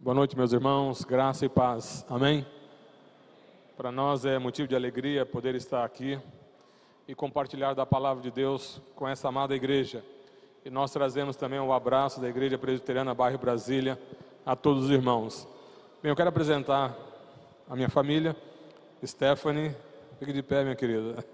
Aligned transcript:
Boa 0.00 0.14
noite, 0.14 0.36
meus 0.36 0.52
irmãos, 0.52 1.02
graça 1.02 1.44
e 1.44 1.48
paz, 1.48 2.06
amém? 2.08 2.46
Para 3.76 3.90
nós 3.90 4.24
é 4.24 4.38
motivo 4.38 4.68
de 4.68 4.76
alegria 4.76 5.26
poder 5.26 5.56
estar 5.56 5.84
aqui 5.84 6.16
e 7.08 7.16
compartilhar 7.16 7.74
da 7.74 7.84
palavra 7.84 8.22
de 8.22 8.30
Deus 8.30 8.80
com 8.94 9.08
essa 9.08 9.26
amada 9.26 9.56
igreja. 9.56 10.04
E 10.64 10.70
nós 10.70 10.92
trazemos 10.92 11.34
também 11.34 11.58
o 11.58 11.64
um 11.64 11.72
abraço 11.72 12.20
da 12.20 12.28
Igreja 12.28 12.56
Presbiteriana 12.56 13.12
Bairro 13.12 13.38
Brasília 13.38 14.00
a 14.46 14.54
todos 14.54 14.84
os 14.84 14.90
irmãos. 14.90 15.48
Bem, 16.00 16.10
eu 16.10 16.16
quero 16.16 16.28
apresentar 16.28 16.96
a 17.68 17.74
minha 17.74 17.88
família, 17.88 18.36
Stephanie, 19.04 19.74
fique 20.20 20.32
de 20.32 20.44
pé, 20.44 20.62
minha 20.62 20.76
querida. 20.76 21.24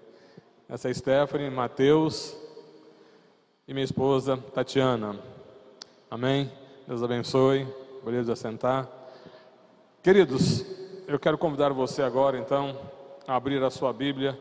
Essa 0.71 0.89
é 0.89 0.95
Stephanie, 0.95 1.51
Mateus 1.51 2.35
e 3.69 3.75
minha 3.75 3.85
esposa 3.85 4.39
Tatiana. 4.55 5.21
Amém? 6.11 6.51
Deus 6.89 7.03
abençoe. 7.03 7.84
Podemos 8.05 8.29
assentar. 8.29 8.87
Queridos, 10.03 10.63
eu 11.09 11.19
quero 11.19 11.39
convidar 11.39 11.73
você 11.73 12.03
agora, 12.03 12.37
então, 12.37 12.79
a 13.27 13.35
abrir 13.35 13.63
a 13.63 13.71
sua 13.71 13.95
Bíblia 13.95 14.39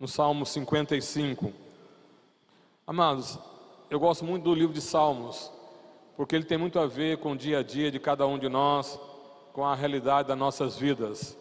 no 0.00 0.08
Salmo 0.08 0.44
55. 0.44 1.52
Amados, 2.84 3.38
eu 3.88 4.00
gosto 4.00 4.24
muito 4.24 4.42
do 4.42 4.52
livro 4.56 4.74
de 4.74 4.80
Salmos, 4.80 5.52
porque 6.16 6.34
ele 6.34 6.44
tem 6.44 6.58
muito 6.58 6.80
a 6.80 6.86
ver 6.88 7.18
com 7.18 7.30
o 7.30 7.36
dia 7.36 7.60
a 7.60 7.62
dia 7.62 7.92
de 7.92 8.00
cada 8.00 8.26
um 8.26 8.40
de 8.40 8.48
nós, 8.48 8.98
com 9.52 9.64
a 9.64 9.76
realidade 9.76 10.26
das 10.26 10.36
nossas 10.36 10.76
vidas. 10.76 11.38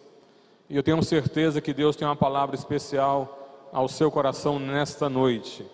E 0.69 0.77
eu 0.77 0.83
tenho 0.83 1.01
certeza 1.01 1.59
que 1.59 1.73
Deus 1.73 1.95
tem 1.95 2.07
uma 2.07 2.15
palavra 2.15 2.55
especial 2.55 3.67
ao 3.73 3.87
seu 3.87 4.11
coração 4.11 4.59
nesta 4.59 5.09
noite. 5.09 5.65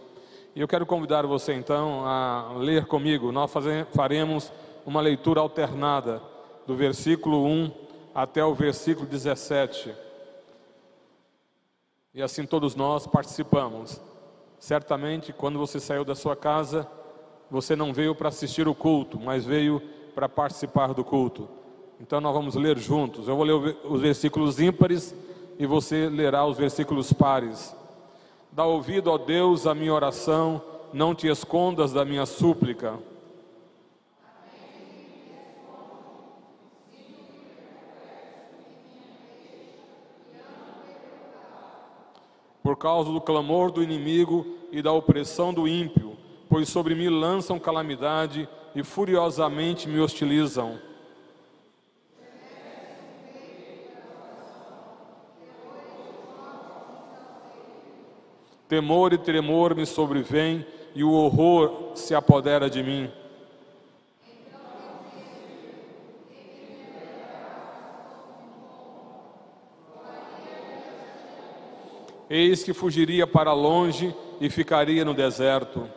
E 0.56 0.62
eu 0.62 0.69
quero 0.69 0.86
convidar 0.86 1.25
você 1.25 1.53
então 1.53 2.06
a 2.06 2.53
ler 2.56 2.86
comigo. 2.86 3.30
Nós 3.34 3.52
faremos 3.94 4.53
uma 4.86 5.02
leitura 5.02 5.41
alternada 5.41 6.22
do 6.67 6.75
versículo 6.75 7.45
1 7.45 7.72
até 8.14 8.45
o 8.45 8.53
versículo 8.53 9.08
17. 9.08 9.94
E 12.14 12.22
assim 12.22 12.45
todos 12.45 12.75
nós 12.75 13.08
participamos. 13.08 14.00
Certamente, 14.59 15.33
quando 15.33 15.59
você 15.59 15.80
saiu 15.80 16.06
da 16.06 16.16
sua 16.16 16.36
casa, 16.36 16.88
você 17.50 17.75
não 17.75 17.91
veio 17.91 18.16
para 18.16 18.30
assistir 18.30 18.67
o 18.67 18.75
culto, 18.75 19.19
mas 19.19 19.45
veio 19.45 19.81
para 20.13 20.30
participar 20.30 20.94
do 20.94 21.03
culto. 21.03 21.50
Então 22.00 22.22
nós 22.22 22.33
vamos 22.33 22.56
ler 22.56 22.78
juntos. 22.78 23.28
Eu 23.28 23.36
vou 23.36 23.45
ler 23.45 23.78
os 23.83 24.02
versículos 24.02 24.59
ímpares 24.59 25.13
e 25.58 25.66
você 25.66 26.08
lerá 26.09 26.45
os 26.45 26.58
versículos 26.58 27.11
pares. 27.11 27.75
Dá 28.52 28.66
ouvido, 28.66 29.11
ó 29.11 29.17
Deus, 29.17 29.67
à 29.67 29.75
minha 29.75 29.94
oração, 29.94 30.61
não 30.94 31.13
te 31.13 31.28
escondas 31.28 31.91
da 31.91 32.06
minha 32.06 32.25
súplica. 32.25 32.97
Por 42.66 42.75
causa 42.75 43.11
do 43.11 43.21
clamor 43.21 43.69
do 43.69 43.83
inimigo 43.83 44.44
e 44.71 44.81
da 44.81 44.91
opressão 44.91 45.53
do 45.53 45.67
ímpio, 45.67 46.17
pois 46.49 46.67
sobre 46.67 46.95
mim 46.95 47.09
lançam 47.09 47.59
calamidade 47.59 48.49
e 48.73 48.81
furiosamente 48.81 49.88
me 49.88 49.99
hostilizam. 49.99 50.80
Temor 58.67 59.13
e 59.13 59.19
tremor 59.19 59.75
me 59.75 59.85
sobrevêm 59.85 60.66
e 60.95 61.03
o 61.03 61.11
horror 61.11 61.91
se 61.94 62.16
apodera 62.16 62.67
de 62.67 62.81
mim. 62.81 63.11
Eis 72.30 72.63
que 72.63 72.74
fugiria 72.74 73.28
para 73.28 73.53
longe 73.53 74.16
e 74.41 74.50
ficaria 74.50 75.06
no 75.06 75.13
deserto. 75.13 75.88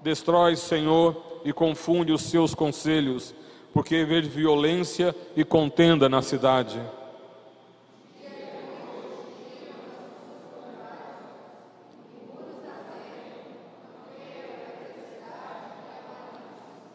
Destrói, 0.00 0.56
Senhor, 0.56 1.40
e 1.44 1.52
confunde 1.52 2.12
os 2.12 2.22
seus 2.22 2.54
conselhos, 2.54 3.34
porque 3.72 4.04
vejo 4.04 4.30
violência 4.30 5.14
e 5.36 5.44
contenda 5.44 6.08
na 6.08 6.22
cidade. 6.22 6.80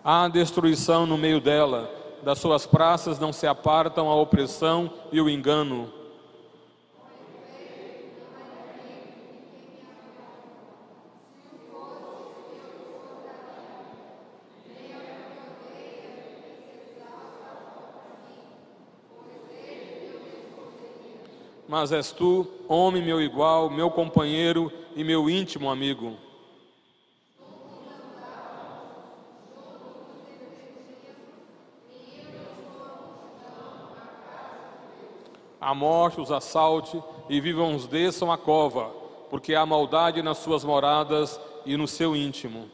Há 0.04 0.30
destruição 0.30 1.06
no 1.06 1.18
meio 1.18 1.42
dela 1.42 1.97
das 2.24 2.40
suas 2.40 2.66
praças 2.66 3.20
não 3.20 3.32
se 3.32 3.48
apartam 3.48 4.10
a 4.10 4.16
opressão 4.16 4.92
e 5.12 5.22
o 5.22 5.30
engano. 5.30 5.92
Mas 21.68 21.92
és 21.92 22.12
tu, 22.12 22.48
homem 22.68 23.04
meu 23.04 23.22
igual, 23.22 23.70
meu 23.70 23.92
companheiro 23.92 24.72
e 24.96 25.04
meu 25.04 25.30
íntimo 25.30 25.70
amigo. 25.70 26.27
A 35.60 35.74
morte 35.74 36.22
os 36.22 36.32
assalte 36.32 37.02
e 37.30 37.42
vivam 37.42 37.76
os 37.76 37.88
desçam 37.88 38.32
a 38.32 38.38
cova, 38.38 38.92
porque 39.30 39.56
há 39.56 39.66
maldade 39.66 40.22
nas 40.22 40.38
suas 40.38 40.64
moradas 40.64 41.40
e 41.66 41.76
no 41.76 41.88
seu 41.88 42.16
íntimo. 42.16 42.70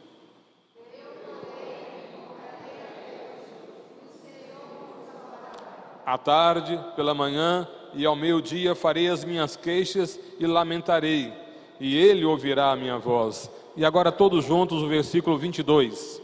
À 6.04 6.18
tarde, 6.18 6.78
pela 6.94 7.14
manhã 7.14 7.66
e 7.94 8.04
ao 8.04 8.14
meio-dia 8.14 8.74
farei 8.74 9.08
as 9.08 9.24
minhas 9.24 9.56
queixas 9.56 10.20
e 10.38 10.46
lamentarei, 10.46 11.32
e 11.80 11.96
ele 11.96 12.24
ouvirá 12.24 12.72
a 12.72 12.76
minha 12.76 12.98
voz. 12.98 13.50
E 13.74 13.84
agora 13.84 14.12
todos 14.12 14.44
juntos 14.44 14.82
o 14.82 14.88
versículo 14.88 15.38
22. 15.38 16.20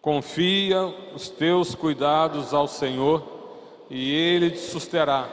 Confia 0.00 0.86
os 1.14 1.28
teus 1.28 1.74
cuidados 1.74 2.54
ao 2.54 2.66
Senhor 2.66 3.35
e 3.90 4.12
ele 4.12 4.50
te 4.50 4.58
susterá, 4.58 5.28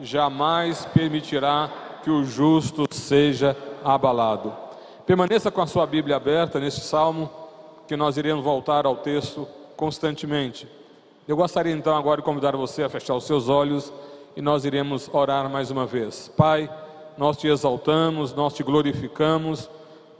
jamais 0.00 0.84
permitirá 0.86 1.70
que 2.02 2.10
o 2.10 2.24
justo 2.24 2.86
seja 2.90 3.56
abalado. 3.84 4.52
Permaneça 5.06 5.50
com 5.50 5.60
a 5.60 5.66
sua 5.66 5.86
Bíblia 5.86 6.16
aberta 6.16 6.60
neste 6.60 6.80
salmo, 6.80 7.30
que 7.86 7.96
nós 7.96 8.16
iremos 8.16 8.44
voltar 8.44 8.86
ao 8.86 8.96
texto 8.96 9.48
constantemente. 9.76 10.68
Eu 11.26 11.36
gostaria 11.36 11.72
então 11.72 11.96
agora 11.96 12.20
de 12.20 12.24
convidar 12.24 12.54
você 12.56 12.82
a 12.82 12.88
fechar 12.88 13.14
os 13.14 13.24
seus 13.24 13.48
olhos 13.48 13.92
e 14.36 14.42
nós 14.42 14.64
iremos 14.64 15.10
orar 15.12 15.48
mais 15.50 15.70
uma 15.70 15.86
vez. 15.86 16.30
Pai, 16.36 16.70
nós 17.16 17.36
te 17.36 17.48
exaltamos, 17.48 18.32
nós 18.34 18.54
te 18.54 18.62
glorificamos 18.62 19.68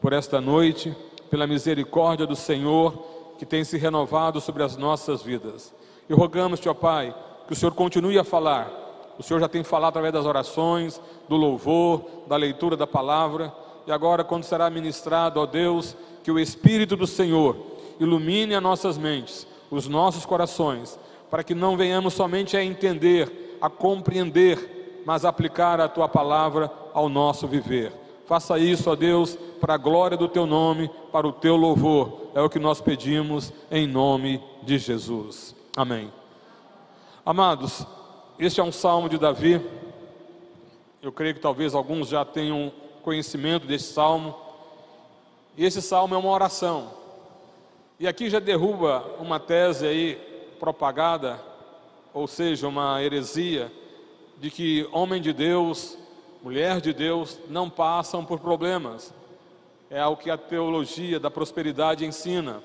por 0.00 0.12
esta 0.12 0.40
noite, 0.40 0.94
pela 1.30 1.46
misericórdia 1.46 2.26
do 2.26 2.34
Senhor 2.34 2.92
que 3.38 3.46
tem 3.46 3.62
se 3.62 3.78
renovado 3.78 4.40
sobre 4.40 4.62
as 4.62 4.76
nossas 4.76 5.22
vidas. 5.22 5.72
E 6.08 6.14
rogamos-te, 6.14 6.68
ó 6.68 6.74
Pai, 6.74 7.14
que 7.48 7.54
o 7.54 7.56
Senhor 7.56 7.72
continue 7.72 8.18
a 8.18 8.24
falar. 8.24 8.70
O 9.18 9.22
Senhor 9.22 9.40
já 9.40 9.48
tem 9.48 9.64
falado 9.64 9.88
através 9.90 10.12
das 10.12 10.26
orações, 10.26 11.00
do 11.28 11.34
louvor, 11.34 12.04
da 12.28 12.36
leitura 12.36 12.76
da 12.76 12.86
palavra, 12.86 13.52
e 13.86 13.90
agora, 13.90 14.22
quando 14.22 14.44
será 14.44 14.68
ministrado, 14.68 15.40
ó 15.40 15.46
Deus, 15.46 15.96
que 16.22 16.30
o 16.30 16.38
Espírito 16.38 16.94
do 16.94 17.06
Senhor 17.06 17.56
ilumine 17.98 18.54
as 18.54 18.62
nossas 18.62 18.98
mentes, 18.98 19.46
os 19.70 19.88
nossos 19.88 20.26
corações, 20.26 20.98
para 21.30 21.42
que 21.42 21.54
não 21.54 21.74
venhamos 21.74 22.12
somente 22.12 22.54
a 22.54 22.62
entender, 22.62 23.56
a 23.62 23.70
compreender, 23.70 25.02
mas 25.06 25.24
a 25.24 25.30
aplicar 25.30 25.80
a 25.80 25.88
tua 25.88 26.06
palavra 26.06 26.70
ao 26.92 27.08
nosso 27.08 27.46
viver. 27.46 27.90
Faça 28.26 28.58
isso, 28.58 28.90
ó 28.90 28.94
Deus, 28.94 29.38
para 29.58 29.72
a 29.72 29.78
glória 29.78 30.18
do 30.18 30.28
teu 30.28 30.46
nome, 30.46 30.90
para 31.10 31.26
o 31.26 31.32
teu 31.32 31.56
louvor. 31.56 32.28
É 32.34 32.42
o 32.42 32.50
que 32.50 32.58
nós 32.58 32.82
pedimos 32.82 33.54
em 33.70 33.86
nome 33.86 34.44
de 34.62 34.76
Jesus. 34.76 35.56
Amém. 35.74 36.17
Amados, 37.28 37.86
este 38.38 38.58
é 38.58 38.64
um 38.64 38.72
salmo 38.72 39.06
de 39.06 39.18
Davi. 39.18 39.60
Eu 41.02 41.12
creio 41.12 41.34
que 41.34 41.40
talvez 41.42 41.74
alguns 41.74 42.08
já 42.08 42.24
tenham 42.24 42.72
conhecimento 43.02 43.66
desse 43.66 43.92
salmo. 43.92 44.34
E 45.54 45.62
esse 45.62 45.82
salmo 45.82 46.14
é 46.14 46.16
uma 46.16 46.30
oração. 46.30 46.90
E 48.00 48.08
aqui 48.08 48.30
já 48.30 48.38
derruba 48.38 49.04
uma 49.20 49.38
tese 49.38 49.86
aí 49.86 50.14
propagada, 50.58 51.38
ou 52.14 52.26
seja, 52.26 52.66
uma 52.66 53.02
heresia, 53.02 53.70
de 54.38 54.50
que 54.50 54.88
homem 54.90 55.20
de 55.20 55.34
Deus, 55.34 55.98
mulher 56.42 56.80
de 56.80 56.94
Deus, 56.94 57.38
não 57.50 57.68
passam 57.68 58.24
por 58.24 58.40
problemas. 58.40 59.12
é 59.90 60.02
o 60.06 60.16
que 60.16 60.30
a 60.30 60.38
teologia 60.38 61.20
da 61.20 61.30
prosperidade 61.30 62.06
ensina. 62.06 62.62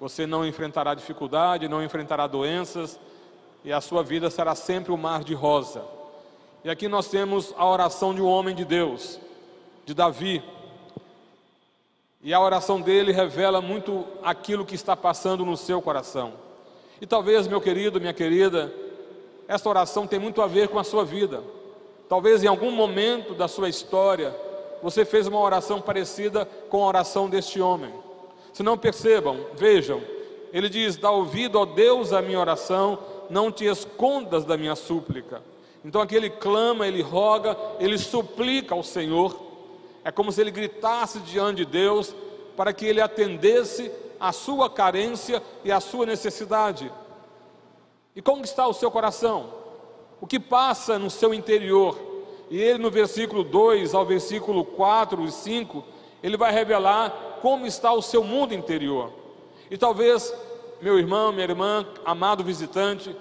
Você 0.00 0.26
não 0.26 0.44
enfrentará 0.44 0.92
dificuldade, 0.92 1.68
não 1.68 1.84
enfrentará 1.84 2.26
doenças, 2.26 2.98
e 3.64 3.72
a 3.72 3.80
sua 3.80 4.02
vida 4.02 4.30
será 4.30 4.54
sempre 4.54 4.92
um 4.92 4.96
mar 4.96 5.22
de 5.22 5.34
rosa. 5.34 5.84
E 6.64 6.70
aqui 6.70 6.88
nós 6.88 7.08
temos 7.08 7.54
a 7.56 7.66
oração 7.66 8.14
de 8.14 8.20
um 8.20 8.26
homem 8.26 8.54
de 8.54 8.64
Deus, 8.64 9.18
de 9.84 9.94
Davi. 9.94 10.42
E 12.22 12.32
a 12.32 12.40
oração 12.40 12.80
dele 12.80 13.12
revela 13.12 13.60
muito 13.60 14.04
aquilo 14.22 14.64
que 14.64 14.74
está 14.74 14.96
passando 14.96 15.44
no 15.44 15.56
seu 15.56 15.82
coração. 15.82 16.34
E 17.00 17.06
talvez, 17.06 17.48
meu 17.48 17.60
querido, 17.60 18.00
minha 18.00 18.12
querida, 18.12 18.72
esta 19.48 19.68
oração 19.68 20.06
tem 20.06 20.18
muito 20.18 20.40
a 20.40 20.46
ver 20.46 20.68
com 20.68 20.78
a 20.78 20.84
sua 20.84 21.04
vida. 21.04 21.42
Talvez 22.08 22.44
em 22.44 22.46
algum 22.46 22.70
momento 22.70 23.34
da 23.34 23.48
sua 23.48 23.68
história 23.68 24.34
você 24.82 25.04
fez 25.04 25.26
uma 25.26 25.40
oração 25.40 25.80
parecida 25.80 26.44
com 26.68 26.82
a 26.82 26.86
oração 26.86 27.28
deste 27.28 27.60
homem. 27.60 27.92
Se 28.52 28.62
não 28.62 28.76
percebam, 28.76 29.46
vejam, 29.54 30.02
ele 30.52 30.68
diz: 30.68 30.96
Dá 30.96 31.10
ouvido, 31.10 31.58
ó 31.58 31.64
Deus, 31.64 32.12
à 32.12 32.20
minha 32.20 32.38
oração, 32.38 32.98
não 33.32 33.50
te 33.50 33.64
escondas 33.64 34.44
da 34.44 34.58
minha 34.58 34.76
súplica. 34.76 35.42
Então 35.82 36.02
aqui 36.02 36.14
ele 36.14 36.28
clama, 36.28 36.86
ele 36.86 37.00
roga, 37.00 37.56
ele 37.80 37.96
suplica 37.96 38.74
ao 38.74 38.82
Senhor. 38.82 39.34
É 40.04 40.12
como 40.12 40.30
se 40.30 40.40
ele 40.40 40.50
gritasse 40.50 41.18
diante 41.20 41.64
de 41.64 41.64
Deus 41.64 42.14
para 42.56 42.74
que 42.74 42.84
ele 42.84 43.00
atendesse 43.00 43.90
a 44.20 44.32
sua 44.32 44.68
carência 44.68 45.42
e 45.64 45.72
a 45.72 45.80
sua 45.80 46.04
necessidade. 46.04 46.92
E 48.14 48.20
como 48.20 48.44
está 48.44 48.68
o 48.68 48.74
seu 48.74 48.90
coração? 48.90 49.48
O 50.20 50.26
que 50.26 50.38
passa 50.38 50.98
no 50.98 51.08
seu 51.08 51.32
interior? 51.32 51.98
E 52.50 52.60
ele 52.60 52.78
no 52.78 52.90
versículo 52.90 53.42
2 53.42 53.94
ao 53.94 54.04
versículo 54.04 54.62
4 54.62 55.24
e 55.24 55.32
5, 55.32 55.82
ele 56.22 56.36
vai 56.36 56.52
revelar 56.52 57.38
como 57.40 57.66
está 57.66 57.92
o 57.92 58.02
seu 58.02 58.22
mundo 58.22 58.52
interior. 58.52 59.10
E 59.70 59.78
talvez, 59.78 60.32
meu 60.82 60.98
irmão, 60.98 61.30
minha 61.30 61.44
irmã, 61.44 61.86
amado 62.04 62.42
visitante, 62.42 63.14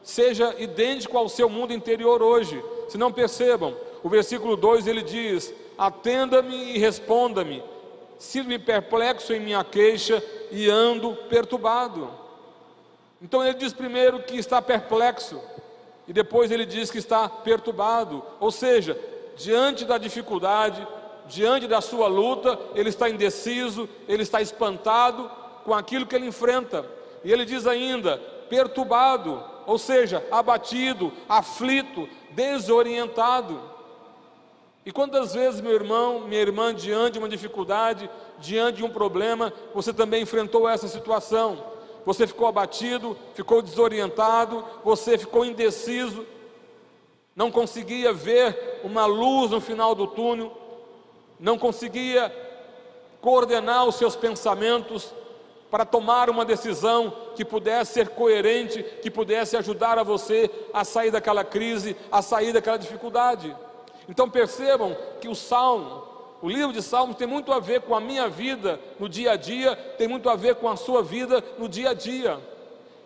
seja 0.00 0.54
idêntico 0.58 1.18
ao 1.18 1.28
seu 1.28 1.48
mundo 1.48 1.72
interior 1.72 2.22
hoje. 2.22 2.62
Se 2.88 2.96
não 2.96 3.10
percebam, 3.10 3.74
o 4.00 4.08
versículo 4.08 4.56
2 4.56 4.86
ele 4.86 5.02
diz: 5.02 5.52
Atenda-me 5.76 6.72
e 6.72 6.78
responda-me, 6.78 7.64
sinto-me 8.16 8.60
perplexo 8.60 9.32
em 9.32 9.40
minha 9.40 9.64
queixa 9.64 10.22
e 10.52 10.70
ando 10.70 11.16
perturbado. 11.28 12.08
Então 13.20 13.44
ele 13.44 13.54
diz 13.54 13.72
primeiro 13.72 14.22
que 14.22 14.36
está 14.36 14.62
perplexo, 14.62 15.40
e 16.06 16.12
depois 16.12 16.52
ele 16.52 16.64
diz 16.64 16.92
que 16.92 16.98
está 16.98 17.28
perturbado, 17.28 18.22
ou 18.38 18.52
seja, 18.52 18.96
diante 19.36 19.84
da 19.84 19.98
dificuldade, 19.98 20.86
diante 21.26 21.66
da 21.66 21.80
sua 21.80 22.06
luta, 22.06 22.56
ele 22.74 22.88
está 22.88 23.10
indeciso, 23.10 23.88
ele 24.08 24.22
está 24.22 24.40
espantado 24.40 25.28
com 25.64 25.74
aquilo 25.74 26.06
que 26.06 26.14
ele 26.14 26.26
enfrenta, 26.26 26.99
e 27.24 27.32
ele 27.32 27.44
diz 27.44 27.66
ainda: 27.66 28.18
perturbado, 28.48 29.42
ou 29.66 29.78
seja, 29.78 30.26
abatido, 30.30 31.12
aflito, 31.28 32.08
desorientado. 32.30 33.60
E 34.84 34.90
quantas 34.90 35.34
vezes, 35.34 35.60
meu 35.60 35.72
irmão, 35.72 36.20
minha 36.20 36.40
irmã, 36.40 36.74
diante 36.74 37.14
de 37.14 37.18
uma 37.18 37.28
dificuldade, 37.28 38.10
diante 38.38 38.78
de 38.78 38.84
um 38.84 38.90
problema, 38.90 39.52
você 39.74 39.92
também 39.92 40.22
enfrentou 40.22 40.68
essa 40.68 40.88
situação? 40.88 41.62
Você 42.04 42.26
ficou 42.26 42.48
abatido, 42.48 43.16
ficou 43.34 43.60
desorientado, 43.60 44.64
você 44.82 45.18
ficou 45.18 45.44
indeciso, 45.44 46.26
não 47.36 47.50
conseguia 47.50 48.12
ver 48.12 48.80
uma 48.82 49.04
luz 49.04 49.50
no 49.50 49.60
final 49.60 49.94
do 49.94 50.06
túnel, 50.06 50.56
não 51.38 51.58
conseguia 51.58 52.34
coordenar 53.20 53.86
os 53.86 53.96
seus 53.96 54.16
pensamentos 54.16 55.12
para 55.70 55.84
tomar 55.84 56.28
uma 56.28 56.44
decisão 56.44 57.12
que 57.36 57.44
pudesse 57.44 57.92
ser 57.92 58.08
coerente, 58.08 58.82
que 59.02 59.10
pudesse 59.10 59.56
ajudar 59.56 59.98
a 59.98 60.02
você 60.02 60.50
a 60.72 60.84
sair 60.84 61.10
daquela 61.10 61.44
crise, 61.44 61.96
a 62.10 62.20
sair 62.20 62.52
daquela 62.52 62.76
dificuldade. 62.76 63.54
Então 64.08 64.28
percebam 64.28 64.96
que 65.20 65.28
o 65.28 65.34
Salmo, 65.34 66.02
o 66.42 66.48
livro 66.48 66.72
de 66.72 66.82
Salmos 66.82 67.16
tem 67.16 67.26
muito 67.26 67.52
a 67.52 67.60
ver 67.60 67.82
com 67.82 67.94
a 67.94 68.00
minha 68.00 68.28
vida 68.28 68.80
no 68.98 69.08
dia 69.08 69.32
a 69.32 69.36
dia, 69.36 69.76
tem 69.96 70.08
muito 70.08 70.28
a 70.28 70.34
ver 70.34 70.56
com 70.56 70.68
a 70.68 70.76
sua 70.76 71.02
vida 71.02 71.44
no 71.58 71.68
dia 71.68 71.90
a 71.90 71.94
dia. 71.94 72.40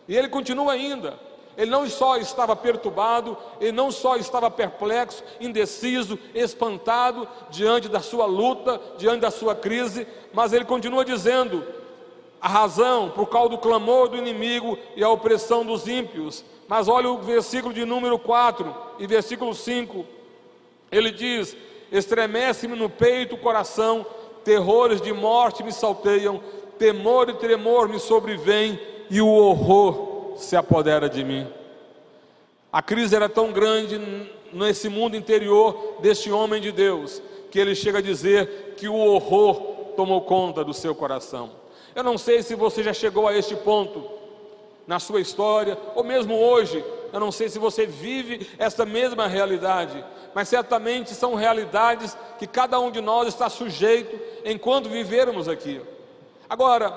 E 0.08 0.16
ele 0.16 0.28
continua 0.28 0.72
ainda. 0.72 1.18
Ele 1.56 1.70
não 1.70 1.88
só 1.88 2.16
estava 2.16 2.56
perturbado, 2.56 3.36
ele 3.60 3.72
não 3.72 3.90
só 3.92 4.16
estava 4.16 4.50
perplexo, 4.50 5.22
indeciso, 5.40 6.18
espantado 6.34 7.28
diante 7.50 7.88
da 7.88 8.00
sua 8.00 8.26
luta, 8.26 8.80
diante 8.98 9.20
da 9.20 9.30
sua 9.30 9.54
crise, 9.54 10.06
mas 10.32 10.52
ele 10.52 10.64
continua 10.64 11.04
dizendo: 11.04 11.64
a 12.44 12.48
razão 12.48 13.08
por 13.08 13.26
causa 13.30 13.48
do 13.48 13.58
clamor 13.58 14.06
do 14.06 14.18
inimigo 14.18 14.78
e 14.94 15.02
a 15.02 15.08
opressão 15.08 15.64
dos 15.64 15.88
ímpios. 15.88 16.44
Mas 16.68 16.88
olha 16.88 17.08
o 17.08 17.16
versículo 17.16 17.72
de 17.72 17.86
número 17.86 18.18
4 18.18 18.76
e 18.98 19.06
versículo 19.06 19.54
5. 19.54 20.04
Ele 20.92 21.10
diz: 21.10 21.56
Estremece-me 21.90 22.76
no 22.76 22.90
peito 22.90 23.34
o 23.34 23.38
coração, 23.38 24.04
terrores 24.44 25.00
de 25.00 25.10
morte 25.10 25.62
me 25.62 25.72
salteiam, 25.72 26.38
temor 26.78 27.30
e 27.30 27.34
tremor 27.34 27.88
me 27.88 27.98
sobrevêm 27.98 28.78
e 29.08 29.22
o 29.22 29.28
horror 29.28 30.34
se 30.36 30.54
apodera 30.54 31.08
de 31.08 31.24
mim. 31.24 31.46
A 32.70 32.82
crise 32.82 33.16
era 33.16 33.28
tão 33.28 33.52
grande 33.52 33.98
nesse 34.52 34.90
mundo 34.90 35.16
interior 35.16 35.96
deste 36.00 36.30
homem 36.30 36.60
de 36.60 36.70
Deus, 36.70 37.22
que 37.50 37.58
ele 37.58 37.74
chega 37.74 38.00
a 38.00 38.02
dizer 38.02 38.74
que 38.76 38.86
o 38.86 38.96
horror 38.96 39.94
tomou 39.96 40.20
conta 40.20 40.62
do 40.62 40.74
seu 40.74 40.94
coração. 40.94 41.63
Eu 41.94 42.02
não 42.02 42.18
sei 42.18 42.42
se 42.42 42.54
você 42.54 42.82
já 42.82 42.92
chegou 42.92 43.28
a 43.28 43.36
este 43.36 43.54
ponto 43.54 44.04
na 44.86 44.98
sua 44.98 45.20
história, 45.20 45.78
ou 45.94 46.02
mesmo 46.02 46.34
hoje, 46.34 46.84
eu 47.12 47.20
não 47.20 47.30
sei 47.30 47.48
se 47.48 47.58
você 47.58 47.86
vive 47.86 48.50
essa 48.58 48.84
mesma 48.84 49.28
realidade, 49.28 50.04
mas 50.34 50.48
certamente 50.48 51.14
são 51.14 51.34
realidades 51.34 52.16
que 52.38 52.46
cada 52.46 52.80
um 52.80 52.90
de 52.90 53.00
nós 53.00 53.28
está 53.28 53.48
sujeito 53.48 54.18
enquanto 54.44 54.88
vivermos 54.88 55.48
aqui. 55.48 55.80
Agora, 56.50 56.92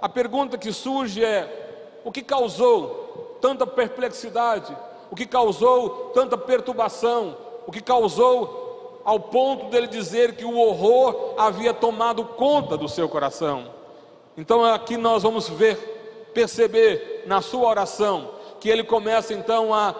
a 0.00 0.08
pergunta 0.08 0.56
que 0.56 0.72
surge 0.72 1.24
é: 1.24 2.00
o 2.04 2.12
que 2.12 2.22
causou 2.22 3.38
tanta 3.40 3.66
perplexidade? 3.66 4.76
O 5.10 5.16
que 5.16 5.26
causou 5.26 6.10
tanta 6.14 6.38
perturbação? 6.38 7.36
O 7.66 7.72
que 7.72 7.80
causou 7.80 9.02
ao 9.04 9.18
ponto 9.18 9.66
dele 9.66 9.88
dizer 9.88 10.36
que 10.36 10.44
o 10.44 10.56
horror 10.56 11.34
havia 11.36 11.74
tomado 11.74 12.24
conta 12.24 12.76
do 12.76 12.88
seu 12.88 13.08
coração? 13.08 13.75
Então 14.36 14.64
aqui 14.64 14.96
nós 14.96 15.22
vamos 15.22 15.48
ver, 15.48 15.76
perceber 16.34 17.24
na 17.26 17.40
sua 17.40 17.68
oração 17.68 18.30
que 18.60 18.68
ele 18.68 18.84
começa 18.84 19.32
então 19.32 19.72
a 19.72 19.94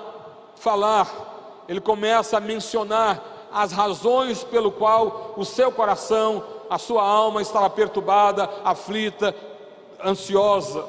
falar, 0.57 1.65
ele 1.69 1.81
começa 1.81 2.37
a 2.37 2.41
mencionar 2.41 3.49
as 3.53 3.73
razões 3.73 4.45
pelo 4.45 4.71
qual 4.71 5.35
o 5.37 5.45
seu 5.45 5.73
coração, 5.73 6.45
a 6.69 6.79
sua 6.79 7.03
alma 7.03 7.41
estava 7.41 7.71
perturbada, 7.71 8.51
aflita, 8.65 9.35
ansiosa. 10.05 10.85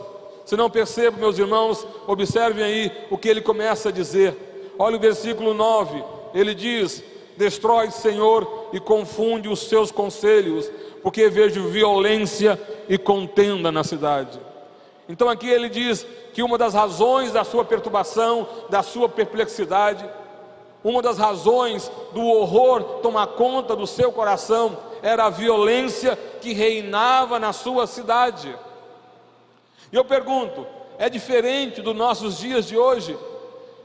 Se 0.46 0.56
não 0.58 0.70
percebo, 0.70 1.20
meus 1.20 1.38
irmãos, 1.38 1.86
observem 2.06 2.64
aí 2.64 2.92
o 3.10 3.18
que 3.18 3.30
ele 3.30 3.42
começa 3.42 3.90
a 3.90 3.92
dizer. 3.92 4.74
Olha 4.78 4.98
o 4.98 5.00
versículo 5.00 5.54
9, 5.54 6.04
ele 6.34 6.54
diz: 6.54 7.04
Destrói, 7.38 7.92
Senhor, 7.92 8.70
e 8.74 8.80
confunde 8.80 9.48
os 9.48 9.68
seus 9.68 9.92
conselhos, 9.92 10.70
porque 11.02 11.30
vejo 11.30 11.68
violência 11.70 12.60
e 12.90 12.98
contenda 12.98 13.72
na 13.72 13.84
cidade. 13.84 14.40
Então 15.10 15.30
aqui 15.30 15.50
ele 15.50 15.70
diz 15.70 16.06
que 16.34 16.44
uma 16.44 16.58
das 16.58 16.74
razões 16.74 17.32
da 17.32 17.44
sua 17.44 17.64
perturbação, 17.64 18.48
da 18.70 18.84
sua 18.84 19.08
perplexidade, 19.08 20.08
uma 20.84 21.02
das 21.02 21.18
razões 21.18 21.92
do 22.14 22.26
horror 22.26 22.84
tomar 23.02 23.28
conta 23.28 23.76
do 23.76 23.88
seu 23.88 24.12
coração 24.12 24.78
era 25.02 25.26
a 25.26 25.30
violência 25.30 26.18
que 26.42 26.54
reinava 26.54 27.40
na 27.40 27.54
sua 27.54 27.88
cidade. 27.88 28.56
E 29.92 29.96
eu 29.96 30.04
pergunto, 30.04 30.66
é 30.98 31.10
diferente 31.10 31.82
dos 31.82 31.96
nossos 31.96 32.38
dias 32.38 32.66
de 32.66 32.78
hoje? 32.78 33.18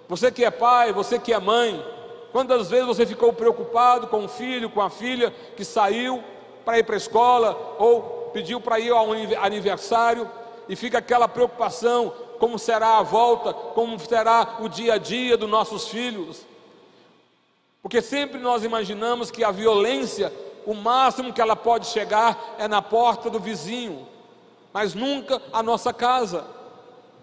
Você 0.09 0.31
que 0.31 0.45
é 0.45 0.51
pai, 0.51 0.93
você 0.93 1.19
que 1.19 1.33
é 1.33 1.39
mãe, 1.39 1.83
quantas 2.33 2.69
vezes 2.69 2.87
você 2.87 3.07
ficou 3.07 3.33
preocupado 3.33 4.09
com 4.09 4.25
o 4.25 4.29
filho, 4.29 4.71
com 4.71 4.81
a 4.81 4.91
filha 4.91 5.33
que 5.57 5.65
saiu 5.65 6.23
para 6.65 6.79
ir 6.79 6.85
para 6.85 6.95
a 6.95 6.99
escola 6.99 7.77
ou 7.79 8.31
pediu 8.33 8.61
para 8.61 8.81
ir 8.81 8.91
ao 8.91 9.09
aniversário 9.13 10.31
e 10.69 10.77
fica 10.77 10.99
aquela 10.99 11.29
preocupação: 11.29 12.13
como 12.39 12.59
será 12.59 12.99
a 12.99 13.03
volta, 13.03 13.53
como 13.53 13.99
será 13.99 14.57
o 14.61 14.69
dia 14.69 14.95
a 14.95 14.99
dia 14.99 15.37
dos 15.37 15.49
nossos 15.49 15.89
filhos. 15.89 16.45
Porque 17.83 18.01
sempre 18.01 18.41
nós 18.41 18.63
imaginamos 18.63 19.31
que 19.31 19.43
a 19.43 19.51
violência, 19.51 20.33
o 20.65 20.75
máximo 20.75 21.33
que 21.33 21.41
ela 21.41 21.57
pode 21.57 21.87
chegar 21.89 22.55
é 22.59 22.69
na 22.69 22.81
porta 22.81 23.29
do 23.29 23.41
vizinho, 23.41 24.07
mas 24.73 24.95
nunca 24.95 25.43
a 25.53 25.63
nossa 25.63 25.93
casa. 25.93 26.45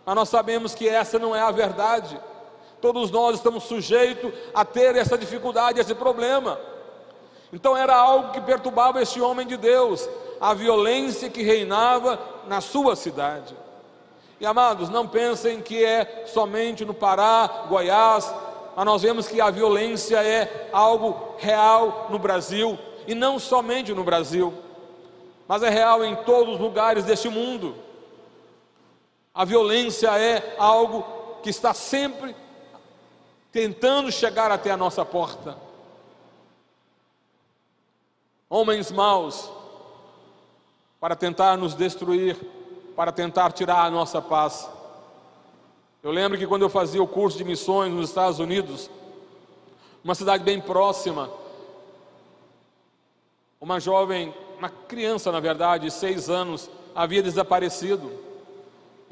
Mas 0.05 0.15
nós 0.15 0.29
sabemos 0.29 0.75
que 0.75 0.87
essa 0.87 1.17
não 1.17 1.35
é 1.35 1.41
a 1.41 1.51
verdade. 1.51 2.19
Todos 2.81 3.11
nós 3.11 3.35
estamos 3.35 3.63
sujeitos 3.63 4.31
a 4.53 4.65
ter 4.65 4.95
essa 4.95 5.17
dificuldade, 5.17 5.79
esse 5.79 5.95
problema. 5.95 6.59
Então 7.51 7.75
era 7.75 7.95
algo 7.95 8.31
que 8.31 8.41
perturbava 8.41 9.01
este 9.01 9.19
homem 9.19 9.45
de 9.45 9.57
Deus, 9.57 10.07
a 10.39 10.53
violência 10.53 11.29
que 11.29 11.41
reinava 11.41 12.19
na 12.47 12.61
sua 12.61 12.95
cidade. 12.95 13.55
E 14.39 14.45
amados, 14.45 14.89
não 14.89 15.07
pensem 15.07 15.61
que 15.61 15.83
é 15.83 16.23
somente 16.27 16.85
no 16.85 16.93
Pará, 16.93 17.65
Goiás, 17.67 18.33
mas 18.75 18.85
nós 18.85 19.01
vemos 19.01 19.27
que 19.27 19.41
a 19.41 19.49
violência 19.49 20.23
é 20.23 20.69
algo 20.71 21.35
real 21.37 22.07
no 22.09 22.17
Brasil, 22.17 22.77
e 23.05 23.15
não 23.15 23.39
somente 23.39 23.93
no 23.93 24.03
Brasil, 24.03 24.53
mas 25.47 25.63
é 25.63 25.69
real 25.69 26.05
em 26.05 26.15
todos 26.15 26.55
os 26.55 26.59
lugares 26.59 27.03
deste 27.03 27.27
mundo. 27.27 27.75
A 29.33 29.43
violência 29.43 30.17
é 30.17 30.55
algo 30.57 31.03
que 31.41 31.49
está 31.49 31.73
sempre 31.73 32.35
tentando 33.51 34.11
chegar 34.11 34.51
até 34.51 34.69
a 34.71 34.77
nossa 34.77 35.03
porta. 35.03 35.57
Homens 38.49 38.91
maus, 38.91 39.47
para 40.99 41.15
tentar 41.15 41.55
nos 41.55 41.75
destruir, 41.75 42.35
para 42.95 43.11
tentar 43.11 43.51
tirar 43.51 43.85
a 43.85 43.91
nossa 43.91 44.19
paz. 44.19 44.67
Eu 46.01 46.09
lembro 46.11 46.35
que 46.35 46.47
quando 46.47 46.63
eu 46.63 46.69
fazia 46.69 47.03
o 47.03 47.07
curso 47.07 47.37
de 47.37 47.43
missões 47.43 47.93
nos 47.93 48.09
Estados 48.09 48.39
Unidos, 48.39 48.89
uma 50.03 50.15
cidade 50.15 50.43
bem 50.43 50.59
próxima, 50.59 51.29
uma 53.61 53.79
jovem, 53.79 54.33
uma 54.57 54.69
criança 54.69 55.31
na 55.31 55.39
verdade, 55.39 55.85
de 55.85 55.91
seis 55.91 56.27
anos, 56.27 56.71
havia 56.95 57.21
desaparecido. 57.21 58.11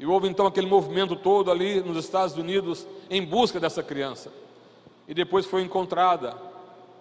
E 0.00 0.06
houve 0.06 0.26
então 0.26 0.46
aquele 0.46 0.66
movimento 0.66 1.14
todo 1.14 1.50
ali 1.50 1.80
nos 1.80 1.96
Estados 1.96 2.36
Unidos 2.36 2.84
em 3.08 3.24
busca 3.24 3.60
dessa 3.60 3.84
criança. 3.84 4.32
E 5.06 5.14
depois 5.14 5.46
foi 5.46 5.62
encontrada. 5.62 6.36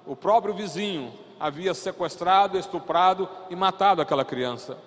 O 0.06 0.16
próprio 0.16 0.54
vizinho 0.54 1.12
havia 1.40 1.74
sequestrado, 1.74 2.58
estuprado 2.58 3.28
e 3.50 3.56
matado 3.56 4.02
aquela 4.02 4.26
criança. 4.26 4.78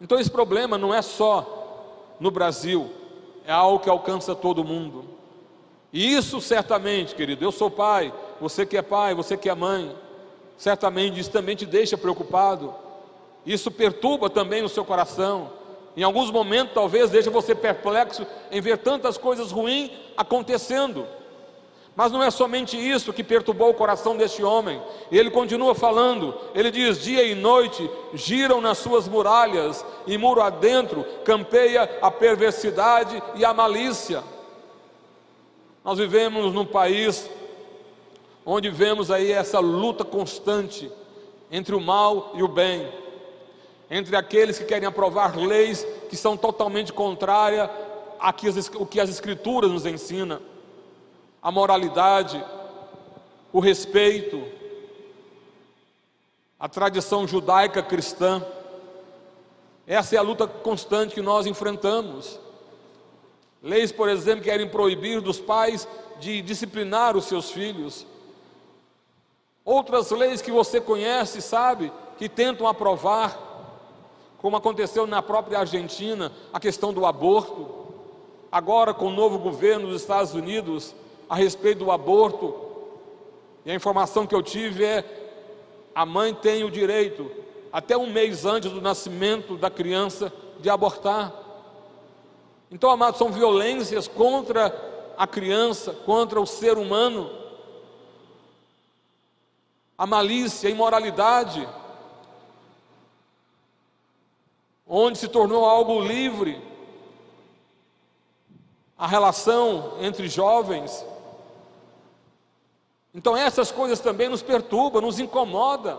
Então 0.00 0.18
esse 0.18 0.30
problema 0.30 0.76
não 0.76 0.92
é 0.94 1.02
só 1.02 2.16
no 2.20 2.30
Brasil, 2.30 2.90
é 3.46 3.52
algo 3.52 3.80
que 3.80 3.90
alcança 3.90 4.34
todo 4.34 4.64
mundo. 4.64 5.04
E 5.92 6.12
isso 6.12 6.40
certamente, 6.40 7.14
querido, 7.14 7.44
eu 7.44 7.52
sou 7.52 7.70
pai, 7.70 8.12
você 8.40 8.66
que 8.66 8.76
é 8.76 8.82
pai, 8.82 9.14
você 9.14 9.36
que 9.36 9.48
é 9.48 9.54
mãe, 9.54 9.96
certamente 10.56 11.18
isso 11.18 11.30
também 11.30 11.56
te 11.56 11.66
deixa 11.66 11.96
preocupado. 11.96 12.74
Isso 13.44 13.70
perturba 13.70 14.28
também 14.28 14.62
o 14.64 14.68
seu 14.68 14.84
coração. 14.84 15.52
Em 15.96 16.02
alguns 16.02 16.30
momentos, 16.30 16.74
talvez, 16.74 17.10
deixa 17.10 17.30
você 17.30 17.54
perplexo 17.54 18.26
em 18.50 18.60
ver 18.60 18.78
tantas 18.78 19.16
coisas 19.16 19.52
ruins 19.52 19.90
acontecendo. 20.16 21.06
Mas 21.96 22.12
não 22.12 22.22
é 22.22 22.30
somente 22.30 22.76
isso 22.76 23.10
que 23.10 23.24
perturbou 23.24 23.70
o 23.70 23.74
coração 23.74 24.18
deste 24.18 24.44
homem. 24.44 24.82
Ele 25.10 25.30
continua 25.30 25.74
falando, 25.74 26.34
ele 26.54 26.70
diz: 26.70 27.02
dia 27.02 27.22
e 27.22 27.34
noite 27.34 27.90
giram 28.12 28.60
nas 28.60 28.76
suas 28.76 29.08
muralhas, 29.08 29.82
e 30.06 30.18
muro 30.18 30.42
adentro 30.42 31.06
campeia 31.24 31.98
a 32.02 32.10
perversidade 32.10 33.20
e 33.34 33.46
a 33.46 33.54
malícia. 33.54 34.22
Nós 35.82 35.98
vivemos 35.98 36.52
num 36.52 36.66
país 36.66 37.30
onde 38.44 38.68
vemos 38.68 39.10
aí 39.10 39.32
essa 39.32 39.58
luta 39.58 40.04
constante 40.04 40.92
entre 41.50 41.74
o 41.74 41.80
mal 41.80 42.32
e 42.34 42.42
o 42.42 42.48
bem, 42.48 42.92
entre 43.90 44.14
aqueles 44.16 44.58
que 44.58 44.66
querem 44.66 44.86
aprovar 44.86 45.34
leis 45.34 45.86
que 46.10 46.16
são 46.16 46.36
totalmente 46.36 46.92
contrárias 46.92 47.70
ao 48.18 48.86
que 48.86 49.00
as 49.00 49.08
Escrituras 49.08 49.70
nos 49.70 49.86
ensinam 49.86 50.55
a 51.46 51.50
moralidade, 51.52 52.44
o 53.52 53.60
respeito, 53.60 54.48
a 56.58 56.68
tradição 56.68 57.24
judaica 57.24 57.80
cristã. 57.84 58.44
Essa 59.86 60.16
é 60.16 60.18
a 60.18 60.22
luta 60.22 60.48
constante 60.48 61.14
que 61.14 61.22
nós 61.22 61.46
enfrentamos. 61.46 62.40
Leis, 63.62 63.92
por 63.92 64.08
exemplo, 64.08 64.42
querem 64.42 64.68
proibir 64.68 65.20
dos 65.20 65.38
pais 65.38 65.86
de 66.18 66.42
disciplinar 66.42 67.16
os 67.16 67.26
seus 67.26 67.52
filhos. 67.52 68.04
Outras 69.64 70.10
leis 70.10 70.42
que 70.42 70.50
você 70.50 70.80
conhece, 70.80 71.40
sabe, 71.40 71.92
que 72.18 72.28
tentam 72.28 72.66
aprovar, 72.66 73.38
como 74.38 74.56
aconteceu 74.56 75.06
na 75.06 75.22
própria 75.22 75.60
Argentina, 75.60 76.32
a 76.52 76.58
questão 76.58 76.92
do 76.92 77.06
aborto. 77.06 77.86
Agora, 78.50 78.92
com 78.92 79.06
o 79.06 79.14
novo 79.14 79.38
governo 79.38 79.86
dos 79.86 80.00
Estados 80.00 80.34
Unidos, 80.34 80.92
a 81.28 81.34
respeito 81.34 81.84
do 81.84 81.90
aborto, 81.90 82.54
e 83.64 83.70
a 83.70 83.74
informação 83.74 84.26
que 84.26 84.34
eu 84.34 84.42
tive 84.42 84.84
é: 84.84 85.04
a 85.94 86.06
mãe 86.06 86.32
tem 86.32 86.62
o 86.62 86.70
direito, 86.70 87.30
até 87.72 87.96
um 87.96 88.10
mês 88.12 88.44
antes 88.44 88.70
do 88.70 88.80
nascimento 88.80 89.56
da 89.56 89.68
criança, 89.68 90.32
de 90.60 90.70
abortar. 90.70 91.32
Então, 92.70 92.90
amados, 92.90 93.18
são 93.18 93.30
violências 93.30 94.08
contra 94.08 95.14
a 95.16 95.26
criança, 95.26 95.92
contra 95.92 96.40
o 96.40 96.46
ser 96.46 96.78
humano. 96.78 97.30
A 99.96 100.06
malícia, 100.06 100.68
a 100.68 100.72
imoralidade, 100.72 101.66
onde 104.86 105.18
se 105.18 105.28
tornou 105.28 105.64
algo 105.64 106.00
livre, 106.00 106.60
a 108.98 109.06
relação 109.06 109.94
entre 110.00 110.28
jovens, 110.28 111.04
então 113.16 113.34
essas 113.34 113.72
coisas 113.72 113.98
também 113.98 114.28
nos 114.28 114.42
perturbam, 114.42 115.00
nos 115.00 115.18
incomodam. 115.18 115.98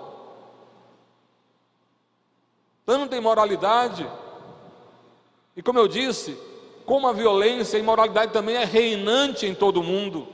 Tanta 2.86 3.18
imoralidade. 3.18 4.08
E 5.56 5.64
como 5.64 5.80
eu 5.80 5.88
disse, 5.88 6.38
como 6.86 7.08
a 7.08 7.12
violência, 7.12 7.76
a 7.76 7.80
imoralidade 7.80 8.32
também 8.32 8.56
é 8.56 8.64
reinante 8.64 9.48
em 9.48 9.56
todo 9.56 9.82
o 9.82 9.84
mundo. 9.84 10.28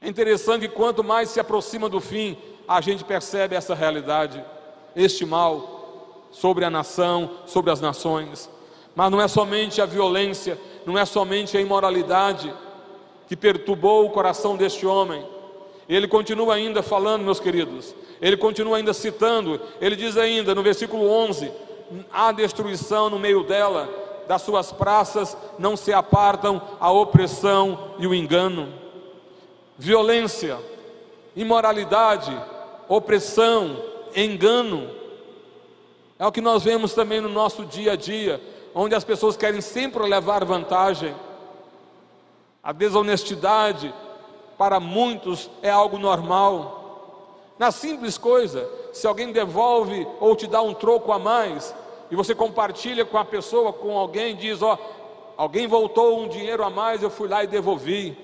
É 0.00 0.08
interessante 0.08 0.68
que 0.68 0.74
quanto 0.74 1.04
mais 1.04 1.30
se 1.30 1.38
aproxima 1.38 1.88
do 1.88 2.00
fim, 2.00 2.36
a 2.66 2.80
gente 2.80 3.04
percebe 3.04 3.54
essa 3.54 3.76
realidade, 3.76 4.44
este 4.96 5.24
mal 5.24 6.26
sobre 6.32 6.64
a 6.64 6.70
nação, 6.70 7.30
sobre 7.46 7.70
as 7.70 7.80
nações. 7.80 8.50
Mas 8.92 9.08
não 9.08 9.20
é 9.20 9.28
somente 9.28 9.80
a 9.80 9.86
violência, 9.86 10.58
não 10.84 10.98
é 10.98 11.04
somente 11.04 11.56
a 11.56 11.60
imoralidade 11.60 12.52
que 13.28 13.36
perturbou 13.36 14.04
o 14.04 14.10
coração 14.10 14.56
deste 14.56 14.84
homem, 14.84 15.24
ele 15.88 16.08
continua 16.08 16.54
ainda 16.54 16.82
falando, 16.82 17.22
meus 17.22 17.40
queridos, 17.40 17.94
ele 18.20 18.36
continua 18.36 18.78
ainda 18.78 18.94
citando, 18.94 19.60
ele 19.80 19.96
diz 19.96 20.16
ainda 20.16 20.54
no 20.54 20.62
versículo 20.62 21.08
11: 21.08 21.50
há 22.12 22.32
destruição 22.32 23.10
no 23.10 23.18
meio 23.18 23.42
dela, 23.42 23.88
das 24.26 24.42
suas 24.42 24.72
praças 24.72 25.36
não 25.58 25.76
se 25.76 25.92
apartam 25.92 26.60
a 26.80 26.90
opressão 26.90 27.94
e 27.98 28.06
o 28.06 28.14
engano, 28.14 28.72
violência, 29.76 30.58
imoralidade, 31.36 32.34
opressão, 32.88 33.76
engano, 34.16 34.88
é 36.18 36.26
o 36.26 36.32
que 36.32 36.40
nós 36.40 36.62
vemos 36.62 36.94
também 36.94 37.20
no 37.20 37.28
nosso 37.28 37.64
dia 37.64 37.92
a 37.92 37.96
dia, 37.96 38.40
onde 38.74 38.94
as 38.94 39.04
pessoas 39.04 39.36
querem 39.36 39.60
sempre 39.60 40.02
levar 40.04 40.44
vantagem, 40.44 41.14
a 42.62 42.72
desonestidade, 42.72 43.92
para 44.56 44.80
muitos 44.80 45.50
é 45.62 45.70
algo 45.70 45.98
normal. 45.98 46.82
Na 47.58 47.70
simples 47.70 48.18
coisa, 48.18 48.68
se 48.92 49.06
alguém 49.06 49.32
devolve 49.32 50.06
ou 50.20 50.34
te 50.34 50.46
dá 50.46 50.60
um 50.62 50.74
troco 50.74 51.12
a 51.12 51.18
mais, 51.18 51.74
e 52.10 52.16
você 52.16 52.34
compartilha 52.34 53.04
com 53.04 53.16
a 53.16 53.24
pessoa, 53.24 53.72
com 53.72 53.98
alguém, 53.98 54.36
diz: 54.36 54.62
Ó, 54.62 54.78
alguém 55.36 55.66
voltou 55.66 56.20
um 56.20 56.28
dinheiro 56.28 56.62
a 56.64 56.70
mais, 56.70 57.02
eu 57.02 57.10
fui 57.10 57.28
lá 57.28 57.42
e 57.42 57.46
devolvi. 57.46 58.16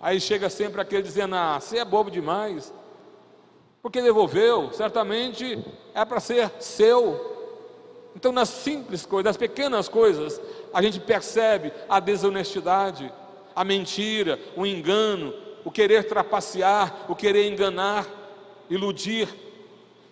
Aí 0.00 0.20
chega 0.20 0.50
sempre 0.50 0.80
aquele 0.80 1.02
dizendo: 1.02 1.34
Ah, 1.34 1.58
você 1.60 1.78
é 1.78 1.84
bobo 1.84 2.10
demais. 2.10 2.72
Porque 3.80 4.00
devolveu, 4.00 4.72
certamente 4.72 5.64
é 5.92 6.04
para 6.04 6.20
ser 6.20 6.50
seu. 6.60 7.30
Então, 8.14 8.30
nas 8.30 8.48
simples 8.48 9.04
coisas, 9.04 9.24
nas 9.24 9.36
pequenas 9.36 9.88
coisas, 9.88 10.40
a 10.72 10.80
gente 10.80 11.00
percebe 11.00 11.72
a 11.88 11.98
desonestidade 11.98 13.12
a 13.54 13.64
mentira, 13.64 14.38
o 14.56 14.66
engano, 14.66 15.32
o 15.64 15.70
querer 15.70 16.08
trapacear, 16.08 17.06
o 17.08 17.14
querer 17.14 17.50
enganar, 17.50 18.06
iludir. 18.68 19.28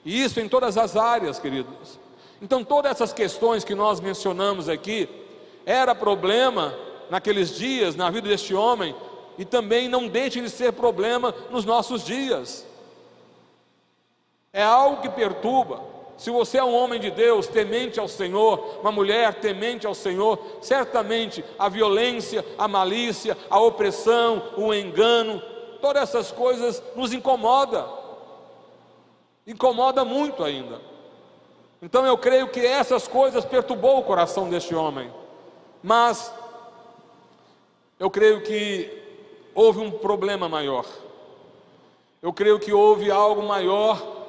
E 0.04 0.22
isso 0.22 0.40
em 0.40 0.48
todas 0.48 0.76
as 0.76 0.96
áreas, 0.96 1.38
queridos. 1.38 1.98
Então, 2.40 2.64
todas 2.64 2.92
essas 2.92 3.12
questões 3.12 3.64
que 3.64 3.74
nós 3.74 4.00
mencionamos 4.00 4.68
aqui, 4.68 5.08
era 5.66 5.94
problema 5.94 6.74
naqueles 7.10 7.56
dias, 7.56 7.96
na 7.96 8.10
vida 8.10 8.28
deste 8.28 8.54
homem, 8.54 8.94
e 9.36 9.44
também 9.44 9.88
não 9.88 10.08
deixe 10.08 10.40
de 10.40 10.48
ser 10.48 10.72
problema 10.72 11.34
nos 11.50 11.64
nossos 11.64 12.04
dias. 12.04 12.66
É 14.52 14.62
algo 14.62 15.02
que 15.02 15.08
perturba, 15.08 15.82
se 16.20 16.30
você 16.30 16.58
é 16.58 16.62
um 16.62 16.74
homem 16.74 17.00
de 17.00 17.10
Deus, 17.10 17.46
temente 17.46 17.98
ao 17.98 18.06
Senhor, 18.06 18.80
uma 18.82 18.92
mulher 18.92 19.40
temente 19.40 19.86
ao 19.86 19.94
Senhor, 19.94 20.38
certamente 20.60 21.42
a 21.58 21.66
violência, 21.66 22.44
a 22.58 22.68
malícia, 22.68 23.34
a 23.48 23.58
opressão, 23.58 24.50
o 24.54 24.74
engano, 24.74 25.42
todas 25.80 26.02
essas 26.02 26.30
coisas 26.30 26.82
nos 26.94 27.14
incomoda. 27.14 27.88
Incomoda 29.46 30.04
muito 30.04 30.44
ainda. 30.44 30.82
Então 31.80 32.04
eu 32.04 32.18
creio 32.18 32.48
que 32.48 32.60
essas 32.66 33.08
coisas 33.08 33.42
perturbou 33.42 34.00
o 34.00 34.04
coração 34.04 34.50
deste 34.50 34.74
homem. 34.74 35.10
Mas 35.82 36.30
eu 37.98 38.10
creio 38.10 38.42
que 38.42 38.90
houve 39.54 39.78
um 39.78 39.90
problema 39.90 40.50
maior. 40.50 40.84
Eu 42.20 42.30
creio 42.30 42.60
que 42.60 42.74
houve 42.74 43.10
algo 43.10 43.42
maior 43.42 44.19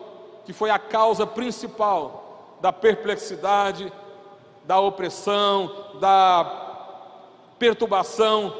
que 0.45 0.53
foi 0.53 0.69
a 0.69 0.79
causa 0.79 1.25
principal 1.25 2.57
da 2.62 2.71
perplexidade, 2.71 3.91
da 4.65 4.79
opressão, 4.79 5.71
da 6.00 6.69
perturbação, 7.57 8.53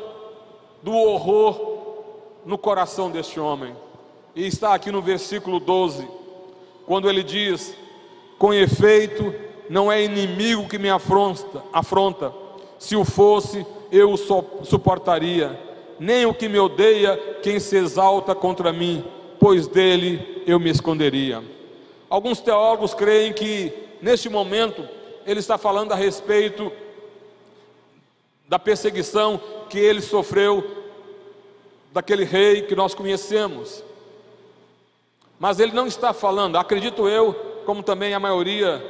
do 0.82 0.94
horror 0.94 1.72
no 2.46 2.58
coração 2.58 3.10
deste 3.10 3.40
homem. 3.40 3.76
E 4.36 4.48
está 4.48 4.74
aqui 4.74 4.92
no 4.92 5.02
versículo 5.02 5.60
12, 5.60 6.08
quando 6.86 7.10
ele 7.10 7.24
diz: 7.24 7.76
Com 8.38 8.54
efeito, 8.54 9.34
não 9.70 9.92
é 9.92 10.04
inimigo 10.04 10.68
que 10.68 10.80
me 10.80 10.90
afronta, 10.90 11.64
afronta. 11.72 12.34
Se 12.80 12.96
o 12.96 13.06
fosse, 13.06 13.66
eu 13.92 14.12
o 14.14 14.18
suportaria. 14.66 15.60
Nem 16.00 16.26
o 16.26 16.34
que 16.34 16.50
me 16.50 16.58
odeia, 16.58 17.16
quem 17.44 17.60
se 17.60 17.78
exalta 17.78 18.34
contra 18.34 18.74
mim, 18.74 19.06
pois 19.40 19.68
dele 19.68 20.42
eu 20.48 20.60
me 20.60 20.72
esconderia. 20.72 21.44
Alguns 22.12 22.42
teólogos 22.42 22.94
creem 22.94 23.32
que 23.32 23.72
neste 24.02 24.28
momento 24.28 24.86
ele 25.26 25.40
está 25.40 25.58
falando 25.58 25.94
a 25.94 25.96
respeito 25.96 26.70
da 28.50 28.60
perseguição 28.60 29.40
que 29.70 29.80
ele 29.80 30.02
sofreu 30.02 30.62
daquele 31.94 32.26
rei 32.26 32.64
que 32.64 32.76
nós 32.76 32.94
conhecemos. 32.94 33.82
Mas 35.40 35.58
ele 35.58 35.72
não 35.72 35.88
está 35.88 36.12
falando, 36.12 36.58
acredito 36.58 37.08
eu, 37.08 37.34
como 37.66 37.82
também 37.82 38.14
a 38.14 38.20
maioria 38.20 38.84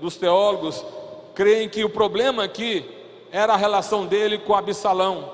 dos 0.00 0.16
teólogos, 0.16 0.84
creem 1.32 1.68
que 1.68 1.84
o 1.84 1.90
problema 1.90 2.42
aqui 2.42 2.84
era 3.30 3.52
a 3.52 3.56
relação 3.56 4.04
dele 4.04 4.36
com 4.36 4.52
Absalão. 4.52 5.32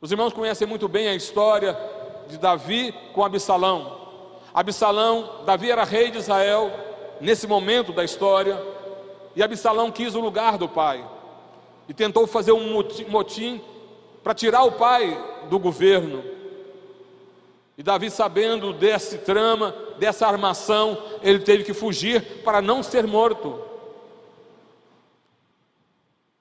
Os 0.00 0.10
irmãos 0.10 0.32
conhecem 0.32 0.66
muito 0.66 0.88
bem 0.88 1.08
a 1.08 1.14
história 1.14 1.78
de 2.30 2.38
Davi 2.38 2.94
com 3.12 3.22
Absalão. 3.22 3.99
Absalão, 4.52 5.42
Davi 5.44 5.70
era 5.70 5.84
rei 5.84 6.10
de 6.10 6.18
Israel 6.18 6.70
nesse 7.20 7.46
momento 7.46 7.92
da 7.92 8.04
história, 8.04 8.60
e 9.36 9.42
Absalão 9.42 9.90
quis 9.90 10.14
o 10.14 10.20
lugar 10.20 10.58
do 10.58 10.68
pai 10.68 11.06
e 11.88 11.94
tentou 11.94 12.26
fazer 12.26 12.52
um 12.52 12.82
motim 13.08 13.60
para 14.22 14.34
tirar 14.34 14.64
o 14.64 14.72
pai 14.72 15.18
do 15.48 15.58
governo. 15.58 16.22
E 17.76 17.82
Davi, 17.82 18.10
sabendo 18.10 18.72
desse 18.72 19.18
trama, 19.18 19.74
dessa 19.98 20.26
armação, 20.26 21.02
ele 21.22 21.38
teve 21.40 21.64
que 21.64 21.72
fugir 21.72 22.42
para 22.44 22.60
não 22.60 22.82
ser 22.82 23.06
morto. 23.06 23.58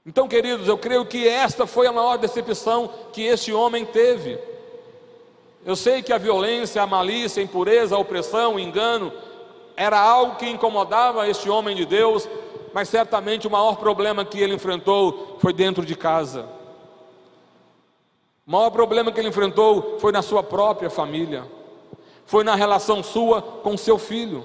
Então, 0.05 0.27
queridos, 0.27 0.67
eu 0.67 0.77
creio 0.77 1.05
que 1.05 1.27
esta 1.27 1.65
foi 1.65 1.87
a 1.87 1.91
maior 1.91 2.17
decepção 2.17 2.91
que 3.13 3.21
este 3.21 3.53
homem 3.53 3.85
teve. 3.85 4.39
Eu 5.65 5.75
sei 5.75 6.01
que 6.01 6.13
a 6.13 6.17
violência, 6.17 6.81
a 6.81 6.87
malícia, 6.87 7.41
a 7.41 7.43
impureza, 7.43 7.95
a 7.95 7.99
opressão, 7.99 8.55
o 8.55 8.59
engano, 8.59 9.11
era 9.75 9.99
algo 9.99 10.35
que 10.35 10.49
incomodava 10.49 11.27
este 11.27 11.49
homem 11.49 11.75
de 11.75 11.85
Deus, 11.85 12.27
mas 12.73 12.89
certamente 12.89 13.47
o 13.47 13.51
maior 13.51 13.75
problema 13.77 14.23
que 14.23 14.39
ele 14.39 14.53
enfrentou 14.53 15.37
foi 15.39 15.51
dentro 15.51 15.85
de 15.85 15.95
casa. 15.95 16.47
O 18.47 18.51
maior 18.51 18.69
problema 18.71 19.11
que 19.11 19.19
ele 19.19 19.29
enfrentou 19.29 19.97
foi 19.99 20.11
na 20.11 20.21
sua 20.21 20.41
própria 20.41 20.89
família, 20.89 21.45
foi 22.25 22.43
na 22.43 22.55
relação 22.55 23.03
sua 23.03 23.41
com 23.41 23.77
seu 23.77 23.97
filho. 23.97 24.43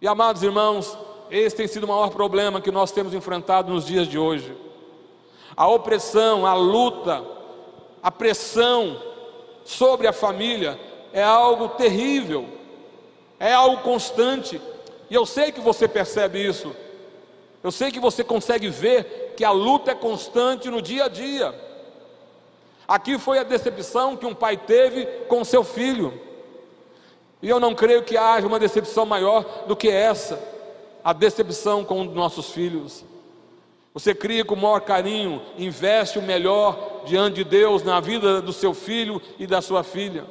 E 0.00 0.08
amados 0.08 0.42
irmãos, 0.42 0.96
esse 1.30 1.56
tem 1.56 1.66
sido 1.66 1.84
o 1.84 1.88
maior 1.88 2.10
problema 2.10 2.60
que 2.60 2.70
nós 2.70 2.92
temos 2.92 3.14
enfrentado 3.14 3.72
nos 3.72 3.84
dias 3.84 4.06
de 4.06 4.18
hoje. 4.18 4.56
A 5.56 5.68
opressão, 5.68 6.46
a 6.46 6.54
luta, 6.54 7.24
a 8.02 8.10
pressão 8.10 9.11
sobre 9.64 10.06
a 10.06 10.12
família 10.12 10.78
é 11.12 11.22
algo 11.22 11.68
terrível, 11.70 12.48
é 13.38 13.52
algo 13.52 13.82
constante, 13.82 14.60
e 15.10 15.14
eu 15.14 15.26
sei 15.26 15.52
que 15.52 15.60
você 15.60 15.86
percebe 15.86 16.44
isso, 16.44 16.74
eu 17.62 17.70
sei 17.70 17.90
que 17.90 18.00
você 18.00 18.24
consegue 18.24 18.68
ver 18.68 19.34
que 19.36 19.44
a 19.44 19.50
luta 19.50 19.92
é 19.92 19.94
constante 19.94 20.70
no 20.70 20.82
dia 20.82 21.04
a 21.04 21.08
dia. 21.08 21.54
Aqui 22.88 23.18
foi 23.18 23.38
a 23.38 23.44
decepção 23.44 24.16
que 24.16 24.26
um 24.26 24.34
pai 24.34 24.56
teve 24.56 25.06
com 25.28 25.44
seu 25.44 25.62
filho, 25.62 26.20
e 27.40 27.48
eu 27.48 27.58
não 27.58 27.74
creio 27.74 28.02
que 28.02 28.16
haja 28.16 28.46
uma 28.46 28.58
decepção 28.58 29.04
maior 29.04 29.64
do 29.66 29.76
que 29.76 29.88
essa, 29.88 30.40
a 31.02 31.12
decepção 31.12 31.84
com 31.84 32.04
nossos 32.04 32.50
filhos. 32.50 33.04
Você 33.94 34.14
cria 34.14 34.44
com 34.44 34.54
o 34.54 34.60
maior 34.60 34.80
carinho, 34.80 35.42
investe 35.58 36.18
o 36.18 36.22
melhor 36.22 37.02
diante 37.04 37.36
de 37.36 37.44
Deus 37.44 37.82
na 37.82 38.00
vida 38.00 38.40
do 38.40 38.52
seu 38.52 38.72
filho 38.72 39.20
e 39.38 39.46
da 39.46 39.60
sua 39.60 39.82
filha, 39.82 40.24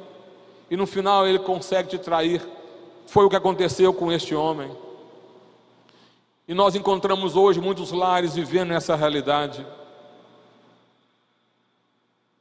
e 0.70 0.76
no 0.76 0.86
final 0.86 1.26
ele 1.26 1.38
consegue 1.38 1.90
te 1.90 1.98
trair. 1.98 2.42
Foi 3.06 3.24
o 3.24 3.30
que 3.30 3.36
aconteceu 3.36 3.92
com 3.92 4.10
este 4.10 4.34
homem. 4.34 4.70
E 6.48 6.54
nós 6.54 6.74
encontramos 6.74 7.36
hoje 7.36 7.60
muitos 7.60 7.92
lares 7.92 8.34
vivendo 8.34 8.72
essa 8.72 8.96
realidade. 8.96 9.64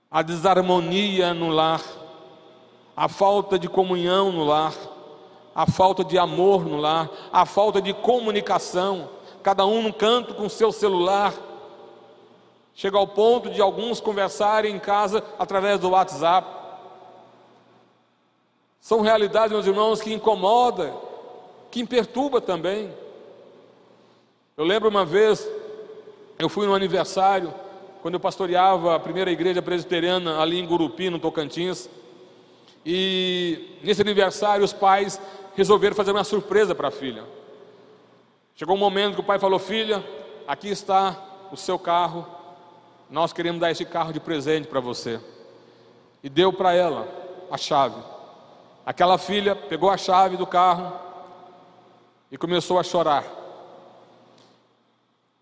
A 0.10 0.22
desarmonia 0.22 1.34
no 1.34 1.50
lar, 1.50 1.84
a 2.96 3.08
falta 3.08 3.60
de 3.60 3.70
comunhão 3.70 4.32
no 4.32 4.44
lar, 4.44 4.74
a 5.54 5.70
falta 5.70 6.04
de 6.04 6.18
amor 6.18 6.66
no 6.66 6.78
lar, 6.78 7.10
a 7.32 7.46
falta 7.46 7.82
de 7.82 7.94
comunicação, 7.94 9.10
cada 9.43 9.65
um 9.65 9.82
num 9.82 9.91
canto 9.91 10.34
com 10.34 10.47
seu 10.47 10.71
celular. 10.71 11.34
Chega 12.73 12.97
ao 12.97 13.08
ponto 13.08 13.49
de 13.49 13.62
alguns 13.62 13.99
conversarem 13.99 14.75
em 14.75 14.80
casa 14.80 15.23
através 15.38 15.80
do 15.80 15.89
WhatsApp. 15.89 16.47
São 18.80 19.01
realidades, 19.01 19.51
meus 19.51 19.67
irmãos, 19.67 20.01
que 20.01 20.13
incomoda, 20.13 20.93
que 21.69 21.86
perturba 21.86 22.41
também. 22.41 22.91
Eu 24.58 24.65
lembro 24.65 24.89
uma 24.89 25.06
vez, 25.06 25.47
eu 26.39 26.49
fui 26.49 26.65
no 26.65 26.73
aniversário, 26.73 27.54
quando 28.01 28.15
eu 28.15 28.19
pastoreava 28.19 28.95
a 28.95 28.99
primeira 28.99 29.32
igreja 29.32 29.62
presbiteriana 29.62 30.39
ali 30.39 30.60
em 30.60 30.65
Gurupi, 30.65 31.10
no 31.10 31.19
Tocantins, 31.19 31.89
e 32.86 33.77
nesse 33.84 34.01
aniversário 34.01 34.65
os 34.65 34.73
pais 34.73 35.21
resolveram 35.56 35.95
fazer 35.95 36.12
uma 36.12 36.23
surpresa 36.23 36.73
para 36.73 36.88
a 36.88 36.91
filha. 36.91 37.23
Chegou 38.62 38.76
um 38.76 38.80
momento 38.80 39.15
que 39.15 39.21
o 39.21 39.24
pai 39.24 39.39
falou: 39.39 39.58
Filha, 39.58 40.06
aqui 40.47 40.69
está 40.69 41.19
o 41.52 41.58
seu 41.58 41.80
carro, 41.80 42.28
nós 43.10 43.34
queremos 43.34 43.60
dar 43.60 43.71
esse 43.71 43.84
carro 43.84 44.13
de 44.13 44.19
presente 44.19 44.67
para 44.67 44.80
você. 44.80 45.19
E 46.21 46.30
deu 46.30 46.54
para 46.54 46.71
ela 46.71 47.08
a 47.50 47.58
chave. 47.58 48.00
Aquela 48.86 49.17
filha 49.17 49.56
pegou 49.56 49.89
a 49.89 49.97
chave 49.97 50.38
do 50.38 50.45
carro 50.45 50.93
e 52.32 52.38
começou 52.38 52.78
a 52.78 52.84
chorar. 52.84 53.26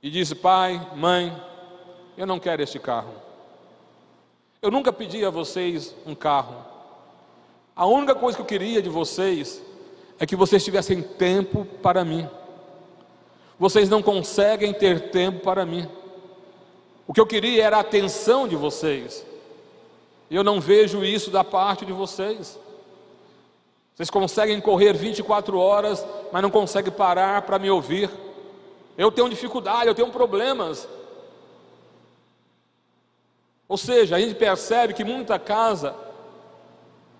E 0.02 0.10
disse: 0.10 0.34
Pai, 0.34 0.80
mãe, 0.96 1.36
eu 2.16 2.26
não 2.26 2.40
quero 2.40 2.64
este 2.64 2.80
carro. 2.80 3.14
Eu 4.62 4.72
nunca 4.72 4.94
pedi 4.94 5.26
a 5.26 5.30
vocês 5.30 5.94
um 6.06 6.16
carro. 6.16 6.56
A 7.76 7.86
única 7.86 8.16
coisa 8.16 8.38
que 8.38 8.42
eu 8.42 8.48
queria 8.48 8.82
de 8.82 8.88
vocês 8.88 9.62
é 10.18 10.26
que 10.26 10.38
vocês 10.38 10.64
tivessem 10.64 11.02
tempo 11.02 11.66
para 11.84 12.06
mim. 12.06 12.26
Vocês 13.60 13.90
não 13.90 14.02
conseguem 14.02 14.74
ter 14.74 15.10
tempo 15.10 15.42
para 15.42 15.66
mim. 15.66 15.88
O 17.06 17.14
que 17.14 17.20
eu 17.20 17.28
queria 17.28 17.66
era 17.66 17.78
a 17.78 17.82
atenção 17.82 18.48
de 18.48 18.56
vocês. 18.56 19.26
Eu 20.32 20.44
não 20.44 20.62
vejo 20.62 21.04
isso 21.04 21.30
da 21.30 21.44
parte 21.44 21.86
de 21.86 21.92
vocês. 21.92 22.58
Vocês 23.94 24.10
conseguem 24.10 24.62
correr 24.62 24.94
24 24.94 25.60
horas, 25.60 26.06
mas 26.32 26.42
não 26.42 26.50
conseguem 26.50 26.92
parar 26.92 27.42
para 27.42 27.60
me 27.60 27.70
ouvir. 27.70 28.10
Eu 28.98 29.12
tenho 29.12 29.30
dificuldade, 29.30 29.88
eu 29.88 29.96
tenho 29.96 30.10
problemas. 30.10 30.88
Ou 33.68 33.78
seja, 33.78 34.16
a 34.16 34.20
gente 34.20 34.36
percebe 34.36 34.94
que 34.94 35.04
muita 35.04 35.38
casa 35.38 35.94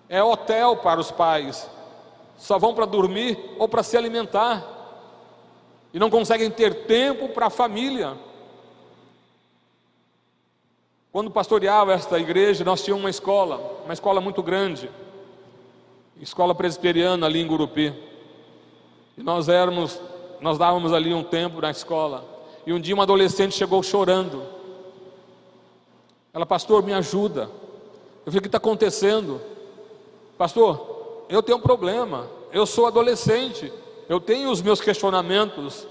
é 0.08 0.22
hotel 0.22 0.78
para 0.78 0.98
os 0.98 1.10
pais, 1.10 1.68
só 2.38 2.58
vão 2.58 2.74
para 2.74 2.86
dormir 2.86 3.38
ou 3.58 3.68
para 3.68 3.82
se 3.82 3.96
alimentar, 3.96 4.79
e 5.92 5.98
não 5.98 6.10
conseguem 6.10 6.50
ter 6.50 6.86
tempo 6.86 7.28
para 7.30 7.46
a 7.46 7.50
família. 7.50 8.16
Quando 11.12 11.30
pastoreava 11.30 11.92
esta 11.92 12.18
igreja, 12.18 12.64
nós 12.64 12.82
tínhamos 12.82 13.04
uma 13.04 13.10
escola, 13.10 13.82
uma 13.84 13.92
escola 13.92 14.20
muito 14.20 14.42
grande 14.42 14.88
escola 16.20 16.54
presbiteriana 16.54 17.26
ali 17.26 17.40
em 17.40 17.46
Gurupi. 17.46 17.94
E 19.16 19.22
nós 19.22 19.48
éramos, 19.48 20.00
nós 20.40 20.58
dávamos 20.58 20.92
ali 20.92 21.14
um 21.14 21.22
tempo 21.22 21.60
na 21.60 21.70
escola. 21.70 22.24
E 22.66 22.72
um 22.72 22.80
dia 22.80 22.94
uma 22.94 23.04
adolescente 23.04 23.54
chegou 23.54 23.82
chorando. 23.82 24.42
Ela, 26.32 26.44
pastor, 26.44 26.82
me 26.82 26.92
ajuda. 26.92 27.50
Eu 28.24 28.32
falei, 28.32 28.38
o 28.38 28.42
que 28.42 28.48
está 28.48 28.58
acontecendo? 28.58 29.40
Pastor, 30.36 31.24
eu 31.28 31.42
tenho 31.42 31.58
um 31.58 31.62
problema. 31.62 32.28
Eu 32.52 32.66
sou 32.66 32.86
adolescente. 32.86 33.72
Eu 34.10 34.18
tenho 34.18 34.50
os 34.50 34.60
meus 34.60 34.80
questionamentos. 34.80 35.86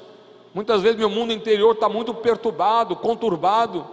Muitas 0.54 0.82
vezes 0.82 0.98
meu 0.98 1.10
mundo 1.10 1.32
interior 1.32 1.74
está 1.74 1.88
muito 1.88 2.14
perturbado, 2.14 2.94
conturbado. 2.94 3.88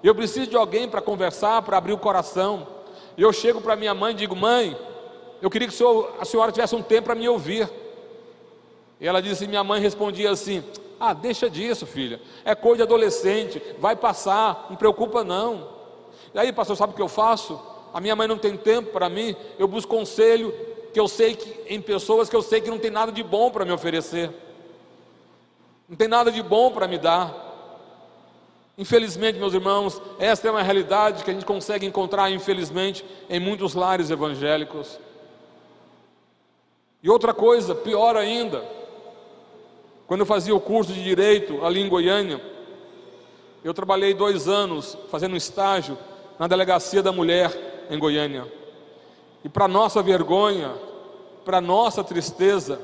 Eu 0.00 0.14
preciso 0.14 0.46
de 0.46 0.56
alguém 0.56 0.88
para 0.88 1.00
conversar, 1.00 1.60
para 1.62 1.76
abrir 1.76 1.92
o 1.92 1.98
coração. 1.98 2.68
Eu 3.18 3.32
chego 3.32 3.60
para 3.60 3.74
minha 3.74 3.92
mãe 3.92 4.12
e 4.12 4.16
digo: 4.16 4.36
Mãe, 4.36 4.78
eu 5.42 5.50
queria 5.50 5.66
que 5.66 5.74
a 6.20 6.24
senhora 6.24 6.52
tivesse 6.52 6.76
um 6.76 6.82
tempo 6.82 7.06
para 7.06 7.16
me 7.16 7.28
ouvir. 7.28 7.68
E 9.00 9.08
ela 9.08 9.20
disse: 9.20 9.44
Minha 9.48 9.64
mãe 9.64 9.80
respondia 9.80 10.30
assim: 10.30 10.62
Ah, 11.00 11.12
deixa 11.12 11.50
disso, 11.50 11.84
filha. 11.84 12.20
É 12.44 12.54
coisa 12.54 12.76
de 12.76 12.82
adolescente, 12.84 13.60
vai 13.80 13.96
passar, 13.96 14.68
não 14.70 14.76
preocupa 14.76 15.24
não. 15.24 15.66
E 16.32 16.38
aí, 16.38 16.52
pastor, 16.52 16.76
sabe 16.76 16.92
o 16.92 16.96
que 16.96 17.02
eu 17.02 17.08
faço? 17.08 17.60
A 17.92 18.00
minha 18.00 18.14
mãe 18.14 18.28
não 18.28 18.38
tem 18.38 18.56
tempo 18.56 18.92
para 18.92 19.08
mim, 19.08 19.34
eu 19.58 19.66
busco 19.66 19.90
conselho 19.92 20.54
que 20.94 21.00
eu 21.00 21.08
sei 21.08 21.34
que 21.34 21.74
em 21.74 21.80
pessoas 21.80 22.30
que 22.30 22.36
eu 22.36 22.40
sei 22.40 22.60
que 22.60 22.70
não 22.70 22.78
tem 22.78 22.90
nada 22.90 23.10
de 23.10 23.22
bom 23.22 23.50
para 23.50 23.64
me 23.64 23.72
oferecer. 23.72 24.30
Não 25.88 25.96
tem 25.96 26.06
nada 26.06 26.30
de 26.30 26.40
bom 26.40 26.70
para 26.70 26.86
me 26.86 26.96
dar. 26.96 27.42
Infelizmente, 28.78 29.36
meus 29.38 29.52
irmãos, 29.52 30.00
esta 30.20 30.46
é 30.46 30.50
uma 30.52 30.62
realidade 30.62 31.24
que 31.24 31.30
a 31.30 31.34
gente 31.34 31.44
consegue 31.44 31.84
encontrar, 31.84 32.30
infelizmente, 32.30 33.04
em 33.28 33.40
muitos 33.40 33.74
lares 33.74 34.08
evangélicos. 34.08 34.98
E 37.02 37.10
outra 37.10 37.34
coisa, 37.34 37.74
pior 37.74 38.16
ainda, 38.16 38.64
quando 40.06 40.20
eu 40.20 40.26
fazia 40.26 40.54
o 40.54 40.60
curso 40.60 40.92
de 40.92 41.02
direito 41.02 41.64
ali 41.64 41.80
em 41.80 41.88
Goiânia, 41.88 42.40
eu 43.64 43.74
trabalhei 43.74 44.14
dois 44.14 44.46
anos 44.46 44.96
fazendo 45.10 45.34
um 45.34 45.36
estágio 45.36 45.98
na 46.38 46.46
delegacia 46.46 47.02
da 47.02 47.10
mulher 47.10 47.86
em 47.90 47.98
Goiânia. 47.98 48.63
E 49.44 49.48
para 49.48 49.68
nossa 49.68 50.02
vergonha, 50.02 50.74
para 51.44 51.60
nossa 51.60 52.02
tristeza, 52.02 52.80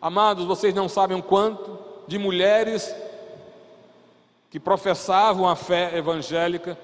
amados, 0.00 0.44
vocês 0.44 0.74
não 0.74 0.88
sabem 0.88 1.18
o 1.18 1.22
quanto 1.22 1.78
de 2.06 2.18
mulheres 2.18 2.94
que 4.50 4.60
professavam 4.60 5.48
a 5.48 5.56
fé 5.56 5.96
evangélica, 5.96 6.78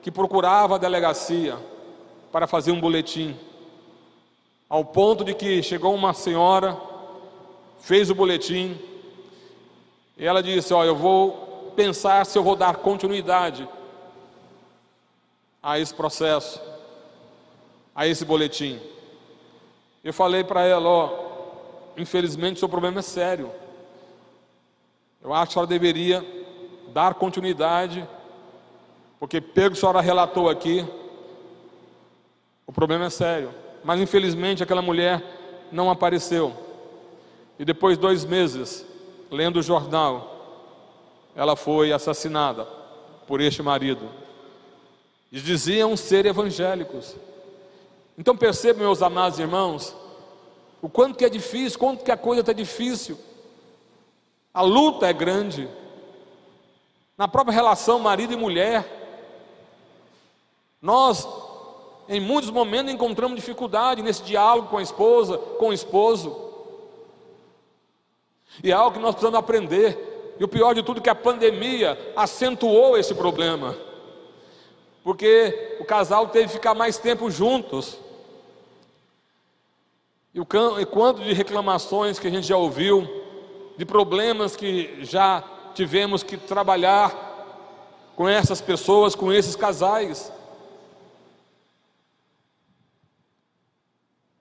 que 0.00 0.12
procuravam 0.12 0.76
a 0.76 0.78
delegacia 0.78 1.58
para 2.30 2.46
fazer 2.46 2.70
um 2.70 2.80
boletim, 2.80 3.36
ao 4.68 4.84
ponto 4.84 5.24
de 5.24 5.34
que 5.34 5.62
chegou 5.62 5.94
uma 5.94 6.14
senhora 6.14 6.76
fez 7.80 8.10
o 8.10 8.14
boletim, 8.14 8.78
e 10.16 10.24
ela 10.24 10.42
disse: 10.42 10.72
Ó, 10.72 10.84
eu 10.84 10.96
vou 10.96 11.72
pensar 11.76 12.24
se 12.24 12.38
eu 12.38 12.42
vou 12.42 12.56
dar 12.56 12.76
continuidade 12.76 13.68
a 15.62 15.78
esse 15.78 15.92
processo, 15.92 16.60
a 17.94 18.06
esse 18.06 18.24
boletim. 18.24 18.80
Eu 20.02 20.12
falei 20.12 20.42
para 20.42 20.66
ela: 20.66 20.88
Ó, 20.88 21.10
infelizmente 21.96 22.58
seu 22.58 22.68
problema 22.68 22.98
é 22.98 23.02
sério. 23.02 23.50
Eu 25.22 25.32
acho 25.32 25.46
que 25.46 25.50
a 25.50 25.54
senhora 25.54 25.68
deveria 25.68 26.24
dar 26.92 27.14
continuidade, 27.14 28.06
porque 29.18 29.40
pelo 29.40 29.70
que 29.70 29.78
a 29.78 29.80
senhora 29.80 30.00
relatou 30.00 30.50
aqui, 30.50 30.84
o 32.66 32.72
problema 32.72 33.06
é 33.06 33.10
sério. 33.10 33.50
Mas 33.82 34.00
infelizmente 34.00 34.62
aquela 34.62 34.82
mulher 34.82 35.22
não 35.70 35.90
apareceu. 35.90 36.54
E 37.58 37.64
depois 37.64 37.96
de 37.96 38.02
dois 38.02 38.24
meses, 38.24 38.84
lendo 39.30 39.58
o 39.58 39.62
jornal, 39.62 40.34
ela 41.34 41.56
foi 41.56 41.92
assassinada 41.92 42.66
por 43.26 43.40
este 43.40 43.62
marido. 43.62 44.08
E 45.30 45.40
diziam 45.40 45.96
ser 45.96 46.26
evangélicos. 46.26 47.16
Então 48.16 48.36
percebam, 48.36 48.82
meus 48.82 49.02
amados 49.02 49.38
irmãos, 49.38 49.94
o 50.80 50.88
quanto 50.88 51.16
que 51.16 51.24
é 51.24 51.28
difícil, 51.28 51.78
quanto 51.78 52.04
que 52.04 52.12
a 52.12 52.16
coisa 52.16 52.40
está 52.40 52.52
difícil. 52.52 53.18
A 54.52 54.62
luta 54.62 55.08
é 55.08 55.12
grande. 55.12 55.68
Na 57.18 57.26
própria 57.26 57.54
relação 57.54 57.98
marido 57.98 58.32
e 58.32 58.36
mulher. 58.36 59.02
Nós, 60.80 61.26
em 62.08 62.20
muitos 62.20 62.50
momentos, 62.50 62.92
encontramos 62.92 63.36
dificuldade 63.36 64.02
nesse 64.02 64.22
diálogo 64.22 64.68
com 64.68 64.78
a 64.78 64.82
esposa, 64.82 65.38
com 65.38 65.68
o 65.68 65.72
esposo. 65.72 66.36
E 68.62 68.70
é 68.70 68.74
algo 68.74 68.92
que 68.92 69.02
nós 69.02 69.14
precisamos 69.14 69.38
aprender. 69.38 70.34
E 70.38 70.44
o 70.44 70.48
pior 70.48 70.74
de 70.74 70.82
tudo 70.82 71.00
é 71.00 71.02
que 71.02 71.10
a 71.10 71.14
pandemia 71.14 71.98
acentuou 72.14 72.96
esse 72.98 73.14
problema. 73.14 73.74
Porque 75.02 75.78
o 75.80 75.84
casal 75.84 76.28
teve 76.28 76.46
que 76.46 76.52
ficar 76.52 76.74
mais 76.74 76.98
tempo 76.98 77.30
juntos. 77.30 78.03
E 80.34 80.40
o 80.40 80.44
quanto 80.44 81.22
de 81.22 81.32
reclamações 81.32 82.18
que 82.18 82.26
a 82.26 82.30
gente 82.30 82.48
já 82.48 82.56
ouviu, 82.56 83.08
de 83.78 83.84
problemas 83.84 84.56
que 84.56 84.98
já 85.04 85.44
tivemos 85.74 86.24
que 86.24 86.36
trabalhar 86.36 87.32
com 88.16 88.28
essas 88.28 88.60
pessoas, 88.60 89.14
com 89.14 89.32
esses 89.32 89.54
casais. 89.54 90.32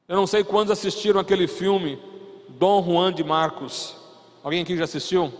Eu 0.08 0.16
não 0.16 0.26
sei 0.26 0.44
quantos 0.44 0.72
assistiram 0.72 1.20
aquele 1.20 1.48
filme 1.48 2.02
Dom 2.50 2.84
Juan 2.84 3.14
de 3.14 3.24
Marcos. 3.24 3.96
Alguém 4.44 4.64
aqui 4.64 4.76
já 4.76 4.86
assistiu? 4.86 5.32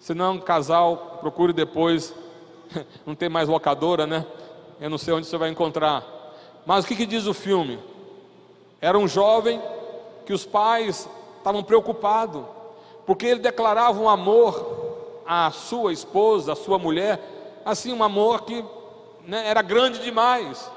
Se 0.00 0.14
não, 0.14 0.38
casal, 0.38 1.18
procure 1.20 1.52
depois. 1.52 2.14
Não 3.06 3.14
tem 3.14 3.28
mais 3.28 3.48
locadora, 3.48 4.08
né? 4.08 4.26
Eu 4.80 4.90
não 4.90 4.98
sei 4.98 5.14
onde 5.14 5.26
você 5.26 5.38
vai 5.38 5.48
encontrar. 5.48 6.04
Mas 6.66 6.84
o 6.84 6.88
que, 6.88 6.96
que 6.96 7.06
diz 7.06 7.26
o 7.26 7.32
filme? 7.32 7.78
Era 8.80 8.98
um 8.98 9.08
jovem 9.08 9.60
que 10.24 10.32
os 10.32 10.44
pais 10.44 11.08
estavam 11.38 11.62
preocupados, 11.62 12.42
porque 13.06 13.26
ele 13.26 13.40
declarava 13.40 14.00
um 14.00 14.08
amor 14.08 15.22
à 15.26 15.50
sua 15.50 15.92
esposa, 15.92 16.52
à 16.52 16.56
sua 16.56 16.78
mulher, 16.78 17.20
assim, 17.64 17.92
um 17.92 18.02
amor 18.02 18.42
que 18.42 18.64
né, 19.26 19.48
era 19.48 19.62
grande 19.62 20.00
demais. 20.00 20.70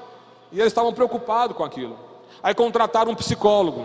E 0.52 0.58
eles 0.58 0.72
estavam 0.72 0.92
preocupados 0.92 1.56
com 1.56 1.64
aquilo. 1.64 1.96
Aí 2.42 2.54
contrataram 2.54 3.12
um 3.12 3.16
psicólogo. 3.16 3.84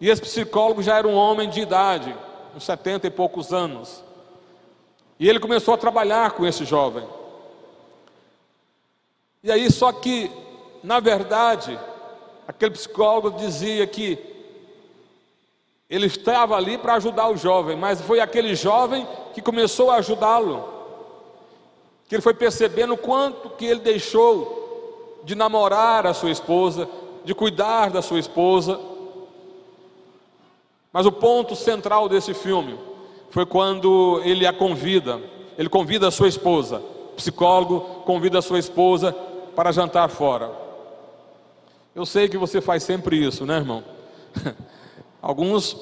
E 0.00 0.08
esse 0.08 0.20
psicólogo 0.20 0.82
já 0.82 0.98
era 0.98 1.06
um 1.06 1.14
homem 1.14 1.48
de 1.48 1.60
idade, 1.60 2.14
uns 2.56 2.64
setenta 2.64 3.06
e 3.06 3.10
poucos 3.10 3.52
anos. 3.52 4.02
E 5.18 5.28
ele 5.28 5.38
começou 5.38 5.74
a 5.74 5.78
trabalhar 5.78 6.32
com 6.32 6.46
esse 6.46 6.64
jovem. 6.64 7.06
E 9.42 9.52
aí, 9.52 9.70
só 9.70 9.92
que, 9.92 10.30
na 10.82 11.00
verdade, 11.00 11.78
aquele 12.50 12.72
psicólogo 12.72 13.38
dizia 13.38 13.86
que 13.86 14.18
ele 15.88 16.06
estava 16.06 16.56
ali 16.56 16.76
para 16.76 16.94
ajudar 16.94 17.28
o 17.28 17.36
jovem, 17.36 17.76
mas 17.76 18.00
foi 18.00 18.18
aquele 18.20 18.56
jovem 18.56 19.06
que 19.32 19.40
começou 19.40 19.90
a 19.90 19.96
ajudá-lo. 19.96 20.64
Que 22.08 22.16
ele 22.16 22.22
foi 22.22 22.34
percebendo 22.34 22.94
o 22.94 22.98
quanto 22.98 23.50
que 23.50 23.64
ele 23.64 23.80
deixou 23.80 25.20
de 25.22 25.36
namorar 25.36 26.06
a 26.06 26.14
sua 26.14 26.30
esposa, 26.30 26.88
de 27.24 27.34
cuidar 27.34 27.90
da 27.90 28.02
sua 28.02 28.18
esposa, 28.18 28.80
mas 30.92 31.06
o 31.06 31.12
ponto 31.12 31.54
central 31.54 32.08
desse 32.08 32.34
filme 32.34 32.76
foi 33.30 33.46
quando 33.46 34.20
ele 34.24 34.44
a 34.44 34.52
convida, 34.52 35.20
ele 35.56 35.68
convida 35.68 36.08
a 36.08 36.10
sua 36.10 36.26
esposa, 36.26 36.82
psicólogo 37.16 37.80
convida 38.04 38.40
a 38.40 38.42
sua 38.42 38.58
esposa 38.58 39.12
para 39.54 39.70
jantar 39.70 40.08
fora. 40.08 40.69
Eu 41.94 42.06
sei 42.06 42.28
que 42.28 42.38
você 42.38 42.60
faz 42.60 42.82
sempre 42.84 43.16
isso, 43.16 43.44
né, 43.44 43.56
irmão? 43.56 43.82
Alguns 45.20 45.76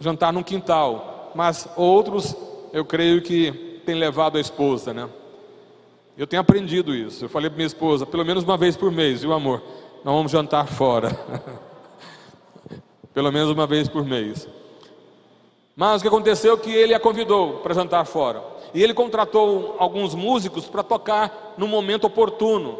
jantar 0.00 0.32
no 0.32 0.42
quintal, 0.42 1.30
mas 1.34 1.68
outros 1.76 2.34
eu 2.72 2.84
creio 2.84 3.20
que 3.20 3.82
tem 3.84 3.94
levado 3.94 4.38
a 4.38 4.40
esposa, 4.40 4.94
né? 4.94 5.08
Eu 6.16 6.26
tenho 6.26 6.40
aprendido 6.40 6.94
isso. 6.94 7.24
Eu 7.24 7.28
falei 7.28 7.50
para 7.50 7.56
minha 7.56 7.66
esposa, 7.66 8.06
pelo 8.06 8.24
menos 8.24 8.44
uma 8.44 8.56
vez 8.56 8.76
por 8.76 8.90
mês, 8.90 9.20
viu, 9.20 9.32
amor? 9.32 9.62
Nós 10.02 10.14
vamos 10.14 10.32
jantar 10.32 10.66
fora. 10.66 11.10
pelo 13.12 13.30
menos 13.30 13.50
uma 13.50 13.66
vez 13.66 13.88
por 13.88 14.04
mês. 14.04 14.48
Mas 15.76 16.00
o 16.00 16.02
que 16.02 16.08
aconteceu 16.08 16.54
é 16.54 16.56
que 16.56 16.70
ele 16.70 16.94
a 16.94 17.00
convidou 17.00 17.58
para 17.58 17.74
jantar 17.74 18.04
fora. 18.06 18.42
E 18.72 18.82
ele 18.82 18.94
contratou 18.94 19.76
alguns 19.78 20.14
músicos 20.14 20.66
para 20.66 20.82
tocar 20.82 21.54
no 21.58 21.66
momento 21.68 22.06
oportuno. 22.06 22.78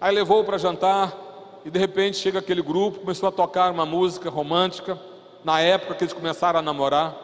Aí 0.00 0.14
levou 0.14 0.44
para 0.44 0.58
jantar 0.58 1.23
e 1.64 1.70
de 1.70 1.78
repente 1.78 2.18
chega 2.18 2.38
aquele 2.38 2.60
grupo, 2.60 3.00
começou 3.00 3.28
a 3.28 3.32
tocar 3.32 3.70
uma 3.70 3.86
música 3.86 4.28
romântica, 4.28 5.00
na 5.42 5.60
época 5.60 5.94
que 5.94 6.04
eles 6.04 6.12
começaram 6.12 6.58
a 6.58 6.62
namorar. 6.62 7.16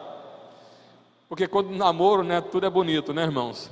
Porque 1.29 1.47
quando 1.47 1.69
namoro, 1.71 2.23
né, 2.23 2.41
tudo 2.41 2.65
é 2.65 2.69
bonito, 2.69 3.13
né, 3.13 3.23
irmãos? 3.23 3.71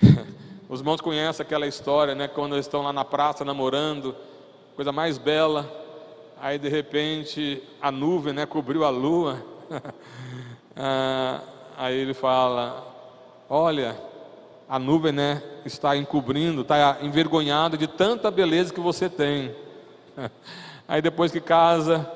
Os 0.68 0.80
irmãos 0.80 1.00
conhecem 1.00 1.44
aquela 1.44 1.66
história, 1.66 2.14
né, 2.14 2.28
quando 2.28 2.54
eles 2.54 2.66
estão 2.66 2.82
lá 2.82 2.92
na 2.92 3.04
praça 3.04 3.44
namorando, 3.44 4.14
coisa 4.76 4.92
mais 4.92 5.18
bela. 5.18 5.68
Aí 6.40 6.58
de 6.58 6.68
repente 6.68 7.62
a 7.82 7.90
nuvem 7.90 8.32
né, 8.32 8.46
cobriu 8.46 8.84
a 8.84 8.90
lua. 8.90 9.42
ah, 10.76 11.40
aí 11.76 11.96
ele 11.96 12.14
fala: 12.14 12.86
Olha, 13.48 13.96
a 14.68 14.78
nuvem 14.78 15.12
né, 15.12 15.42
está 15.64 15.96
encobrindo, 15.96 16.62
está 16.62 16.98
envergonhada 17.02 17.76
de 17.76 17.88
tanta 17.88 18.30
beleza 18.30 18.72
que 18.72 18.80
você 18.80 19.08
tem. 19.08 19.54
Aí 20.86 21.00
depois 21.00 21.30
que 21.30 21.40
casa, 21.40 22.10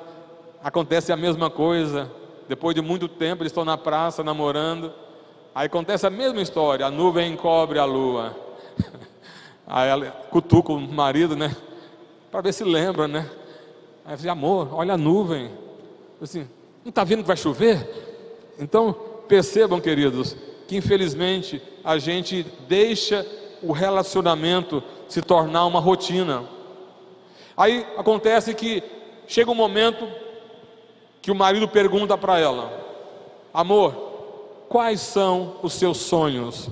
acontece 0.62 1.12
a 1.12 1.16
mesma 1.16 1.50
coisa. 1.50 2.10
Depois 2.48 2.74
de 2.74 2.82
muito 2.82 3.08
tempo, 3.08 3.42
eles 3.42 3.50
estão 3.50 3.64
na 3.64 3.78
praça 3.78 4.22
namorando. 4.22 4.92
Aí 5.54 5.66
acontece 5.66 6.06
a 6.06 6.10
mesma 6.10 6.42
história: 6.42 6.86
a 6.86 6.90
nuvem 6.90 7.32
encobre 7.32 7.78
a 7.78 7.84
lua. 7.84 8.36
Aí 9.66 9.88
ela 9.88 10.10
cutuca 10.30 10.72
o 10.72 10.80
marido, 10.80 11.36
né? 11.36 11.56
Para 12.30 12.42
ver 12.42 12.52
se 12.52 12.64
lembra, 12.64 13.08
né? 13.08 13.30
Aí 14.04 14.16
diz, 14.16 14.26
amor, 14.26 14.68
olha 14.72 14.94
a 14.94 14.98
nuvem. 14.98 15.50
Assim, 16.20 16.46
não 16.84 16.90
está 16.90 17.04
vendo 17.04 17.22
que 17.22 17.28
vai 17.28 17.36
chover? 17.36 17.88
Então, 18.58 18.92
percebam, 19.26 19.80
queridos, 19.80 20.36
que 20.68 20.76
infelizmente 20.76 21.62
a 21.82 21.96
gente 21.96 22.44
deixa 22.68 23.26
o 23.62 23.72
relacionamento 23.72 24.82
se 25.08 25.22
tornar 25.22 25.64
uma 25.64 25.80
rotina. 25.80 26.44
Aí 27.56 27.86
acontece 27.96 28.54
que 28.54 28.82
chega 29.26 29.50
um 29.50 29.54
momento 29.54 30.08
que 31.22 31.30
o 31.30 31.34
marido 31.34 31.68
pergunta 31.68 32.18
para 32.18 32.38
ela: 32.38 32.72
Amor, 33.52 33.94
quais 34.68 35.00
são 35.00 35.56
os 35.62 35.72
seus 35.74 35.98
sonhos? 35.98 36.68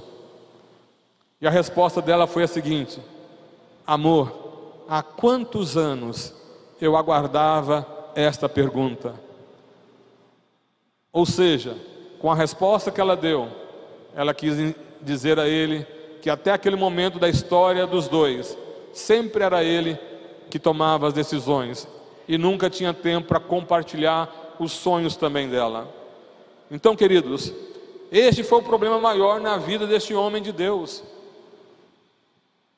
E 1.41 1.47
a 1.47 1.51
resposta 1.51 2.03
dela 2.03 2.27
foi 2.27 2.43
a 2.43 2.49
seguinte: 2.49 3.01
Amor, 3.87 4.85
há 4.89 5.03
quantos 5.03 5.77
anos 5.77 6.35
eu 6.81 6.97
aguardava 6.97 7.87
esta 8.15 8.49
pergunta? 8.49 9.15
Ou 11.13 11.27
seja, 11.27 11.77
com 12.19 12.31
a 12.31 12.35
resposta 12.35 12.91
que 12.91 13.01
ela 13.01 13.17
deu, 13.17 13.49
ela 14.15 14.35
quis 14.35 14.75
dizer 15.01 15.39
a 15.39 15.47
ele 15.47 15.87
que 16.21 16.31
até 16.31 16.53
aquele 16.53 16.77
momento 16.77 17.19
da 17.19 17.29
história 17.29 17.87
dos 17.87 18.09
dois, 18.09 18.57
sempre 18.93 19.43
era 19.43 19.65
ele 19.65 19.99
que 20.53 20.59
tomava 20.59 21.09
as 21.09 21.15
decisões 21.15 21.89
e 22.29 22.37
nunca 22.37 22.69
tinha 22.69 22.93
tempo 22.93 23.29
para 23.29 23.41
compartilhar 23.41 24.55
os 24.59 24.71
sonhos 24.73 25.17
também 25.17 25.49
dela. 25.49 25.89
Então, 26.71 26.95
queridos, 26.95 27.55
este 28.11 28.45
foi 28.45 28.59
o 28.59 28.63
problema 28.63 29.01
maior 29.01 29.41
na 29.41 29.57
vida 29.57 29.87
deste 29.87 30.13
homem 30.13 30.43
de 30.43 30.53
Deus. 30.53 31.03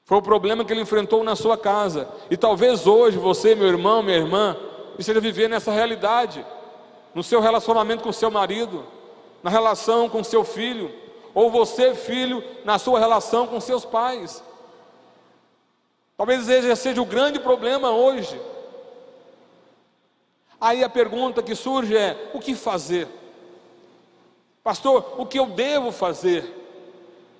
Foi 0.04 0.18
o 0.18 0.22
problema 0.22 0.64
que 0.64 0.72
ele 0.72 0.82
enfrentou 0.82 1.24
na 1.24 1.34
sua 1.34 1.58
casa. 1.58 2.08
E 2.30 2.36
talvez 2.36 2.86
hoje 2.86 3.18
você, 3.18 3.56
meu 3.56 3.66
irmão, 3.66 4.04
minha 4.04 4.18
irmã, 4.18 4.56
esteja 4.96 5.18
vivendo 5.18 5.54
essa 5.54 5.72
realidade 5.72 6.46
no 7.12 7.24
seu 7.24 7.40
relacionamento 7.40 8.04
com 8.04 8.12
seu 8.12 8.30
marido, 8.30 8.84
na 9.42 9.50
relação 9.50 10.08
com 10.08 10.22
seu 10.22 10.44
filho, 10.44 10.92
ou 11.34 11.50
você, 11.50 11.92
filho, 11.92 12.40
na 12.64 12.78
sua 12.78 13.00
relação 13.00 13.48
com 13.48 13.58
seus 13.58 13.84
pais. 13.84 14.44
Talvez 16.16 16.48
esse 16.48 16.74
seja 16.76 17.02
o 17.02 17.06
grande 17.06 17.40
problema 17.40 17.90
hoje. 17.90 18.40
Aí 20.60 20.84
a 20.84 20.88
pergunta 20.88 21.42
que 21.42 21.54
surge 21.54 21.96
é: 21.96 22.30
o 22.32 22.40
que 22.40 22.54
fazer? 22.54 23.08
Pastor, 24.62 25.14
o 25.18 25.26
que 25.26 25.38
eu 25.38 25.46
devo 25.46 25.92
fazer 25.92 26.62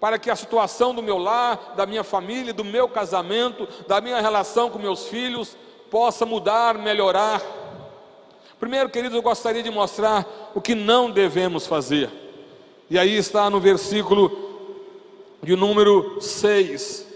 para 0.00 0.18
que 0.18 0.30
a 0.30 0.37
situação 0.37 0.94
do 0.94 1.02
meu 1.02 1.16
lar, 1.16 1.74
da 1.74 1.87
minha 1.87 2.04
família, 2.04 2.52
do 2.52 2.64
meu 2.64 2.87
casamento, 2.87 3.66
da 3.87 4.00
minha 4.00 4.20
relação 4.20 4.68
com 4.68 4.78
meus 4.78 5.06
filhos 5.06 5.56
possa 5.90 6.26
mudar, 6.26 6.76
melhorar? 6.76 7.40
Primeiro, 8.60 8.90
queridos, 8.90 9.16
eu 9.16 9.22
gostaria 9.22 9.62
de 9.62 9.70
mostrar 9.70 10.26
o 10.54 10.60
que 10.60 10.74
não 10.74 11.10
devemos 11.10 11.66
fazer. 11.66 12.10
E 12.90 12.98
aí 12.98 13.16
está 13.16 13.48
no 13.48 13.60
versículo 13.60 14.66
de 15.42 15.56
número 15.56 16.20
6. 16.20 17.13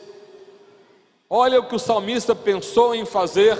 Olha 1.30 1.60
o 1.60 1.64
que 1.64 1.74
o 1.74 1.78
salmista 1.78 2.34
pensou 2.34 2.94
em 2.94 3.04
fazer 3.04 3.56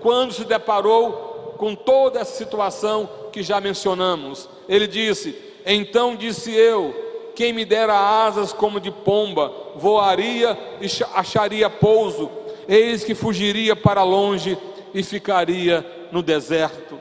quando 0.00 0.32
se 0.32 0.44
deparou 0.44 1.54
com 1.56 1.74
toda 1.74 2.20
essa 2.20 2.36
situação 2.36 3.08
que 3.32 3.42
já 3.42 3.60
mencionamos. 3.60 4.48
Ele 4.68 4.86
disse: 4.86 5.36
Então 5.64 6.16
disse 6.16 6.52
eu, 6.52 6.94
quem 7.34 7.52
me 7.52 7.64
dera 7.64 7.94
asas 7.94 8.52
como 8.52 8.80
de 8.80 8.90
pomba, 8.90 9.52
voaria 9.76 10.58
e 10.80 10.86
acharia 11.14 11.70
pouso, 11.70 12.30
eis 12.68 13.04
que 13.04 13.14
fugiria 13.14 13.76
para 13.76 14.02
longe 14.02 14.58
e 14.92 15.02
ficaria 15.02 16.08
no 16.10 16.22
deserto. 16.22 16.98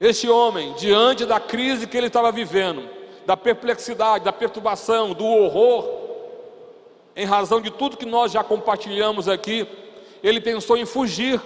Este 0.00 0.28
homem, 0.28 0.74
diante 0.74 1.26
da 1.26 1.40
crise 1.40 1.86
que 1.86 1.96
ele 1.96 2.06
estava 2.06 2.30
vivendo, 2.30 2.88
da 3.26 3.36
perplexidade, 3.36 4.24
da 4.24 4.32
perturbação, 4.32 5.12
do 5.12 5.26
horror, 5.26 5.97
em 7.18 7.24
razão 7.24 7.60
de 7.60 7.68
tudo 7.68 7.96
que 7.96 8.06
nós 8.06 8.30
já 8.30 8.44
compartilhamos 8.44 9.28
aqui, 9.28 9.66
ele 10.22 10.40
pensou 10.40 10.76
em 10.76 10.86
fugir. 10.86 11.42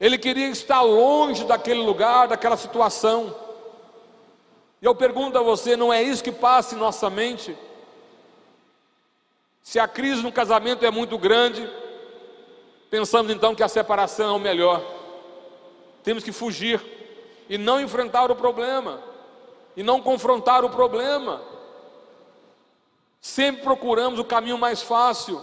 Ele 0.00 0.16
queria 0.16 0.48
estar 0.48 0.80
longe 0.80 1.44
daquele 1.44 1.82
lugar, 1.82 2.26
daquela 2.26 2.56
situação. 2.56 3.36
E 4.80 4.86
eu 4.86 4.94
pergunto 4.94 5.36
a 5.36 5.42
você: 5.42 5.76
não 5.76 5.92
é 5.92 6.02
isso 6.02 6.24
que 6.24 6.32
passa 6.32 6.74
em 6.74 6.78
nossa 6.78 7.10
mente? 7.10 7.54
Se 9.62 9.78
a 9.78 9.86
crise 9.86 10.22
no 10.22 10.32
casamento 10.32 10.86
é 10.86 10.90
muito 10.90 11.18
grande, 11.18 11.70
pensamos 12.90 13.30
então 13.30 13.54
que 13.54 13.62
a 13.62 13.68
separação 13.68 14.30
é 14.30 14.32
o 14.32 14.40
melhor. 14.40 14.82
Temos 16.02 16.24
que 16.24 16.32
fugir 16.32 16.82
e 17.46 17.58
não 17.58 17.78
enfrentar 17.78 18.30
o 18.30 18.36
problema, 18.36 19.02
e 19.76 19.82
não 19.82 20.00
confrontar 20.00 20.64
o 20.64 20.70
problema. 20.70 21.42
Sempre 23.20 23.62
procuramos 23.62 24.18
o 24.18 24.24
caminho 24.24 24.58
mais 24.58 24.82
fácil. 24.82 25.42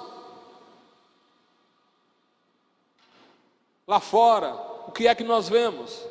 Lá 3.88 4.00
fora, 4.00 4.56
o 4.88 4.92
que 4.92 5.08
é 5.08 5.14
que 5.14 5.24
nós 5.24 5.48
vemos? 5.48 6.02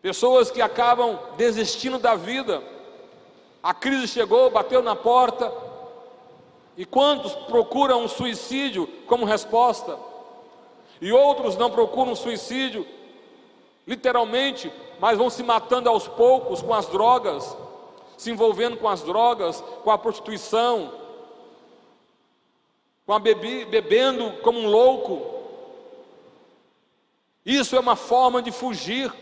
Pessoas 0.00 0.50
que 0.50 0.62
acabam 0.62 1.18
desistindo 1.36 1.98
da 1.98 2.14
vida. 2.14 2.62
A 3.62 3.74
crise 3.74 4.08
chegou, 4.08 4.50
bateu 4.50 4.82
na 4.82 4.96
porta. 4.96 5.52
E 6.76 6.84
quantos 6.84 7.34
procuram 7.46 8.04
um 8.04 8.08
suicídio 8.08 8.86
como 9.06 9.24
resposta? 9.24 9.98
E 11.00 11.12
outros 11.12 11.56
não 11.56 11.70
procuram 11.70 12.14
suicídio 12.14 12.86
literalmente, 13.86 14.72
mas 15.00 15.18
vão 15.18 15.28
se 15.28 15.42
matando 15.42 15.88
aos 15.88 16.06
poucos 16.06 16.62
com 16.62 16.72
as 16.72 16.86
drogas, 16.86 17.56
se 18.22 18.30
envolvendo 18.30 18.76
com 18.76 18.88
as 18.88 19.02
drogas, 19.02 19.60
com 19.82 19.90
a 19.90 19.98
prostituição, 19.98 20.92
com 23.04 23.12
a 23.12 23.18
bebi, 23.18 23.64
bebendo 23.64 24.32
como 24.42 24.60
um 24.60 24.68
louco. 24.68 25.42
Isso 27.44 27.74
é 27.74 27.80
uma 27.80 27.96
forma 27.96 28.40
de 28.40 28.52
fugir. 28.52 29.12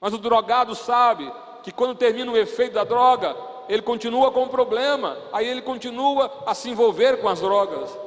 Mas 0.00 0.14
o 0.14 0.18
drogado 0.18 0.76
sabe 0.76 1.30
que 1.64 1.72
quando 1.72 1.96
termina 1.96 2.30
o 2.30 2.36
efeito 2.36 2.74
da 2.74 2.84
droga, 2.84 3.36
ele 3.68 3.82
continua 3.82 4.30
com 4.30 4.44
o 4.44 4.48
problema, 4.48 5.18
aí 5.32 5.48
ele 5.48 5.62
continua 5.62 6.30
a 6.46 6.54
se 6.54 6.70
envolver 6.70 7.20
com 7.20 7.28
as 7.28 7.40
drogas. 7.40 7.98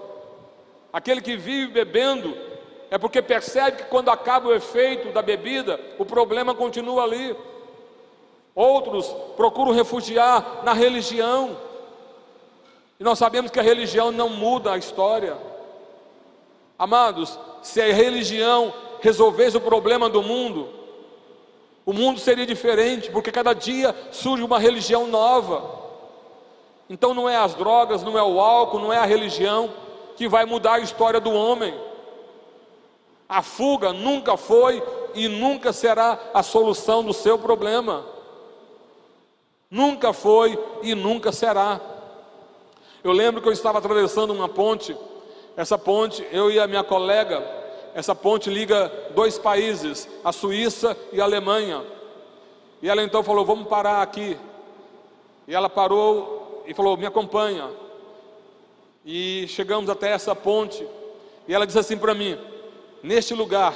Aquele 0.94 1.22
que 1.22 1.36
vive 1.36 1.74
bebendo, 1.74 2.34
é 2.90 2.98
porque 2.98 3.22
percebe 3.22 3.78
que 3.78 3.90
quando 3.90 4.10
acaba 4.10 4.48
o 4.48 4.54
efeito 4.54 5.12
da 5.12 5.22
bebida, 5.22 5.78
o 5.98 6.06
problema 6.06 6.56
continua 6.56 7.04
ali. 7.04 7.36
Outros 8.58 9.06
procuram 9.36 9.72
refugiar 9.72 10.62
na 10.64 10.74
religião, 10.74 11.56
e 13.00 13.04
nós 13.04 13.20
sabemos 13.20 13.52
que 13.52 13.60
a 13.60 13.62
religião 13.64 14.12
não 14.12 14.30
muda 14.30 14.74
a 14.74 14.78
história. 14.80 15.38
Amados, 16.80 17.38
se 17.62 17.80
a 17.80 17.94
religião 17.94 18.74
resolvesse 19.00 19.56
o 19.56 19.62
problema 19.62 20.10
do 20.10 20.24
mundo, 20.24 20.70
o 21.86 21.94
mundo 21.94 22.20
seria 22.20 22.48
diferente, 22.48 23.12
porque 23.12 23.32
cada 23.32 23.54
dia 23.54 23.96
surge 24.12 24.42
uma 24.42 24.58
religião 24.58 25.06
nova. 25.06 25.78
Então 26.90 27.14
não 27.14 27.30
é 27.30 27.38
as 27.38 27.54
drogas, 27.54 28.02
não 28.02 28.18
é 28.18 28.24
o 28.24 28.42
álcool, 28.42 28.80
não 28.80 28.92
é 28.92 28.98
a 28.98 29.06
religião 29.06 29.72
que 30.16 30.28
vai 30.28 30.46
mudar 30.46 30.74
a 30.74 30.80
história 30.80 31.20
do 31.20 31.32
homem. 31.32 31.80
A 33.30 33.44
fuga 33.44 33.94
nunca 33.94 34.36
foi 34.36 34.82
e 35.14 35.28
nunca 35.28 35.72
será 35.72 36.18
a 36.34 36.42
solução 36.42 37.04
do 37.04 37.14
seu 37.14 37.38
problema. 37.38 38.17
Nunca 39.70 40.14
foi 40.14 40.58
e 40.82 40.96
nunca 40.96 41.32
será. 41.32 41.80
Eu 43.04 43.12
lembro 43.12 43.42
que 43.42 43.48
eu 43.48 43.54
estava 43.54 43.78
atravessando 43.78 44.34
uma 44.34 44.48
ponte. 44.50 44.96
Essa 45.56 45.78
ponte, 45.78 46.26
eu 46.32 46.52
e 46.52 46.60
a 46.60 46.68
minha 46.68 46.84
colega, 46.84 47.44
essa 47.94 48.14
ponte 48.14 48.50
liga 48.50 48.92
dois 49.16 49.38
países, 49.38 50.08
a 50.24 50.32
Suíça 50.32 50.96
e 51.12 51.20
a 51.20 51.24
Alemanha. 51.24 51.84
E 52.82 52.90
ela 52.90 53.04
então 53.04 53.24
falou: 53.24 53.46
Vamos 53.46 53.68
parar 53.68 54.02
aqui. 54.02 54.38
E 55.48 55.56
ela 55.56 55.70
parou 55.70 56.64
e 56.68 56.74
falou: 56.74 56.96
Me 56.96 57.06
acompanha. 57.06 57.70
E 59.06 59.46
chegamos 59.48 59.90
até 59.90 60.12
essa 60.12 60.36
ponte. 60.36 60.86
E 61.48 61.54
ela 61.54 61.66
disse 61.66 61.80
assim 61.80 61.98
para 61.98 62.14
mim: 62.14 62.38
neste 63.02 63.34
lugar, 63.34 63.74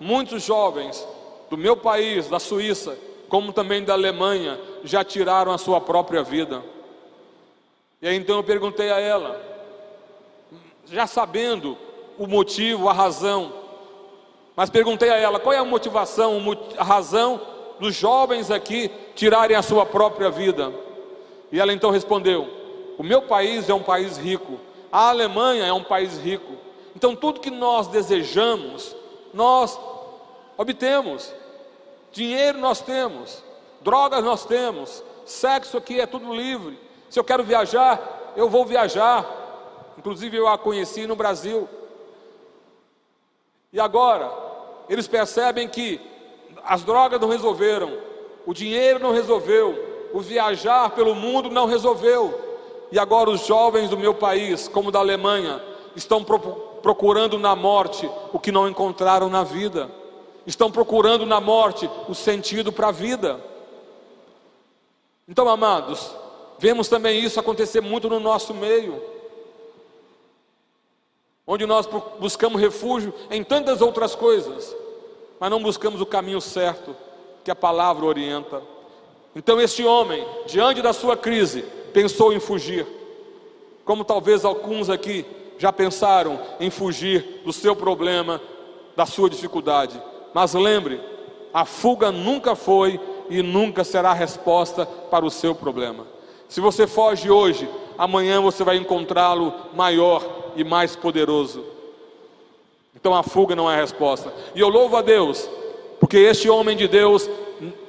muitos 0.00 0.42
jovens 0.42 1.06
do 1.48 1.56
meu 1.56 1.76
país, 1.76 2.28
da 2.28 2.38
Suíça, 2.38 2.98
como 3.28 3.52
também 3.52 3.82
da 3.82 3.92
Alemanha, 3.92 4.58
já 4.84 5.04
tiraram 5.04 5.52
a 5.52 5.58
sua 5.58 5.80
própria 5.80 6.22
vida. 6.22 6.62
E 8.00 8.08
aí 8.08 8.16
então 8.16 8.36
eu 8.36 8.44
perguntei 8.44 8.90
a 8.90 9.00
ela, 9.00 9.40
já 10.86 11.06
sabendo 11.06 11.76
o 12.18 12.26
motivo, 12.26 12.88
a 12.88 12.92
razão. 12.92 13.52
Mas 14.54 14.70
perguntei 14.70 15.10
a 15.10 15.16
ela 15.16 15.38
qual 15.38 15.52
é 15.52 15.58
a 15.58 15.64
motivação, 15.64 16.40
a 16.78 16.84
razão 16.84 17.40
dos 17.78 17.94
jovens 17.94 18.50
aqui 18.50 18.90
tirarem 19.14 19.56
a 19.56 19.62
sua 19.62 19.84
própria 19.84 20.30
vida. 20.30 20.72
E 21.50 21.60
ela 21.60 21.72
então 21.72 21.90
respondeu: 21.90 22.48
O 22.98 23.02
meu 23.02 23.22
país 23.22 23.68
é 23.68 23.74
um 23.74 23.82
país 23.82 24.16
rico, 24.16 24.58
a 24.90 25.08
Alemanha 25.08 25.66
é 25.66 25.72
um 25.72 25.82
país 25.82 26.18
rico. 26.18 26.54
Então 26.94 27.14
tudo 27.14 27.40
que 27.40 27.50
nós 27.50 27.88
desejamos, 27.88 28.96
nós 29.34 29.78
obtemos. 30.56 31.32
Dinheiro 32.16 32.58
nós 32.58 32.80
temos, 32.80 33.44
drogas 33.82 34.24
nós 34.24 34.46
temos, 34.46 35.04
sexo 35.26 35.76
aqui 35.76 36.00
é 36.00 36.06
tudo 36.06 36.32
livre. 36.32 36.80
Se 37.10 37.20
eu 37.20 37.24
quero 37.24 37.44
viajar, 37.44 38.32
eu 38.34 38.48
vou 38.48 38.64
viajar. 38.64 39.26
Inclusive 39.98 40.34
eu 40.34 40.48
a 40.48 40.56
conheci 40.56 41.06
no 41.06 41.14
Brasil. 41.14 41.68
E 43.70 43.78
agora, 43.78 44.32
eles 44.88 45.06
percebem 45.06 45.68
que 45.68 46.00
as 46.64 46.82
drogas 46.82 47.20
não 47.20 47.28
resolveram, 47.28 47.98
o 48.46 48.54
dinheiro 48.54 48.98
não 48.98 49.12
resolveu, 49.12 50.08
o 50.14 50.20
viajar 50.22 50.92
pelo 50.92 51.14
mundo 51.14 51.50
não 51.50 51.66
resolveu. 51.66 52.56
E 52.90 52.98
agora 52.98 53.28
os 53.28 53.44
jovens 53.44 53.90
do 53.90 53.98
meu 53.98 54.14
país, 54.14 54.68
como 54.68 54.90
da 54.90 55.00
Alemanha, 55.00 55.62
estão 55.94 56.24
procurando 56.24 57.38
na 57.38 57.54
morte 57.54 58.10
o 58.32 58.38
que 58.38 58.50
não 58.50 58.66
encontraram 58.66 59.28
na 59.28 59.44
vida. 59.44 59.90
Estão 60.46 60.70
procurando 60.70 61.26
na 61.26 61.40
morte 61.40 61.90
o 62.08 62.14
sentido 62.14 62.72
para 62.72 62.88
a 62.88 62.92
vida. 62.92 63.40
Então, 65.26 65.48
amados, 65.48 66.14
vemos 66.58 66.88
também 66.88 67.20
isso 67.20 67.40
acontecer 67.40 67.80
muito 67.80 68.08
no 68.08 68.20
nosso 68.20 68.54
meio 68.54 69.16
onde 71.46 71.64
nós 71.64 71.88
buscamos 72.18 72.60
refúgio 72.60 73.14
em 73.30 73.44
tantas 73.44 73.80
outras 73.80 74.14
coisas, 74.14 74.74
mas 75.38 75.50
não 75.50 75.62
buscamos 75.62 76.00
o 76.00 76.06
caminho 76.06 76.40
certo 76.40 76.96
que 77.44 77.50
a 77.50 77.54
palavra 77.54 78.04
orienta. 78.04 78.60
Então, 79.34 79.60
este 79.60 79.84
homem, 79.84 80.26
diante 80.46 80.82
da 80.82 80.92
sua 80.92 81.16
crise, 81.16 81.62
pensou 81.92 82.32
em 82.32 82.40
fugir, 82.40 82.86
como 83.84 84.04
talvez 84.04 84.44
alguns 84.44 84.90
aqui 84.90 85.24
já 85.58 85.72
pensaram 85.72 86.40
em 86.58 86.68
fugir 86.68 87.42
do 87.44 87.52
seu 87.52 87.76
problema, 87.76 88.40
da 88.96 89.06
sua 89.06 89.30
dificuldade. 89.30 90.02
Mas 90.36 90.52
lembre, 90.52 91.00
a 91.50 91.64
fuga 91.64 92.12
nunca 92.12 92.54
foi 92.54 93.00
e 93.30 93.40
nunca 93.40 93.82
será 93.82 94.10
a 94.10 94.12
resposta 94.12 94.84
para 94.84 95.24
o 95.24 95.30
seu 95.30 95.54
problema. 95.54 96.06
Se 96.46 96.60
você 96.60 96.86
foge 96.86 97.30
hoje, 97.30 97.66
amanhã 97.96 98.38
você 98.42 98.62
vai 98.62 98.76
encontrá-lo 98.76 99.50
maior 99.72 100.52
e 100.54 100.62
mais 100.62 100.94
poderoso. 100.94 101.64
Então 102.94 103.14
a 103.14 103.22
fuga 103.22 103.56
não 103.56 103.70
é 103.70 103.76
a 103.76 103.80
resposta. 103.80 104.30
E 104.54 104.60
eu 104.60 104.68
louvo 104.68 104.98
a 104.98 105.00
Deus, 105.00 105.48
porque 105.98 106.18
este 106.18 106.50
homem 106.50 106.76
de 106.76 106.86
Deus 106.86 107.30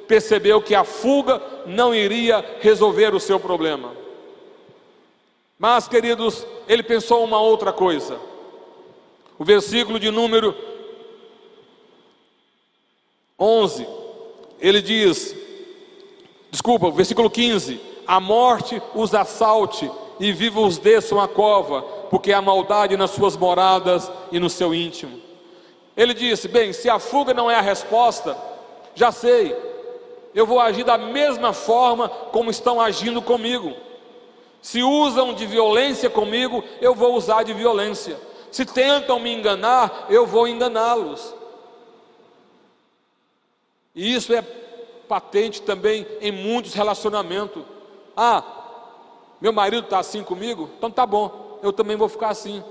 percebeu 0.07 0.61
que 0.61 0.73
a 0.73 0.85
fuga 0.85 1.41
não 1.65 1.93
iria 1.93 2.45
resolver 2.61 3.13
o 3.13 3.19
seu 3.19 3.41
problema. 3.41 3.91
Mas, 5.59 5.85
queridos, 5.85 6.47
ele 6.65 6.81
pensou 6.81 7.25
uma 7.25 7.41
outra 7.41 7.73
coisa. 7.73 8.17
O 9.37 9.43
versículo 9.43 9.99
de 9.99 10.09
número 10.09 10.55
11, 13.39 13.87
ele 14.59 14.81
diz: 14.81 15.35
desculpa, 16.49 16.89
versículo 16.89 17.29
15: 17.29 17.79
A 18.05 18.19
morte 18.19 18.81
os 18.95 19.13
assalte 19.13 19.89
e 20.19 20.31
vivos 20.31 20.77
desçam 20.77 21.19
a 21.19 21.27
cova, 21.27 21.81
porque 22.09 22.33
há 22.33 22.41
maldade 22.41 22.97
nas 22.97 23.11
suas 23.11 23.37
moradas 23.37 24.11
e 24.31 24.39
no 24.39 24.49
seu 24.49 24.73
íntimo. 24.73 25.21
Ele 25.95 26.13
disse: 26.13 26.47
Bem, 26.47 26.73
se 26.73 26.89
a 26.89 26.99
fuga 26.99 27.33
não 27.33 27.49
é 27.49 27.55
a 27.55 27.61
resposta, 27.61 28.37
já 28.95 29.11
sei, 29.11 29.55
eu 30.33 30.45
vou 30.45 30.59
agir 30.59 30.83
da 30.83 30.97
mesma 30.97 31.53
forma 31.53 32.09
como 32.09 32.49
estão 32.49 32.81
agindo 32.81 33.21
comigo. 33.21 33.73
Se 34.61 34.81
usam 34.81 35.33
de 35.33 35.45
violência 35.45 36.09
comigo, 36.09 36.63
eu 36.81 36.95
vou 36.95 37.15
usar 37.15 37.43
de 37.43 37.53
violência. 37.53 38.19
Se 38.51 38.65
tentam 38.65 39.19
me 39.19 39.31
enganar, 39.33 40.07
eu 40.09 40.25
vou 40.25 40.47
enganá-los. 40.47 41.33
E 43.97 44.13
isso 44.13 44.31
é 44.31 44.43
patente 45.09 45.63
também 45.63 46.05
em 46.21 46.31
muitos 46.31 46.75
relacionamentos. 46.75 47.63
Ah, 48.15 48.43
meu 49.41 49.51
marido 49.51 49.85
está 49.85 49.97
assim 49.97 50.23
comigo? 50.23 50.69
Então 50.77 50.91
tá 50.91 51.03
bom, 51.03 51.57
eu 51.63 51.73
também 51.73 51.97
vou 51.97 52.07
ficar 52.07 52.29
assim. 52.29 52.63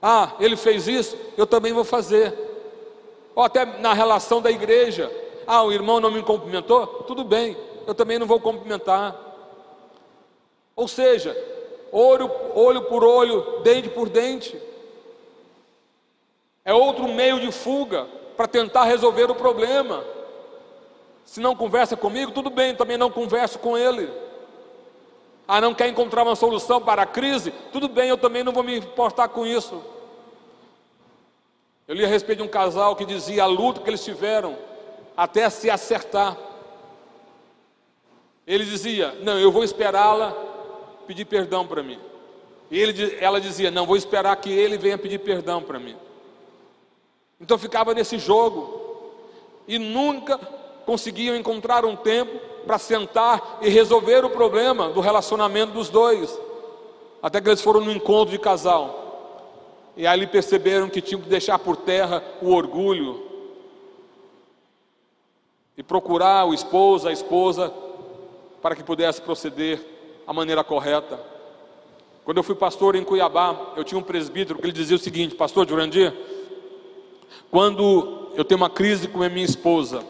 Ah, 0.00 0.34
ele 0.38 0.54
fez 0.54 0.86
isso, 0.86 1.16
eu 1.36 1.48
também 1.48 1.72
vou 1.72 1.82
fazer. 1.82 2.32
Ou 3.34 3.42
até 3.42 3.64
na 3.64 3.92
relação 3.92 4.40
da 4.40 4.52
igreja. 4.52 5.10
Ah, 5.48 5.64
o 5.64 5.72
irmão 5.72 5.98
não 5.98 6.12
me 6.12 6.22
cumprimentou? 6.22 6.86
Tudo 6.86 7.24
bem, 7.24 7.56
eu 7.84 7.94
também 7.94 8.16
não 8.16 8.26
vou 8.26 8.38
cumprimentar. 8.38 9.20
Ou 10.76 10.86
seja, 10.86 11.36
olho, 11.90 12.30
olho 12.54 12.82
por 12.82 13.02
olho, 13.02 13.62
dente 13.64 13.88
por 13.88 14.08
dente. 14.08 14.56
É 16.64 16.72
outro 16.72 17.08
meio 17.08 17.40
de 17.40 17.50
fuga 17.50 18.06
para 18.36 18.46
tentar 18.46 18.84
resolver 18.84 19.30
o 19.30 19.34
problema. 19.34 20.04
Se 21.24 21.40
não 21.40 21.56
conversa 21.56 21.96
comigo, 21.96 22.32
tudo 22.32 22.50
bem, 22.50 22.74
também 22.74 22.98
não 22.98 23.10
converso 23.10 23.58
com 23.58 23.76
ele. 23.76 24.10
Ah, 25.46 25.60
não 25.60 25.74
quer 25.74 25.88
encontrar 25.88 26.22
uma 26.22 26.36
solução 26.36 26.80
para 26.80 27.02
a 27.02 27.06
crise? 27.06 27.52
Tudo 27.72 27.88
bem, 27.88 28.08
eu 28.08 28.16
também 28.16 28.42
não 28.42 28.52
vou 28.52 28.62
me 28.62 28.78
importar 28.78 29.28
com 29.28 29.46
isso. 29.46 29.82
Eu 31.86 31.94
li 31.94 32.04
a 32.04 32.08
respeito 32.08 32.38
de 32.38 32.44
um 32.44 32.50
casal 32.50 32.96
que 32.96 33.04
dizia 33.04 33.42
a 33.42 33.46
luta 33.46 33.80
que 33.80 33.90
eles 33.90 34.02
tiveram 34.02 34.56
até 35.16 35.48
se 35.50 35.68
acertar. 35.68 36.36
Ele 38.46 38.64
dizia: 38.64 39.14
Não, 39.20 39.38
eu 39.38 39.52
vou 39.52 39.62
esperá-la 39.62 40.32
pedir 41.06 41.26
perdão 41.26 41.66
para 41.66 41.82
mim. 41.82 41.98
E 42.70 42.78
ele, 42.78 43.16
ela 43.20 43.40
dizia: 43.40 43.70
Não, 43.70 43.84
vou 43.84 43.96
esperar 43.96 44.34
que 44.36 44.50
ele 44.50 44.78
venha 44.78 44.96
pedir 44.96 45.18
perdão 45.18 45.62
para 45.62 45.78
mim. 45.78 45.96
Então 47.44 47.58
ficava 47.58 47.92
nesse 47.92 48.18
jogo 48.18 48.80
e 49.68 49.78
nunca 49.78 50.38
conseguiam 50.86 51.36
encontrar 51.36 51.84
um 51.84 51.94
tempo 51.94 52.40
para 52.64 52.78
sentar 52.78 53.58
e 53.60 53.68
resolver 53.68 54.24
o 54.24 54.30
problema 54.30 54.88
do 54.88 55.00
relacionamento 55.02 55.74
dos 55.74 55.90
dois. 55.90 56.40
Até 57.22 57.42
que 57.42 57.48
eles 57.50 57.60
foram 57.60 57.82
no 57.82 57.92
encontro 57.92 58.32
de 58.32 58.38
casal. 58.38 59.92
E 59.94 60.06
aí 60.06 60.26
perceberam 60.26 60.88
que 60.88 61.02
tinham 61.02 61.20
que 61.20 61.28
deixar 61.28 61.58
por 61.58 61.76
terra 61.76 62.24
o 62.40 62.50
orgulho 62.50 63.22
e 65.76 65.82
procurar 65.82 66.46
o 66.46 66.54
esposo, 66.54 67.08
a 67.08 67.12
esposa, 67.12 67.70
para 68.62 68.74
que 68.74 68.82
pudesse 68.82 69.20
proceder 69.20 69.84
a 70.26 70.32
maneira 70.32 70.64
correta. 70.64 71.20
Quando 72.24 72.38
eu 72.38 72.42
fui 72.42 72.54
pastor 72.54 72.96
em 72.96 73.04
Cuiabá, 73.04 73.74
eu 73.76 73.84
tinha 73.84 73.98
um 73.98 74.02
presbítero 74.02 74.58
que 74.58 74.64
ele 74.64 74.72
dizia 74.72 74.96
o 74.96 74.98
seguinte: 74.98 75.34
Pastor 75.34 75.68
Jurandir, 75.68 76.10
quando 77.54 78.32
eu 78.34 78.44
tenho 78.44 78.60
uma 78.60 78.68
crise 78.68 79.06
com 79.06 79.22
a 79.22 79.28
minha 79.28 79.46
esposa, 79.46 80.04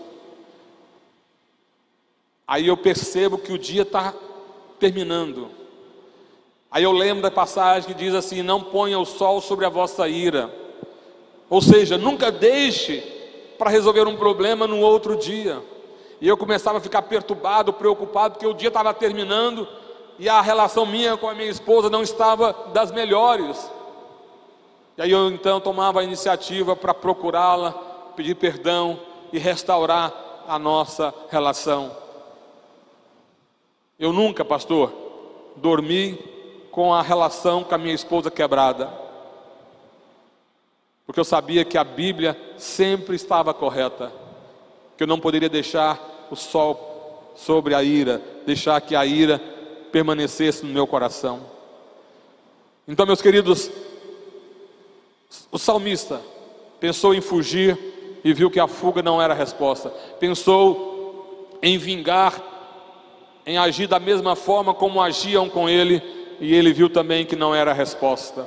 Aí 2.47 2.69
eu 2.69 2.77
percebo 2.77 3.39
que 3.39 3.53
o 3.53 3.59
dia 3.59 3.83
está 3.83 4.15
terminando. 4.79 5.51
Aí 6.71 6.85
eu 6.85 6.93
lembro 6.93 7.23
da 7.23 7.31
passagem 7.31 7.89
que 7.89 7.95
diz 7.95 8.15
assim: 8.15 8.43
Não 8.43 8.61
ponha 8.61 8.99
o 8.99 9.07
sol 9.07 9.41
sobre 9.41 9.65
a 9.65 9.71
vossa 9.71 10.07
ira. 10.07 10.55
Ou 11.49 11.63
seja, 11.63 11.97
nunca 11.97 12.31
deixe 12.31 13.01
para 13.59 13.71
resolver 13.71 14.07
um 14.07 14.17
problema 14.17 14.67
no 14.67 14.81
outro 14.81 15.17
dia. 15.17 15.63
E 16.21 16.29
eu 16.29 16.37
começava 16.37 16.79
a 16.79 16.83
ficar 16.83 17.03
perturbado, 17.03 17.73
preocupado, 17.73 18.35
porque 18.35 18.47
o 18.47 18.55
dia 18.55 18.69
estava 18.69 18.93
terminando 18.93 19.67
e 20.19 20.29
a 20.29 20.41
relação 20.41 20.85
minha 20.85 21.17
com 21.17 21.29
a 21.29 21.35
minha 21.35 21.51
esposa 21.51 21.89
não 21.89 22.03
estava 22.03 22.53
das 22.73 22.93
melhores. 22.93 23.71
E 24.97 25.03
aí 25.03 25.11
eu 25.11 25.29
então 25.29 25.61
tomava 25.61 26.01
a 26.01 26.05
iniciativa 26.05 26.77
para 26.77 26.95
procurá-la, 26.95 27.73
pedir 28.17 28.37
perdão 28.37 28.99
e 29.33 29.39
restaurar 29.39 30.13
a 30.47 30.59
nossa 30.59 31.13
relação. 31.31 31.91
Eu 33.99 34.13
nunca, 34.13 34.45
pastor, 34.45 34.93
dormi 35.57 36.19
com 36.71 36.93
a 36.93 37.03
relação 37.03 37.65
com 37.65 37.75
a 37.75 37.79
minha 37.79 37.95
esposa 37.95 38.31
quebrada. 38.31 38.91
Porque 41.07 41.21
eu 41.21 41.25
sabia 41.25 41.65
que 41.65 41.79
a 41.79 41.85
Bíblia 41.85 42.39
sempre 42.57 43.17
estava 43.17 43.53
correta. 43.53 44.13
Que 44.97 45.03
eu 45.03 45.09
não 45.09 45.21
poderia 45.21 45.49
deixar 45.49 46.27
o 46.31 46.37
sol 46.37 47.33
sobre 47.35 47.75
a 47.75 47.83
ira, 47.83 48.23
deixar 48.47 48.81
que 48.81 48.95
a 48.95 49.05
ira 49.05 49.41
permanecesse 49.91 50.65
no 50.65 50.73
meu 50.73 50.87
coração. 50.87 51.41
Então, 52.87 53.07
meus 53.07 53.23
queridos, 53.23 53.71
o 55.51 55.59
salmista 55.59 56.21
pensou 56.81 57.15
em 57.15 57.21
fugir 57.21 57.79
e 58.25 58.33
viu 58.33 58.51
que 58.51 58.61
a 58.61 58.67
fuga 58.67 59.03
não 59.03 59.21
era 59.21 59.35
a 59.35 59.37
resposta. 59.37 59.91
Pensou 60.19 61.59
em 61.63 61.79
vingar 61.79 62.43
em 63.47 63.59
agir 63.59 63.87
da 63.87 63.99
mesma 63.99 64.35
forma 64.35 64.73
como 64.73 65.03
agiam 65.03 65.49
com 65.49 65.69
ele, 65.69 66.03
e 66.41 66.55
ele 66.55 66.73
viu 66.73 66.89
também 66.89 67.27
que 67.27 67.37
não 67.37 67.55
era 67.55 67.71
a 67.71 67.75
resposta. 67.75 68.47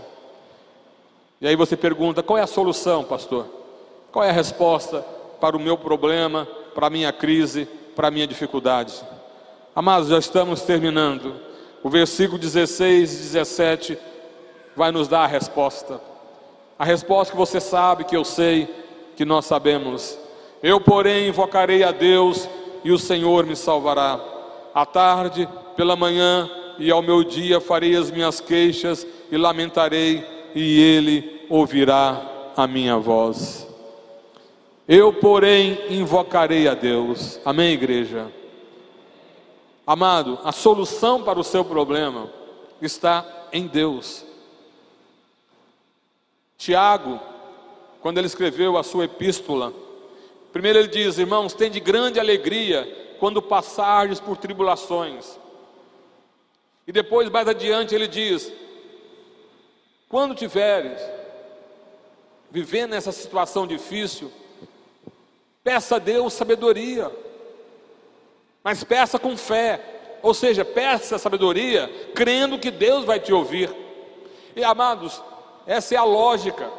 E 1.39 1.47
aí 1.47 1.55
você 1.55 1.77
pergunta: 1.77 2.23
qual 2.23 2.37
é 2.37 2.41
a 2.41 2.47
solução, 2.47 3.03
pastor? 3.03 3.45
Qual 4.11 4.25
é 4.25 4.29
a 4.29 4.33
resposta 4.33 5.05
para 5.39 5.55
o 5.55 5.59
meu 5.59 5.77
problema, 5.77 6.47
para 6.73 6.87
a 6.87 6.89
minha 6.89 7.13
crise, 7.13 7.67
para 7.95 8.07
a 8.07 8.11
minha 8.11 8.25
dificuldade? 8.25 8.93
Amados, 9.75 10.09
já 10.09 10.17
estamos 10.17 10.61
terminando. 10.61 11.35
O 11.83 11.89
versículo 11.89 12.39
16 12.39 13.13
e 13.13 13.17
17 13.17 13.97
vai 14.75 14.91
nos 14.91 15.07
dar 15.07 15.21
a 15.21 15.27
resposta. 15.27 16.01
A 16.77 16.85
resposta 16.85 17.31
que 17.31 17.37
você 17.37 17.59
sabe, 17.59 18.03
que 18.03 18.15
eu 18.15 18.23
sei, 18.23 18.67
que 19.15 19.25
nós 19.25 19.45
sabemos. 19.45 20.17
Eu, 20.61 20.79
porém, 20.79 21.27
invocarei 21.27 21.83
a 21.83 21.91
Deus 21.91 22.47
e 22.83 22.91
o 22.91 22.99
Senhor 22.99 23.45
me 23.45 23.55
salvará. 23.55 24.19
À 24.73 24.85
tarde, 24.85 25.47
pela 25.75 25.95
manhã 25.95 26.49
e 26.77 26.91
ao 26.91 27.01
meu 27.01 27.23
dia 27.23 27.59
farei 27.59 27.95
as 27.95 28.11
minhas 28.11 28.39
queixas 28.39 29.05
e 29.31 29.37
lamentarei, 29.37 30.23
e 30.53 30.79
Ele 30.81 31.45
ouvirá 31.49 32.21
a 32.55 32.67
minha 32.67 32.97
voz. 32.97 33.67
Eu, 34.87 35.11
porém, 35.11 35.79
invocarei 35.89 36.67
a 36.67 36.73
Deus. 36.73 37.39
Amém, 37.43 37.73
igreja? 37.73 38.27
Amado, 39.85 40.39
a 40.43 40.51
solução 40.51 41.23
para 41.23 41.39
o 41.39 41.43
seu 41.43 41.65
problema 41.65 42.29
está 42.81 43.25
em 43.51 43.67
Deus. 43.67 44.26
Tiago, 46.57 47.19
quando 48.01 48.17
ele 48.17 48.27
escreveu 48.27 48.77
a 48.77 48.83
sua 48.83 49.05
epístola, 49.05 49.73
primeiro 50.51 50.79
ele 50.79 50.87
diz: 50.87 51.17
Irmãos, 51.17 51.53
tem 51.53 51.69
de 51.69 51.79
grande 51.79 52.19
alegria 52.19 53.15
quando 53.19 53.41
passardes 53.41 54.19
por 54.19 54.37
tribulações. 54.37 55.39
E 56.85 56.91
depois, 56.91 57.29
mais 57.29 57.47
adiante, 57.47 57.93
ele 57.93 58.07
diz: 58.07 58.51
Quando 60.09 60.35
tiveres 60.35 61.01
vivendo 62.49 62.93
essa 62.93 63.11
situação 63.11 63.67
difícil, 63.67 64.31
peça 65.63 65.97
a 65.97 65.99
Deus 65.99 66.33
sabedoria 66.33 67.11
mas 68.67 68.83
peça 68.83 69.17
com 69.17 69.37
fé, 69.37 69.79
ou 70.21 70.33
seja, 70.33 70.65
peça 70.65 71.17
sabedoria, 71.17 71.89
crendo 72.13 72.59
que 72.59 72.69
Deus 72.69 73.05
vai 73.05 73.17
te 73.17 73.31
ouvir. 73.31 73.73
E 74.53 74.61
amados, 74.61 75.23
essa 75.67 75.93
é 75.93 75.97
a 75.97 76.03
lógica. 76.03 76.71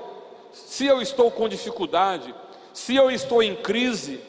Se 0.53 0.87
eu 0.87 1.01
estou 1.03 1.31
com 1.31 1.49
dificuldade, 1.49 2.35
se 2.73 2.97
eu 2.97 3.11
estou 3.11 3.43
em 3.43 3.55
crise, 3.55 4.21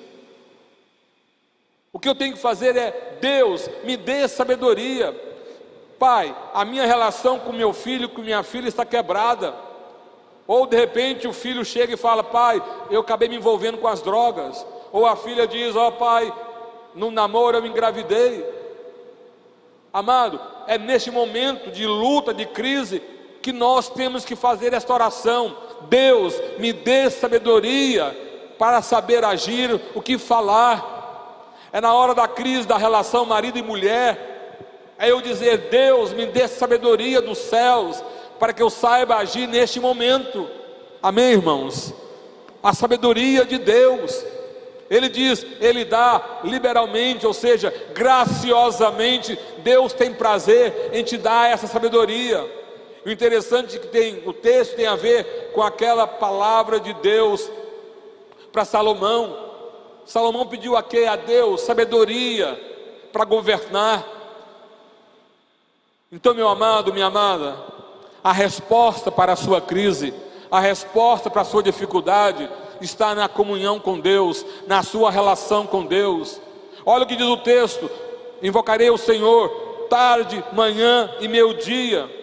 o 1.94 2.00
que 2.00 2.10
eu 2.10 2.16
tenho 2.16 2.34
que 2.34 2.40
fazer 2.40 2.76
é: 2.76 3.18
Deus, 3.22 3.70
me 3.84 3.96
dê 3.96 4.28
sabedoria. 4.28 5.28
Pai, 5.98 6.36
a 6.54 6.64
minha 6.64 6.86
relação 6.86 7.40
com 7.40 7.52
meu 7.52 7.74
filho, 7.74 8.10
com 8.10 8.22
minha 8.22 8.44
filha 8.44 8.68
está 8.68 8.86
quebrada. 8.86 9.54
Ou 10.46 10.66
de 10.66 10.76
repente 10.76 11.28
o 11.28 11.34
filho 11.34 11.64
chega 11.64 11.94
e 11.94 11.98
fala: 11.98 12.24
Pai, 12.24 12.62
eu 12.90 13.02
acabei 13.02 13.30
me 13.30 13.38
envolvendo 13.38 13.78
com 13.78 13.88
as 13.88 14.02
drogas. 14.02 14.66
Ou 14.92 15.06
a 15.06 15.16
filha 15.16 15.48
diz: 15.48 15.76
Ó 15.76 15.88
oh, 15.88 15.92
pai, 15.94 16.34
no 16.96 17.12
namoro 17.12 17.58
eu 17.58 17.66
engravidei. 17.66 18.46
Amado, 19.92 20.40
é 20.68 20.78
neste 20.78 21.10
momento 21.10 21.72
de 21.72 21.86
luta, 21.86 22.34
de 22.34 22.46
crise, 22.46 23.02
que 23.50 23.54
nós 23.54 23.90
temos 23.90 24.24
que 24.24 24.36
fazer 24.36 24.74
esta 24.74 24.94
oração. 24.94 25.58
Deus, 25.90 26.40
me 26.60 26.72
dê 26.72 27.10
sabedoria 27.10 28.16
para 28.60 28.80
saber 28.84 29.26
agir, 29.26 29.82
o 29.96 30.02
que 30.04 30.20
falar. 30.20 31.58
É 31.74 31.82
na 31.82 31.92
hora 31.92 32.14
da 32.14 32.28
crise 32.28 32.68
da 32.68 32.78
relação 32.78 33.26
marido 33.26 33.58
e 33.58 33.64
mulher. 33.64 34.94
É 35.00 35.10
eu 35.10 35.20
dizer: 35.20 35.70
Deus, 35.72 36.14
me 36.14 36.28
dê 36.28 36.48
sabedoria 36.48 37.22
dos 37.22 37.40
céus, 37.40 38.04
para 38.40 38.54
que 38.54 38.62
eu 38.62 38.70
saiba 38.70 39.16
agir 39.16 39.48
neste 39.48 39.80
momento. 39.80 40.48
Amém, 41.02 41.32
irmãos? 41.32 41.92
A 42.62 42.72
sabedoria 42.72 43.46
de 43.46 43.58
Deus. 43.58 44.24
Ele 44.92 45.10
diz, 45.10 45.46
ele 45.60 45.86
dá 45.86 46.40
liberalmente, 46.44 47.26
ou 47.26 47.34
seja, 47.34 47.74
graciosamente. 47.94 49.40
Deus 49.60 49.92
tem 49.92 50.14
prazer 50.14 50.92
em 50.94 51.04
te 51.04 51.18
dar 51.18 51.50
essa 51.50 51.66
sabedoria. 51.66 52.59
O 53.10 53.12
interessante 53.12 53.76
é 53.76 53.80
que 53.80 53.88
tem, 53.88 54.22
o 54.24 54.32
texto 54.32 54.76
tem 54.76 54.86
a 54.86 54.96
ver 54.96 55.50
com 55.56 55.64
aquela 55.64 56.06
palavra 56.06 56.80
de 56.80 56.94
Deus 56.94 57.50
para 58.52 58.64
Salomão. 58.64 59.36
Salomão 60.06 60.46
pediu 60.46 60.78
a 60.78 60.84
quê? 60.84 61.06
A 61.10 61.16
Deus 61.16 61.62
sabedoria 61.62 62.54
para 63.12 63.26
governar. 63.26 64.06
Então, 66.12 66.36
meu 66.36 66.48
amado, 66.50 66.94
minha 66.94 67.08
amada, 67.08 67.58
a 68.24 68.32
resposta 68.32 69.12
para 69.12 69.34
a 69.34 69.36
sua 69.36 69.60
crise, 69.60 70.14
a 70.52 70.60
resposta 70.60 71.32
para 71.32 71.42
a 71.42 71.46
sua 71.46 71.64
dificuldade, 71.64 72.48
está 72.80 73.16
na 73.16 73.28
comunhão 73.28 73.80
com 73.80 74.00
Deus, 74.00 74.46
na 74.68 74.84
sua 74.84 75.10
relação 75.10 75.66
com 75.66 75.84
Deus. 75.84 76.40
Olha 76.86 77.06
o 77.06 77.08
que 77.08 77.16
diz 77.16 77.26
o 77.26 77.38
texto: 77.38 77.90
invocarei 78.44 78.92
o 78.92 79.00
Senhor 79.00 79.50
tarde, 79.90 80.46
manhã 80.54 81.12
e 81.20 81.28
meu 81.28 81.56
dia. 81.56 82.19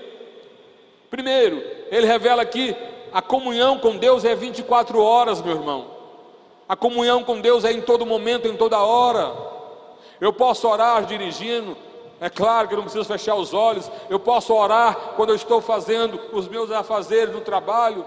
Primeiro, 1.16 1.64
ele 1.90 2.06
revela 2.06 2.44
que 2.44 2.76
a 3.10 3.22
comunhão 3.22 3.78
com 3.78 3.96
Deus 3.96 4.22
é 4.22 4.34
24 4.34 5.02
horas, 5.02 5.40
meu 5.40 5.56
irmão. 5.56 5.86
A 6.68 6.76
comunhão 6.76 7.24
com 7.24 7.40
Deus 7.40 7.64
é 7.64 7.72
em 7.72 7.80
todo 7.80 8.04
momento, 8.04 8.46
em 8.46 8.54
toda 8.54 8.78
hora. 8.80 9.32
Eu 10.20 10.30
posso 10.30 10.68
orar 10.68 11.06
dirigindo, 11.06 11.74
é 12.20 12.28
claro 12.28 12.68
que 12.68 12.74
eu 12.74 12.76
não 12.76 12.84
preciso 12.84 13.06
fechar 13.06 13.34
os 13.34 13.54
olhos. 13.54 13.90
Eu 14.10 14.20
posso 14.20 14.52
orar 14.52 15.14
quando 15.16 15.30
eu 15.30 15.36
estou 15.36 15.62
fazendo 15.62 16.20
os 16.34 16.46
meus 16.48 16.70
afazeres 16.70 17.32
no 17.32 17.40
trabalho. 17.40 18.04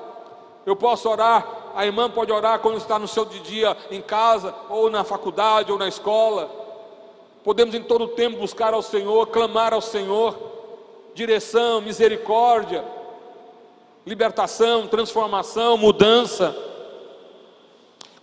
Eu 0.63 0.75
posso 0.75 1.09
orar, 1.09 1.71
a 1.75 1.83
irmã 1.87 2.11
pode 2.11 2.31
orar 2.31 2.59
quando 2.59 2.77
está 2.77 2.99
no 2.99 3.07
seu 3.07 3.25
dia 3.25 3.75
em 3.89 4.03
casa, 4.03 4.53
ou 4.69 4.87
na 4.87 5.03
faculdade, 5.03 5.71
ou 5.71 5.79
na 5.79 5.87
escola. 5.87 6.47
Podemos 7.43 7.73
em 7.73 7.81
todo 7.81 8.09
tempo 8.09 8.37
buscar 8.37 8.71
ao 8.71 8.83
Senhor, 8.83 9.25
clamar 9.29 9.73
ao 9.73 9.81
Senhor, 9.81 10.37
direção, 11.15 11.81
misericórdia, 11.81 12.98
libertação, 14.09 14.87
transformação, 14.87 15.77
mudança. 15.77 16.55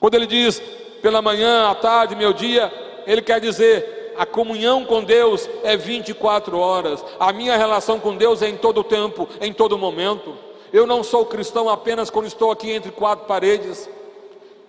Quando 0.00 0.16
ele 0.16 0.26
diz 0.26 0.60
pela 1.00 1.22
manhã, 1.22 1.70
à 1.70 1.76
tarde, 1.76 2.16
meu 2.16 2.32
dia, 2.32 2.72
ele 3.06 3.22
quer 3.22 3.40
dizer 3.40 4.14
a 4.18 4.26
comunhão 4.26 4.84
com 4.84 5.04
Deus 5.04 5.48
é 5.62 5.76
24 5.76 6.58
horas, 6.58 7.04
a 7.20 7.32
minha 7.32 7.56
relação 7.56 8.00
com 8.00 8.16
Deus 8.16 8.42
é 8.42 8.48
em 8.48 8.56
todo 8.56 8.82
tempo, 8.82 9.28
em 9.40 9.52
todo 9.52 9.78
momento. 9.78 10.36
Eu 10.72 10.88
não 10.88 11.04
sou 11.04 11.24
cristão 11.24 11.68
apenas 11.68 12.10
quando 12.10 12.26
estou 12.26 12.50
aqui 12.50 12.72
entre 12.72 12.90
quatro 12.90 13.26
paredes. 13.26 13.88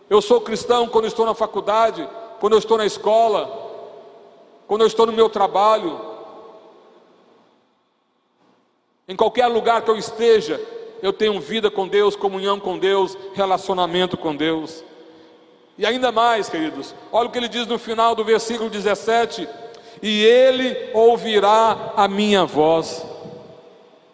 Eu 0.08 0.22
sou 0.22 0.40
cristão 0.40 0.88
quando 0.88 1.08
estou 1.08 1.26
na 1.26 1.34
faculdade, 1.34 2.08
quando 2.40 2.54
eu 2.54 2.60
estou 2.60 2.78
na 2.78 2.86
escola, 2.86 3.50
quando 4.68 4.82
eu 4.82 4.88
estou 4.88 5.08
no 5.08 5.14
meu 5.14 5.30
trabalho. 5.30 6.00
Em 9.08 9.16
qualquer 9.16 9.48
lugar 9.48 9.82
que 9.82 9.90
eu 9.90 9.98
esteja, 9.98 10.62
eu 11.02 11.14
tenho 11.14 11.40
vida 11.40 11.70
com 11.70 11.88
Deus, 11.88 12.16
comunhão 12.16 12.60
com 12.60 12.78
Deus, 12.78 13.18
relacionamento 13.34 14.18
com 14.18 14.36
Deus. 14.36 14.84
E 15.78 15.86
ainda 15.86 16.12
mais, 16.12 16.50
queridos, 16.50 16.96
olha 17.12 17.28
o 17.28 17.32
que 17.32 17.38
ele 17.38 17.48
diz 17.48 17.68
no 17.68 17.78
final 17.78 18.16
do 18.16 18.24
versículo 18.24 18.70
17: 18.70 19.48
E 20.02 20.24
ele 20.24 20.90
ouvirá 20.94 21.94
a 21.96 22.08
minha 22.08 22.46
voz. 22.46 23.06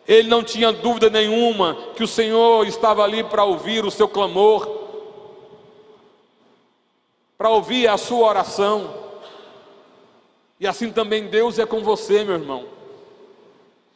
Ele 0.06 0.28
não 0.28 0.44
tinha 0.44 0.74
dúvida 0.74 1.10
nenhuma 1.10 1.78
que 1.96 2.04
o 2.04 2.08
Senhor 2.08 2.68
estava 2.68 3.04
ali 3.04 3.24
para 3.24 3.46
ouvir 3.46 3.86
o 3.86 3.92
seu 3.92 4.08
clamor, 4.08 4.68
para 7.38 7.50
ouvir 7.50 7.88
a 7.88 7.98
sua 7.98 8.28
oração. 8.28 8.94
E 10.60 10.68
assim 10.68 10.92
também 10.92 11.28
Deus 11.28 11.58
é 11.58 11.66
com 11.66 11.82
você, 11.82 12.26
meu 12.26 12.36
irmão. 12.36 12.66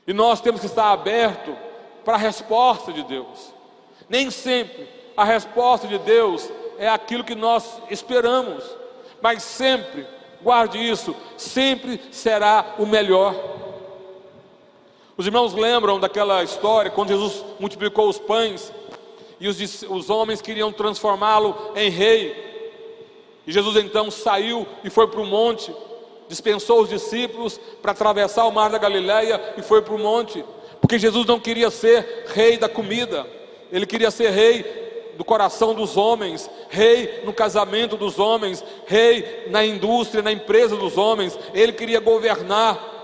E 0.07 0.13
nós 0.13 0.39
temos 0.39 0.61
que 0.61 0.67
estar 0.67 0.93
aberto 0.93 1.66
para 2.08 2.16
a 2.16 2.20
resposta 2.20 2.93
de 2.93 3.03
Deus. 3.03 3.53
Nem 4.08 4.32
sempre 4.32 4.88
a 5.18 5.26
resposta 5.26 5.89
de 5.89 5.97
Deus 5.97 6.49
é 6.80 6.88
aquilo 6.88 7.22
que 7.22 7.36
nós 7.36 7.82
esperamos, 7.89 8.64
mas 9.22 9.43
sempre, 9.43 10.08
guarde 10.41 10.78
isso, 10.78 11.14
sempre 11.36 11.99
será 12.10 12.76
o 12.80 12.86
melhor. 12.86 13.36
Os 15.18 15.26
irmãos 15.26 15.53
lembram 15.53 15.99
daquela 15.99 16.41
história 16.45 16.89
quando 16.89 17.10
Jesus 17.10 17.43
multiplicou 17.60 18.08
os 18.08 18.18
pães 18.18 18.72
e 19.38 19.49
os, 19.49 19.82
os 19.89 20.10
homens 20.10 20.41
queriam 20.41 20.72
transformá-lo 20.72 21.74
em 21.76 21.89
rei. 21.89 22.72
E 23.45 23.51
Jesus 23.51 23.76
então 23.84 24.10
saiu 24.10 24.66
e 24.82 24.89
foi 24.89 25.10
para 25.10 25.20
o 25.20 25.26
monte, 25.26 25.76
dispensou 26.30 26.84
os 26.84 26.89
discípulos 26.89 27.60
para 27.82 27.91
atravessar 27.91 28.45
o 28.45 28.51
mar 28.53 28.70
da 28.70 28.78
Galileia 28.78 29.55
e 29.58 29.62
foi 29.62 29.82
para 29.82 29.93
o 29.93 29.99
monte, 29.99 30.41
porque 30.82 30.99
Jesus 30.99 31.25
não 31.25 31.39
queria 31.39 31.69
ser 31.69 32.25
rei 32.28 32.57
da 32.57 32.69
comida, 32.69 33.25
ele 33.71 33.86
queria 33.86 34.11
ser 34.11 34.30
rei 34.30 35.13
do 35.17 35.25
coração 35.25 35.73
dos 35.73 35.97
homens, 35.97 36.49
rei 36.69 37.21
no 37.25 37.34
casamento 37.34 37.97
dos 37.97 38.19
homens, 38.19 38.63
rei 38.86 39.45
na 39.49 39.65
indústria, 39.65 40.21
na 40.21 40.32
empresa 40.32 40.75
dos 40.75 40.97
homens, 40.97 41.38
ele 41.53 41.73
queria 41.73 41.99
governar 41.99 42.97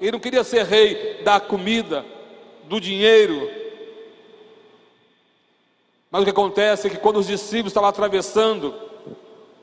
ele 0.00 0.12
não 0.12 0.18
queria 0.18 0.42
ser 0.42 0.64
rei 0.64 1.20
da 1.22 1.38
comida, 1.38 2.04
do 2.64 2.80
dinheiro. 2.80 3.50
Mas 6.10 6.22
o 6.22 6.24
que 6.24 6.30
acontece 6.30 6.86
é 6.86 6.90
que 6.90 6.96
quando 6.96 7.18
os 7.18 7.26
discípulos 7.26 7.70
estavam 7.70 7.90
atravessando 7.90 8.74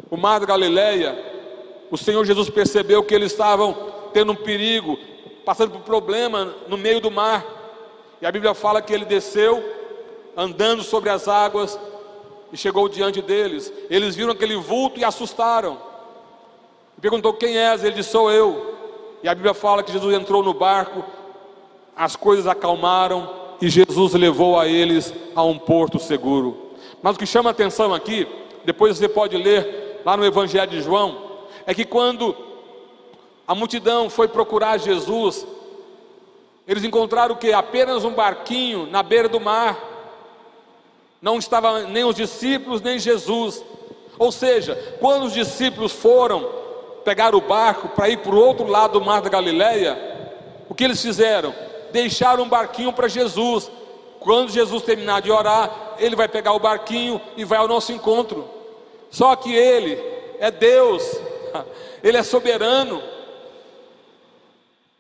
o 0.10 0.16
mar 0.16 0.40
da 0.40 0.46
Galileia, 0.46 1.18
o 1.90 1.98
Senhor 1.98 2.24
Jesus 2.24 2.50
percebeu 2.50 3.04
que 3.04 3.16
eles 3.16 3.32
estavam 3.32 3.94
tendo 4.14 4.32
um 4.32 4.36
perigo, 4.36 4.98
passando 5.44 5.72
por 5.72 5.80
um 5.80 5.84
problema 5.84 6.54
no 6.68 6.78
meio 6.78 7.02
do 7.02 7.10
mar. 7.10 7.46
E 8.22 8.26
a 8.26 8.32
Bíblia 8.32 8.54
fala 8.54 8.82
que 8.82 8.94
ele 8.94 9.06
desceu, 9.06 9.64
andando 10.36 10.84
sobre 10.84 11.10
as 11.10 11.28
águas, 11.28 11.80
e 12.52 12.58
chegou 12.58 12.88
diante 12.88 13.22
deles. 13.22 13.72
Eles 13.90 14.16
viram 14.16 14.32
aquele 14.32 14.56
vulto 14.56 15.00
e 15.00 15.04
assustaram. 15.04 15.78
E 16.98 17.02
perguntou: 17.02 17.34
Quem 17.34 17.58
és? 17.58 17.84
Ele 17.84 17.96
disse: 17.96 18.10
Sou 18.10 18.32
eu. 18.32 18.76
E 19.24 19.30
a 19.30 19.36
Bíblia 19.36 19.54
fala 19.54 19.84
que 19.84 19.92
Jesus 19.92 20.14
entrou 20.16 20.44
no 20.44 20.54
barco, 20.54 21.04
as 21.96 22.16
coisas 22.16 22.46
acalmaram 22.46 23.48
e 23.60 23.70
Jesus 23.70 24.14
levou 24.14 24.60
a 24.60 24.68
eles 24.68 25.14
a 25.36 25.44
um 25.44 25.58
porto 25.58 26.00
seguro. 26.00 26.72
Mas 27.02 27.16
o 27.16 27.20
que 27.20 27.26
chama 27.26 27.50
atenção 27.50 27.94
aqui, 27.94 28.28
depois 28.64 28.98
você 28.98 29.10
pode 29.10 29.36
ler 29.36 30.02
lá 30.06 30.16
no 30.16 30.26
Evangelho 30.26 30.70
de 30.70 30.82
João, 30.82 31.18
é 31.66 31.74
que 31.74 31.84
quando 31.84 32.36
a 33.48 33.56
multidão 33.56 34.10
foi 34.10 34.28
procurar 34.28 34.78
Jesus, 34.78 35.46
eles 36.68 36.84
encontraram 36.84 37.34
o 37.34 37.38
que? 37.38 37.54
Apenas 37.54 38.04
um 38.04 38.12
barquinho 38.12 38.88
na 38.88 39.02
beira 39.02 39.30
do 39.30 39.40
mar. 39.40 39.78
Não 41.22 41.40
estavam 41.40 41.88
nem 41.88 42.04
os 42.04 42.16
discípulos, 42.16 42.82
nem 42.82 43.00
Jesus. 43.00 43.64
Ou 44.20 44.32
seja, 44.32 44.76
quando 45.00 45.24
os 45.24 45.34
discípulos 45.34 45.94
foram 45.94 46.48
pegar 47.06 47.34
o 47.34 47.40
barco 47.40 47.88
para 47.90 48.10
ir 48.10 48.18
para 48.18 48.36
o 48.36 48.40
outro 48.40 48.68
lado 48.68 49.00
do 49.00 49.06
mar 49.06 49.22
da 49.22 49.30
Galileia, 49.30 49.98
o 50.68 50.76
que 50.76 50.84
eles 50.84 51.02
fizeram? 51.02 51.56
Deixaram 51.92 52.44
um 52.44 52.50
barquinho 52.50 52.92
para 52.92 53.08
Jesus. 53.08 53.72
Quando 54.20 54.52
Jesus 54.52 54.84
terminar 54.84 55.22
de 55.22 55.32
orar, 55.32 55.96
ele 56.00 56.18
vai 56.18 56.28
pegar 56.28 56.52
o 56.52 56.60
barquinho 56.60 57.22
e 57.38 57.46
vai 57.46 57.60
ao 57.60 57.68
nosso 57.68 57.94
encontro. 57.94 58.46
Só 59.10 59.38
que 59.38 59.56
ele 59.56 59.98
é 60.38 60.52
Deus, 60.52 61.02
ele 62.04 62.18
é 62.18 62.24
soberano. 62.24 63.02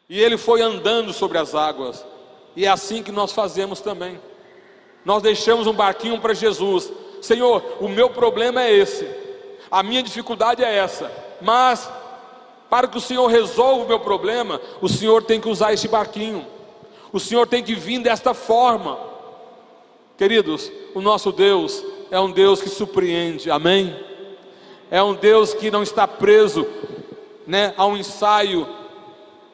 E 0.09 0.19
ele 0.21 0.37
foi 0.37 0.61
andando 0.61 1.11
sobre 1.11 1.37
as 1.37 1.53
águas. 1.53 2.05
E 2.55 2.65
é 2.65 2.69
assim 2.69 3.03
que 3.03 3.11
nós 3.11 3.31
fazemos 3.31 3.81
também. 3.81 4.19
Nós 5.03 5.21
deixamos 5.21 5.67
um 5.67 5.73
barquinho 5.73 6.19
para 6.19 6.33
Jesus. 6.33 6.91
Senhor, 7.21 7.63
o 7.79 7.87
meu 7.87 8.09
problema 8.09 8.63
é 8.63 8.73
esse. 8.73 9.07
A 9.69 9.83
minha 9.83 10.01
dificuldade 10.01 10.63
é 10.63 10.75
essa. 10.77 11.11
Mas 11.41 11.89
para 12.69 12.87
que 12.87 12.97
o 12.97 13.01
Senhor 13.01 13.27
resolva 13.27 13.83
o 13.83 13.87
meu 13.87 13.99
problema, 13.99 14.61
o 14.81 14.89
Senhor 14.89 15.23
tem 15.23 15.39
que 15.39 15.49
usar 15.49 15.73
este 15.73 15.87
barquinho. 15.87 16.45
O 17.11 17.19
Senhor 17.19 17.47
tem 17.47 17.63
que 17.63 17.75
vir 17.75 17.99
desta 17.99 18.33
forma. 18.33 18.99
Queridos, 20.17 20.71
o 20.93 21.01
nosso 21.01 21.31
Deus 21.31 21.83
é 22.11 22.19
um 22.19 22.31
Deus 22.31 22.61
que 22.61 22.69
surpreende. 22.69 23.51
Amém? 23.51 23.95
É 24.89 25.01
um 25.01 25.13
Deus 25.13 25.53
que 25.53 25.69
não 25.69 25.83
está 25.83 26.07
preso, 26.07 26.65
né, 27.45 27.73
a 27.77 27.85
um 27.85 27.97
ensaio 27.97 28.67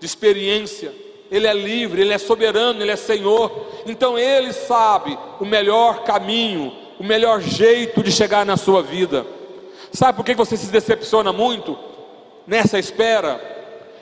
de 0.04 0.08
experiência, 0.08 0.94
Ele 1.32 1.48
é 1.48 1.54
livre, 1.54 2.02
Ele 2.02 2.14
é 2.14 2.18
soberano, 2.18 2.82
Ele 2.82 2.92
é 2.92 2.96
Senhor, 2.98 3.68
então 3.86 4.20
Ele 4.20 4.52
sabe 4.52 5.18
o 5.40 5.46
melhor 5.46 6.04
caminho, 6.04 6.74
o 7.00 7.04
melhor 7.06 7.40
jeito 7.40 8.04
de 8.04 8.12
chegar 8.12 8.46
na 8.46 8.58
sua 8.58 8.84
vida. 8.84 9.26
Sabe 9.94 10.18
por 10.18 10.26
que 10.26 10.36
você 10.36 10.58
se 10.58 10.66
decepciona 10.66 11.32
muito 11.32 11.80
nessa 12.46 12.78
espera? 12.78 13.40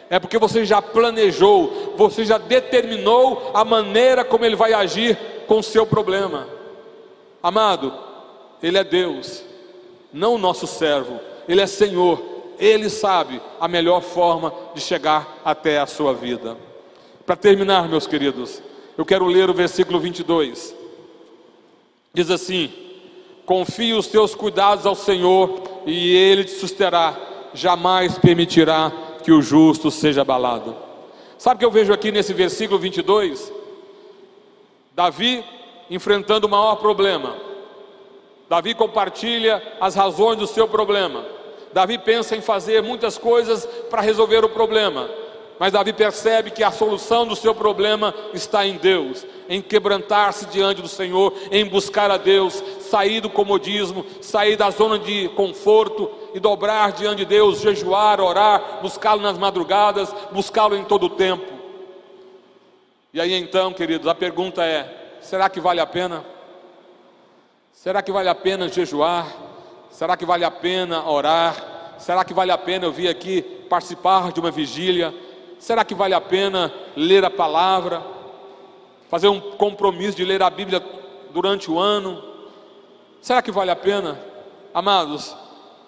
É 0.10 0.18
porque 0.18 0.40
você 0.40 0.66
já 0.66 0.82
planejou, 0.82 1.94
você 1.96 2.26
já 2.26 2.40
determinou 2.40 3.52
a 3.54 3.64
maneira 3.64 4.26
como 4.26 4.44
Ele 4.44 4.56
vai 4.56 4.74
agir 4.74 5.16
com 5.46 5.60
o 5.60 5.64
seu 5.64 5.86
problema. 5.86 6.48
Amado, 7.44 7.94
Ele 8.64 8.80
é 8.80 8.84
Deus, 8.84 9.44
não 10.12 10.34
o 10.34 10.40
nosso 10.40 10.66
servo, 10.66 11.20
Ele 11.48 11.62
é 11.62 11.68
Senhor. 11.68 12.31
Ele 12.62 12.92
sabe 12.92 13.42
a 13.60 13.68
melhor 13.68 14.02
forma 14.02 14.54
de 14.76 14.82
chegar 14.82 15.42
até 15.44 15.80
a 15.80 15.88
sua 15.88 16.14
vida. 16.14 16.56
Para 17.26 17.36
terminar, 17.36 17.90
meus 17.90 18.06
queridos, 18.06 18.62
eu 18.96 19.04
quero 19.04 19.26
ler 19.26 19.50
o 19.50 19.54
versículo 19.54 20.00
22. 20.00 20.76
Diz 22.14 22.30
assim: 22.30 22.72
Confie 23.48 23.94
os 23.94 24.06
teus 24.06 24.36
cuidados 24.36 24.86
ao 24.86 24.94
Senhor 24.94 25.60
e 25.88 26.16
Ele 26.16 26.44
te 26.44 26.52
susterá, 26.52 27.18
jamais 27.52 28.20
permitirá 28.20 28.92
que 29.24 29.32
o 29.32 29.42
justo 29.42 29.90
seja 29.90 30.22
abalado. 30.22 30.76
Sabe 31.40 31.56
o 31.56 31.60
que 31.60 31.66
eu 31.66 31.72
vejo 31.72 31.92
aqui 31.92 32.12
nesse 32.12 32.32
versículo 32.32 32.80
22? 32.80 33.52
Davi 34.96 35.44
enfrentando 35.90 36.46
o 36.46 36.50
maior 36.50 36.76
problema. 36.76 37.36
Davi 38.48 38.76
compartilha 38.76 39.64
as 39.80 39.96
razões 39.96 40.38
do 40.38 40.46
seu 40.46 40.68
problema. 40.68 41.41
Davi 41.74 41.98
pensa 41.98 42.36
em 42.36 42.42
fazer 42.42 42.82
muitas 42.82 43.18
coisas 43.18 43.66
para 43.90 44.02
resolver 44.02 44.44
o 44.44 44.50
problema, 44.50 45.10
mas 45.60 45.72
Davi 45.72 45.94
percebe 45.94 46.52
que 46.52 46.64
a 46.64 46.72
solução 46.72 47.26
do 47.26 47.36
seu 47.36 47.54
problema 47.54 48.14
está 48.34 48.66
em 48.66 48.78
Deus, 48.78 49.26
em 49.48 49.62
quebrantar-se 49.62 50.48
diante 50.48 50.82
do 50.82 50.88
Senhor, 50.88 51.34
em 51.52 51.64
buscar 51.66 52.10
a 52.10 52.18
Deus, 52.18 52.64
sair 52.80 53.22
do 53.22 53.30
comodismo, 53.30 54.06
sair 54.22 54.56
da 54.56 54.70
zona 54.72 54.98
de 54.98 55.30
conforto 55.30 56.10
e 56.34 56.40
dobrar 56.40 56.94
diante 56.94 57.18
de 57.18 57.26
Deus, 57.26 57.62
jejuar, 57.62 58.20
orar, 58.20 58.80
buscá-lo 58.82 59.22
nas 59.22 59.38
madrugadas, 59.38 60.12
buscá-lo 60.32 60.76
em 60.76 60.84
todo 60.84 61.06
o 61.06 61.10
tempo. 61.12 61.46
E 63.14 63.22
aí 63.22 63.34
então, 63.34 63.72
queridos, 63.72 64.08
a 64.08 64.16
pergunta 64.16 64.66
é: 64.66 65.20
será 65.22 65.50
que 65.50 65.60
vale 65.60 65.80
a 65.80 65.86
pena? 65.86 66.26
Será 67.72 68.02
que 68.02 68.12
vale 68.12 68.30
a 68.30 68.36
pena 68.36 68.68
jejuar? 68.68 69.51
Será 69.92 70.18
que 70.18 70.26
vale 70.26 70.44
a 70.46 70.52
pena 70.52 71.08
orar? 71.08 71.96
Será 72.00 72.24
que 72.26 72.34
vale 72.34 72.52
a 72.52 72.58
pena 72.58 72.86
eu 72.86 72.92
vir 72.92 73.08
aqui 73.08 73.42
participar 73.70 74.32
de 74.32 74.40
uma 74.40 74.50
vigília? 74.50 75.14
Será 75.60 75.86
que 75.86 75.94
vale 75.94 76.16
a 76.16 76.22
pena 76.22 76.74
ler 76.96 77.24
a 77.24 77.30
palavra? 77.30 78.02
Fazer 79.10 79.28
um 79.28 79.40
compromisso 79.40 80.18
de 80.18 80.26
ler 80.26 80.42
a 80.42 80.50
Bíblia 80.50 80.84
durante 81.32 81.70
o 81.70 81.78
ano? 81.78 82.24
Será 83.22 83.42
que 83.42 83.52
vale 83.52 83.70
a 83.70 83.76
pena? 83.76 84.20
Amados, 84.74 85.36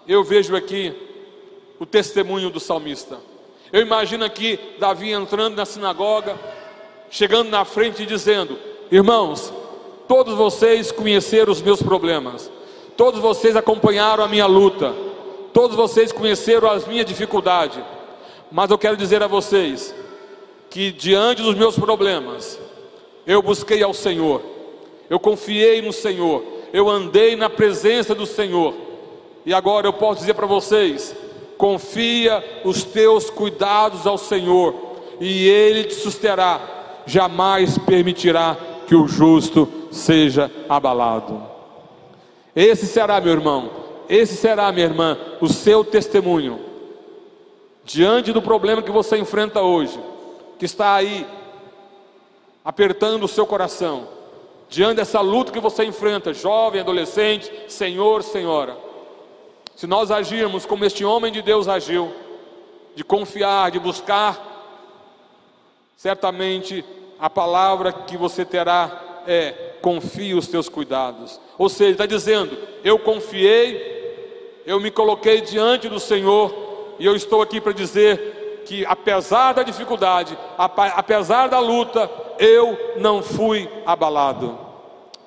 eu 0.07 0.23
vejo 0.23 0.55
aqui 0.55 0.93
o 1.79 1.85
testemunho 1.85 2.49
do 2.49 2.59
salmista. 2.59 3.17
Eu 3.71 3.81
imagino 3.81 4.23
aqui 4.23 4.59
Davi 4.77 5.11
entrando 5.11 5.55
na 5.55 5.65
sinagoga, 5.65 6.39
chegando 7.09 7.49
na 7.49 7.65
frente 7.65 8.03
e 8.03 8.05
dizendo: 8.05 8.59
Irmãos, 8.91 9.51
todos 10.07 10.35
vocês 10.35 10.91
conheceram 10.91 11.51
os 11.51 11.61
meus 11.61 11.81
problemas, 11.81 12.51
Todos 12.95 13.19
vocês 13.19 13.55
acompanharam 13.55 14.23
a 14.23 14.27
minha 14.27 14.45
luta, 14.45 14.93
todos 15.51 15.75
vocês 15.75 16.11
conheceram 16.11 16.69
as 16.69 16.87
minhas 16.87 17.05
dificuldades, 17.05 17.83
mas 18.51 18.69
eu 18.69 18.77
quero 18.77 18.95
dizer 18.95 19.23
a 19.23 19.27
vocês 19.27 19.93
que 20.69 20.91
diante 20.91 21.41
dos 21.41 21.55
meus 21.55 21.77
problemas, 21.77 22.59
eu 23.25 23.41
busquei 23.41 23.81
ao 23.81 23.93
Senhor, 23.93 24.41
eu 25.09 25.19
confiei 25.19 25.81
no 25.81 25.91
Senhor, 25.91 26.43
eu 26.71 26.89
andei 26.89 27.35
na 27.35 27.49
presença 27.49 28.13
do 28.13 28.25
Senhor, 28.25 28.75
e 29.45 29.53
agora 29.53 29.87
eu 29.87 29.93
posso 29.93 30.21
dizer 30.21 30.35
para 30.35 30.47
vocês: 30.47 31.15
confia 31.57 32.43
os 32.63 32.83
teus 32.83 33.29
cuidados 33.29 34.05
ao 34.05 34.17
Senhor, 34.17 34.75
e 35.19 35.47
Ele 35.47 35.85
te 35.85 35.95
susterá, 35.95 36.61
jamais 37.07 37.77
permitirá 37.79 38.55
que 38.87 38.95
o 38.95 39.07
justo 39.07 39.67
seja 39.91 40.51
abalado. 40.69 41.52
Esse 42.55 42.85
será, 42.85 43.19
meu 43.19 43.33
irmão, 43.33 43.71
esse 44.07 44.35
será, 44.35 44.71
minha 44.71 44.85
irmã, 44.85 45.17
o 45.41 45.47
seu 45.47 45.83
testemunho. 45.83 46.59
Diante 47.83 48.31
do 48.31 48.41
problema 48.41 48.81
que 48.81 48.91
você 48.91 49.17
enfrenta 49.17 49.61
hoje, 49.61 49.99
que 50.59 50.65
está 50.65 50.93
aí 50.93 51.25
apertando 52.63 53.23
o 53.23 53.27
seu 53.27 53.45
coração, 53.45 54.07
diante 54.69 54.97
dessa 54.97 55.19
luta 55.19 55.51
que 55.51 55.59
você 55.59 55.83
enfrenta, 55.83 56.33
jovem, 56.33 56.79
adolescente, 56.79 57.51
senhor, 57.67 58.23
senhora. 58.23 58.77
Se 59.75 59.87
nós 59.87 60.11
agirmos 60.11 60.65
como 60.65 60.85
este 60.85 61.03
homem 61.03 61.31
de 61.31 61.41
Deus 61.41 61.67
agiu, 61.67 62.13
de 62.95 63.03
confiar, 63.03 63.71
de 63.71 63.79
buscar, 63.79 64.53
certamente 65.97 66.85
a 67.19 67.29
palavra 67.29 67.91
que 67.91 68.15
você 68.15 68.45
terá 68.45 69.12
é 69.27 69.73
confie 69.81 70.33
os 70.33 70.47
teus 70.47 70.69
cuidados. 70.69 71.39
Ou 71.57 71.67
seja, 71.67 71.91
está 71.91 72.05
dizendo: 72.05 72.57
eu 72.83 72.97
confiei, 72.97 74.61
eu 74.65 74.79
me 74.79 74.89
coloquei 74.89 75.41
diante 75.41 75.89
do 75.89 75.99
Senhor, 75.99 76.95
e 76.97 77.05
eu 77.05 77.15
estou 77.15 77.41
aqui 77.41 77.59
para 77.59 77.73
dizer 77.73 78.63
que, 78.65 78.85
apesar 78.85 79.53
da 79.53 79.63
dificuldade, 79.63 80.37
apesar 80.57 81.47
da 81.47 81.59
luta, 81.59 82.09
eu 82.39 82.77
não 82.97 83.21
fui 83.21 83.69
abalado. 83.85 84.57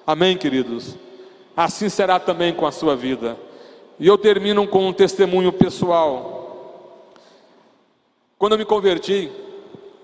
Amém, 0.07 0.36
queridos? 0.36 0.97
Assim 1.57 1.88
será 1.88 2.18
também 2.18 2.55
com 2.55 2.66
a 2.66 2.72
sua 2.72 2.97
vida. 2.97 3.36
E 3.99 4.07
eu 4.07 4.16
termino 4.16 4.66
com 4.66 4.86
um 4.88 4.92
testemunho 4.92 5.53
pessoal. 5.53 7.12
Quando 8.38 8.53
eu 8.53 8.59
me 8.59 8.64
converti, 8.64 9.30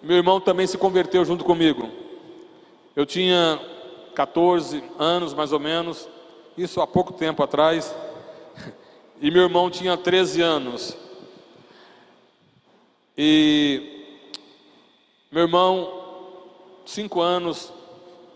meu 0.03 0.17
irmão 0.17 0.41
também 0.41 0.67
se 0.67 0.79
converteu 0.79 1.25
junto 1.25 1.45
comigo. 1.45 1.89
Eu 2.97 3.07
tinha 3.07 3.61
14 4.15 4.83
anos 4.99 5.35
mais 5.35 5.53
ou 5.53 5.59
menos, 5.59 6.09
isso 6.57 6.81
há 6.81 6.87
pouco 6.87 7.13
tempo 7.13 7.43
atrás, 7.43 7.95
e 9.21 9.31
meu 9.31 9.43
irmão 9.43 9.71
tinha 9.71 9.97
13 9.97 10.43
anos. 10.43 10.97
E 13.17 14.17
meu 15.31 15.45
irmão, 15.45 16.03
5 16.85 17.21
anos, 17.21 17.73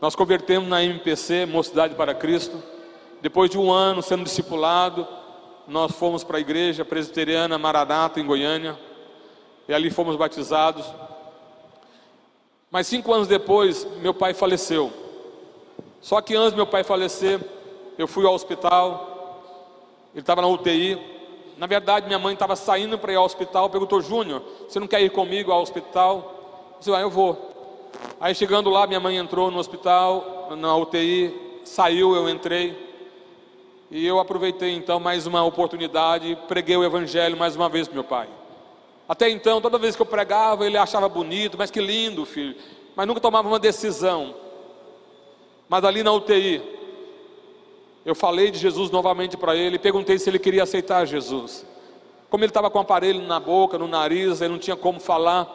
nós 0.00 0.14
convertemos 0.14 0.68
na 0.68 0.82
MPC, 0.84 1.46
Mocidade 1.46 1.94
para 1.94 2.14
Cristo. 2.14 2.62
Depois 3.20 3.50
de 3.50 3.58
um 3.58 3.72
ano 3.72 4.02
sendo 4.02 4.24
discipulado, 4.24 5.06
nós 5.66 5.92
fomos 5.92 6.22
para 6.22 6.36
a 6.36 6.40
igreja 6.40 6.84
presbiteriana 6.84 7.58
Maranata, 7.58 8.20
em 8.20 8.26
Goiânia, 8.26 8.78
e 9.68 9.74
ali 9.74 9.90
fomos 9.90 10.16
batizados. 10.16 10.86
Mas 12.70 12.86
cinco 12.86 13.12
anos 13.12 13.26
depois, 13.26 13.86
meu 14.00 14.14
pai 14.14 14.34
faleceu. 14.34 14.92
Só 16.00 16.20
que 16.20 16.34
antes 16.34 16.50
de 16.50 16.56
meu 16.56 16.66
pai 16.66 16.84
falecer, 16.84 17.40
eu 17.98 18.06
fui 18.06 18.26
ao 18.26 18.34
hospital, 18.34 19.40
ele 20.12 20.20
estava 20.20 20.40
na 20.40 20.48
UTI. 20.48 20.98
Na 21.58 21.66
verdade, 21.66 22.06
minha 22.06 22.18
mãe 22.18 22.34
estava 22.34 22.54
saindo 22.54 22.98
para 22.98 23.12
ir 23.12 23.16
ao 23.16 23.24
hospital, 23.24 23.70
perguntou, 23.70 24.00
Júnior, 24.00 24.42
você 24.68 24.78
não 24.78 24.86
quer 24.86 25.00
ir 25.00 25.10
comigo 25.10 25.50
ao 25.50 25.62
hospital? 25.62 26.34
Eu 26.72 26.78
disse, 26.78 26.92
ah, 26.92 27.00
eu 27.00 27.10
vou. 27.10 27.90
Aí 28.20 28.34
chegando 28.34 28.70
lá, 28.70 28.86
minha 28.86 29.00
mãe 29.00 29.16
entrou 29.16 29.50
no 29.50 29.58
hospital, 29.58 30.48
na 30.56 30.76
UTI, 30.76 31.60
saiu, 31.64 32.14
eu 32.14 32.28
entrei. 32.28 32.86
E 33.90 34.06
eu 34.06 34.18
aproveitei 34.18 34.74
então 34.74 34.98
mais 34.98 35.26
uma 35.26 35.44
oportunidade, 35.44 36.36
preguei 36.48 36.76
o 36.76 36.84
evangelho 36.84 37.36
mais 37.36 37.56
uma 37.56 37.68
vez 37.68 37.86
para 37.86 37.94
meu 37.94 38.04
pai. 38.04 38.28
Até 39.08 39.30
então, 39.30 39.60
toda 39.60 39.78
vez 39.78 39.94
que 39.94 40.02
eu 40.02 40.06
pregava, 40.06 40.66
ele 40.66 40.76
achava 40.76 41.08
bonito, 41.08 41.56
mas 41.56 41.70
que 41.70 41.80
lindo, 41.80 42.26
filho. 42.26 42.56
Mas 42.96 43.06
nunca 43.06 43.20
tomava 43.20 43.46
uma 43.46 43.58
decisão. 43.58 44.34
Mas 45.68 45.84
ali 45.84 46.02
na 46.02 46.12
UTI, 46.12 46.62
eu 48.04 48.14
falei 48.14 48.50
de 48.50 48.58
Jesus 48.58 48.90
novamente 48.90 49.36
para 49.36 49.56
ele, 49.56 49.78
perguntei 49.78 50.18
se 50.18 50.30
ele 50.30 50.38
queria 50.38 50.62
aceitar 50.62 51.04
Jesus. 51.06 51.66
Como 52.30 52.44
ele 52.44 52.50
estava 52.50 52.70
com 52.70 52.78
o 52.78 52.82
aparelho 52.82 53.22
na 53.22 53.40
boca, 53.40 53.78
no 53.78 53.88
nariz, 53.88 54.40
ele 54.40 54.52
não 54.52 54.58
tinha 54.58 54.76
como 54.76 55.00
falar. 55.00 55.48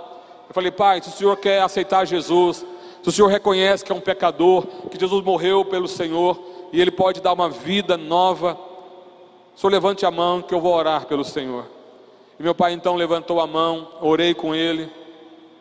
Eu 0.48 0.54
falei, 0.54 0.72
pai, 0.72 1.02
se 1.02 1.10
o 1.10 1.14
senhor 1.14 1.38
quer 1.38 1.62
aceitar 1.62 2.06
Jesus, 2.06 2.66
se 3.02 3.10
o 3.10 3.12
senhor 3.12 3.30
reconhece 3.30 3.84
que 3.84 3.92
é 3.92 3.96
um 3.96 4.02
pecador, 4.02 4.66
que 4.90 5.00
Jesus 5.00 5.24
morreu 5.24 5.66
pelo 5.66 5.88
Senhor 5.88 6.40
e 6.72 6.80
ele 6.80 6.92
pode 6.92 7.20
dar 7.22 7.34
uma 7.34 7.50
vida 7.50 7.98
nova, 7.98 8.58
o 9.56 9.60
senhor 9.60 9.72
levante 9.72 10.06
a 10.06 10.12
mão 10.12 10.42
que 10.42 10.54
eu 10.54 10.62
vou 10.62 10.74
orar 10.74 11.06
pelo 11.06 11.24
Senhor. 11.24 11.66
E 12.40 12.44
meu 12.44 12.54
pai 12.54 12.74
então 12.74 12.96
levantou 12.96 13.40
a 13.40 13.48
mão, 13.48 13.88
orei 14.02 14.34
com 14.34 14.54
ele, 14.54 14.90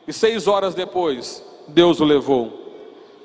e 0.06 0.12
seis 0.12 0.46
horas 0.46 0.74
depois, 0.74 1.44
Deus 1.68 2.00
o 2.00 2.04
levou. 2.04 2.59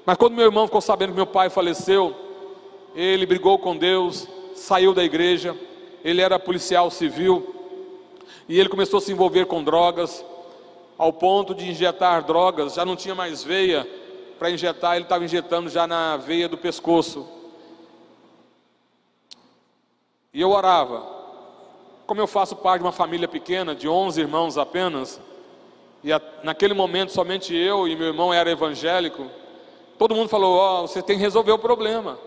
Mas 0.05 0.17
quando 0.17 0.35
meu 0.35 0.45
irmão 0.45 0.67
ficou 0.67 0.81
sabendo 0.81 1.09
que 1.09 1.15
meu 1.15 1.25
pai 1.25 1.49
faleceu, 1.49 2.15
ele 2.93 3.25
brigou 3.25 3.57
com 3.57 3.75
Deus, 3.75 4.27
saiu 4.53 4.93
da 4.93 5.03
igreja, 5.03 5.57
ele 6.03 6.21
era 6.21 6.37
policial 6.37 6.91
civil, 6.91 7.55
e 8.47 8.59
ele 8.59 8.69
começou 8.69 8.99
a 8.99 9.01
se 9.01 9.11
envolver 9.11 9.45
com 9.47 9.63
drogas, 9.63 10.23
ao 10.97 11.11
ponto 11.11 11.55
de 11.55 11.69
injetar 11.69 12.23
drogas, 12.23 12.75
já 12.75 12.85
não 12.85 12.95
tinha 12.95 13.15
mais 13.15 13.43
veia 13.43 13.87
para 14.37 14.51
injetar, 14.51 14.95
ele 14.95 15.05
estava 15.05 15.25
injetando 15.25 15.69
já 15.69 15.87
na 15.87 16.17
veia 16.17 16.47
do 16.47 16.57
pescoço. 16.57 17.27
E 20.31 20.39
eu 20.39 20.51
orava, 20.51 21.03
como 22.05 22.21
eu 22.21 22.27
faço 22.27 22.55
parte 22.55 22.81
de 22.81 22.85
uma 22.85 22.91
família 22.91 23.27
pequena, 23.27 23.73
de 23.73 23.89
11 23.89 24.21
irmãos 24.21 24.57
apenas, 24.57 25.19
e 26.03 26.13
a, 26.13 26.21
naquele 26.43 26.75
momento 26.75 27.11
somente 27.11 27.55
eu 27.55 27.87
e 27.87 27.95
meu 27.95 28.07
irmão 28.07 28.31
era 28.31 28.51
evangélico, 28.51 29.29
todo 29.97 30.15
mundo 30.15 30.29
falou: 30.29 30.55
Ó, 30.55 30.83
oh, 30.83 30.87
você 30.87 31.01
tem 31.01 31.17
que 31.17 31.21
resolver 31.21 31.51
o 31.51 31.59
problema. 31.59 32.17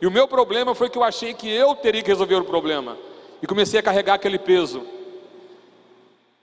E 0.00 0.06
o 0.06 0.10
meu 0.10 0.28
problema 0.28 0.74
foi 0.74 0.90
que 0.90 0.98
eu 0.98 1.04
achei 1.04 1.32
que 1.34 1.48
eu 1.48 1.74
teria 1.74 2.02
que 2.02 2.08
resolver 2.08 2.34
o 2.34 2.44
problema. 2.44 2.96
E 3.42 3.46
comecei 3.46 3.80
a 3.80 3.82
carregar 3.82 4.14
aquele 4.14 4.38
peso. 4.38 4.82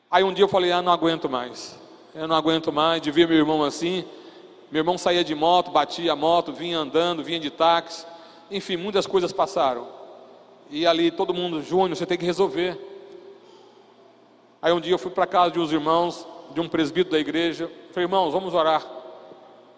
Aí 0.09 0.23
um 0.23 0.33
dia 0.33 0.43
eu 0.43 0.49
falei: 0.49 0.71
Ah, 0.71 0.81
não 0.81 0.91
aguento 0.91 1.29
mais. 1.29 1.79
Eu 2.13 2.27
não 2.27 2.35
aguento 2.35 2.71
mais 2.71 3.01
de 3.01 3.11
ver 3.11 3.27
meu 3.27 3.37
irmão 3.37 3.63
assim. 3.63 4.05
Meu 4.71 4.79
irmão 4.79 4.97
saía 4.97 5.23
de 5.23 5.35
moto, 5.35 5.71
batia 5.71 6.13
a 6.13 6.15
moto, 6.15 6.51
vinha 6.51 6.79
andando, 6.79 7.23
vinha 7.23 7.39
de 7.39 7.49
táxi. 7.49 8.05
Enfim, 8.49 8.77
muitas 8.77 9.05
coisas 9.05 9.31
passaram. 9.31 9.87
E 10.69 10.87
ali 10.87 11.11
todo 11.11 11.33
mundo, 11.33 11.61
Júnior, 11.61 11.95
você 11.95 12.05
tem 12.05 12.17
que 12.17 12.25
resolver. 12.25 12.79
Aí 14.61 14.71
um 14.71 14.79
dia 14.79 14.93
eu 14.93 14.97
fui 14.97 15.11
para 15.11 15.27
casa 15.27 15.51
de 15.51 15.59
uns 15.59 15.71
irmãos, 15.71 16.25
de 16.53 16.61
um 16.61 16.67
presbítero 16.67 17.11
da 17.11 17.19
igreja. 17.19 17.69
Falei, 17.91 18.05
irmãos, 18.05 18.31
vamos 18.31 18.53
orar. 18.53 18.83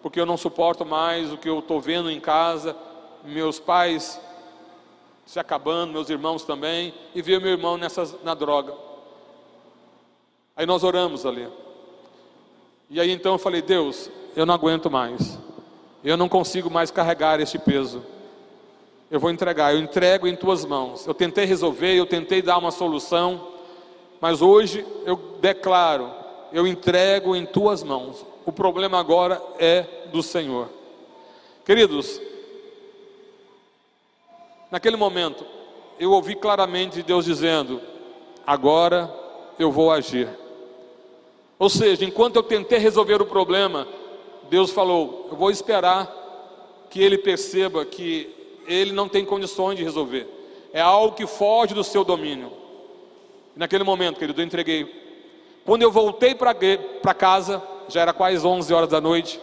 Porque 0.06 0.20
eu 0.20 0.24
não 0.24 0.36
suporto 0.36 0.86
mais 0.86 1.32
o 1.32 1.36
que 1.36 1.48
eu 1.48 1.58
estou 1.58 1.80
vendo 1.80 2.08
em 2.08 2.20
casa. 2.20 2.76
Meus 3.24 3.58
pais 3.58 4.20
se 5.26 5.40
acabando, 5.40 5.92
meus 5.92 6.08
irmãos 6.08 6.44
também. 6.44 6.94
E 7.12 7.20
ver 7.20 7.40
meu 7.40 7.50
irmão 7.50 7.76
nessas, 7.76 8.14
na 8.22 8.32
droga. 8.32 8.72
Aí 10.54 10.64
nós 10.64 10.84
oramos 10.84 11.26
ali. 11.26 11.48
E 12.88 13.00
aí 13.00 13.10
então 13.10 13.32
eu 13.32 13.38
falei, 13.38 13.60
Deus, 13.60 14.08
eu 14.36 14.46
não 14.46 14.54
aguento 14.54 14.88
mais. 14.88 15.40
Eu 16.04 16.16
não 16.16 16.28
consigo 16.28 16.70
mais 16.70 16.92
carregar 16.92 17.40
este 17.40 17.58
peso 17.58 18.00
eu 19.10 19.20
vou 19.20 19.30
entregar, 19.30 19.72
eu 19.72 19.80
entrego 19.80 20.26
em 20.26 20.34
tuas 20.34 20.64
mãos. 20.64 21.06
Eu 21.06 21.14
tentei 21.14 21.44
resolver, 21.44 21.94
eu 21.94 22.06
tentei 22.06 22.42
dar 22.42 22.58
uma 22.58 22.72
solução, 22.72 23.48
mas 24.20 24.42
hoje 24.42 24.84
eu 25.04 25.16
declaro, 25.40 26.12
eu 26.52 26.66
entrego 26.66 27.36
em 27.36 27.46
tuas 27.46 27.84
mãos. 27.84 28.26
O 28.46 28.52
problema 28.52 29.00
agora 29.00 29.42
é 29.58 29.84
do 30.12 30.22
Senhor. 30.22 30.68
Queridos, 31.64 32.20
naquele 34.70 34.96
momento, 34.96 35.44
eu 35.98 36.12
ouvi 36.12 36.36
claramente 36.36 37.02
Deus 37.02 37.24
dizendo: 37.24 37.82
agora 38.46 39.12
eu 39.58 39.72
vou 39.72 39.90
agir. 39.90 40.28
Ou 41.58 41.68
seja, 41.68 42.04
enquanto 42.04 42.36
eu 42.36 42.42
tentei 42.44 42.78
resolver 42.78 43.20
o 43.20 43.26
problema, 43.26 43.88
Deus 44.48 44.70
falou: 44.70 45.26
eu 45.28 45.36
vou 45.36 45.50
esperar 45.50 46.08
que 46.88 47.02
ele 47.02 47.18
perceba 47.18 47.84
que 47.84 48.32
ele 48.68 48.92
não 48.92 49.08
tem 49.08 49.24
condições 49.24 49.76
de 49.76 49.82
resolver. 49.82 50.24
É 50.72 50.80
algo 50.80 51.16
que 51.16 51.26
foge 51.26 51.74
do 51.74 51.82
seu 51.82 52.04
domínio. 52.04 52.52
E 53.56 53.58
naquele 53.58 53.82
momento, 53.82 54.20
querido, 54.20 54.40
eu 54.40 54.46
entreguei. 54.46 55.04
Quando 55.64 55.82
eu 55.82 55.90
voltei 55.90 56.32
para 56.32 57.12
casa, 57.12 57.60
já 57.88 58.02
era 58.02 58.12
quase 58.12 58.46
11 58.46 58.72
horas 58.72 58.88
da 58.88 59.00
noite, 59.00 59.40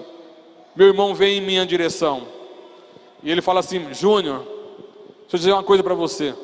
meu 0.76 0.88
irmão 0.88 1.14
veio 1.14 1.42
em 1.42 1.46
minha 1.46 1.66
direção. 1.66 2.28
E 3.22 3.32
ele 3.32 3.42
fala 3.42 3.60
assim: 3.60 3.94
Júnior, 3.94 4.40
deixa 4.40 5.36
eu 5.36 5.40
dizer 5.40 5.54
uma 5.54 5.64
coisa 5.64 5.84
para 5.84 5.94
você. 5.94 6.36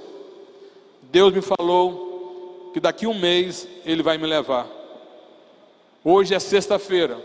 Deus 1.04 1.34
me 1.34 1.42
falou 1.42 2.72
que 2.74 2.80
daqui 2.80 3.08
um 3.08 3.18
mês 3.18 3.68
ele 3.86 4.04
vai 4.04 4.18
me 4.18 4.26
levar. 4.26 4.68
Hoje 6.04 6.34
é 6.34 6.40
sexta-feira. 6.40 7.18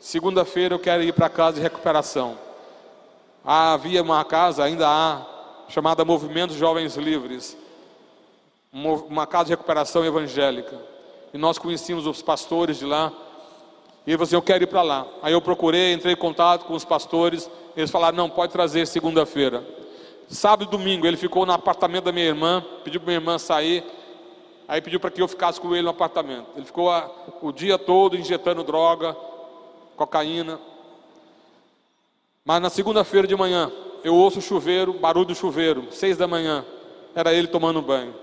Segunda-feira 0.00 0.74
eu 0.74 0.78
quero 0.78 1.02
ir 1.02 1.12
para 1.12 1.28
casa 1.28 1.56
de 1.56 1.62
recuperação 1.62 2.46
havia 3.46 4.02
uma 4.02 4.24
casa, 4.24 4.64
ainda 4.64 4.88
há, 4.88 5.24
chamada 5.68 6.04
Movimento 6.04 6.52
Jovens 6.52 6.96
Livres, 6.96 7.56
uma 8.72 9.26
casa 9.26 9.44
de 9.44 9.50
recuperação 9.52 10.04
evangélica. 10.04 10.76
E 11.32 11.38
nós 11.38 11.56
conhecíamos 11.56 12.06
os 12.06 12.20
pastores 12.20 12.78
de 12.78 12.84
lá. 12.84 13.12
E 14.06 14.10
ele 14.10 14.16
falou 14.16 14.24
assim: 14.24 14.36
Eu 14.36 14.42
quero 14.42 14.64
ir 14.64 14.68
para 14.68 14.82
lá. 14.82 15.06
Aí 15.20 15.32
eu 15.32 15.40
procurei, 15.40 15.92
entrei 15.92 16.12
em 16.14 16.16
contato 16.16 16.64
com 16.64 16.74
os 16.74 16.84
pastores. 16.84 17.50
Eles 17.76 17.90
falaram: 17.90 18.16
Não, 18.16 18.30
pode 18.30 18.52
trazer 18.52 18.86
segunda-feira. 18.86 19.64
Sábado 20.28 20.68
e 20.68 20.70
domingo 20.70 21.06
ele 21.06 21.16
ficou 21.16 21.44
no 21.44 21.52
apartamento 21.52 22.04
da 22.04 22.12
minha 22.12 22.26
irmã, 22.26 22.64
pediu 22.84 23.00
para 23.00 23.06
minha 23.06 23.18
irmã 23.18 23.38
sair. 23.38 23.84
Aí 24.68 24.80
pediu 24.80 24.98
para 24.98 25.10
que 25.10 25.22
eu 25.22 25.28
ficasse 25.28 25.60
com 25.60 25.72
ele 25.74 25.82
no 25.82 25.90
apartamento. 25.90 26.46
Ele 26.56 26.66
ficou 26.66 26.90
a, 26.90 27.08
o 27.40 27.52
dia 27.52 27.78
todo 27.78 28.16
injetando 28.16 28.64
droga, 28.64 29.16
cocaína. 29.96 30.58
Mas 32.44 32.60
na 32.60 32.70
segunda-feira 32.70 33.26
de 33.26 33.36
manhã, 33.36 33.70
eu 34.02 34.14
ouço 34.14 34.38
o 34.40 34.42
chuveiro, 34.42 34.92
barulho 34.92 35.26
do 35.26 35.34
chuveiro, 35.34 35.86
seis 35.90 36.16
da 36.16 36.26
manhã, 36.26 36.64
era 37.14 37.32
ele 37.32 37.48
tomando 37.48 37.80
banho. 37.82 38.14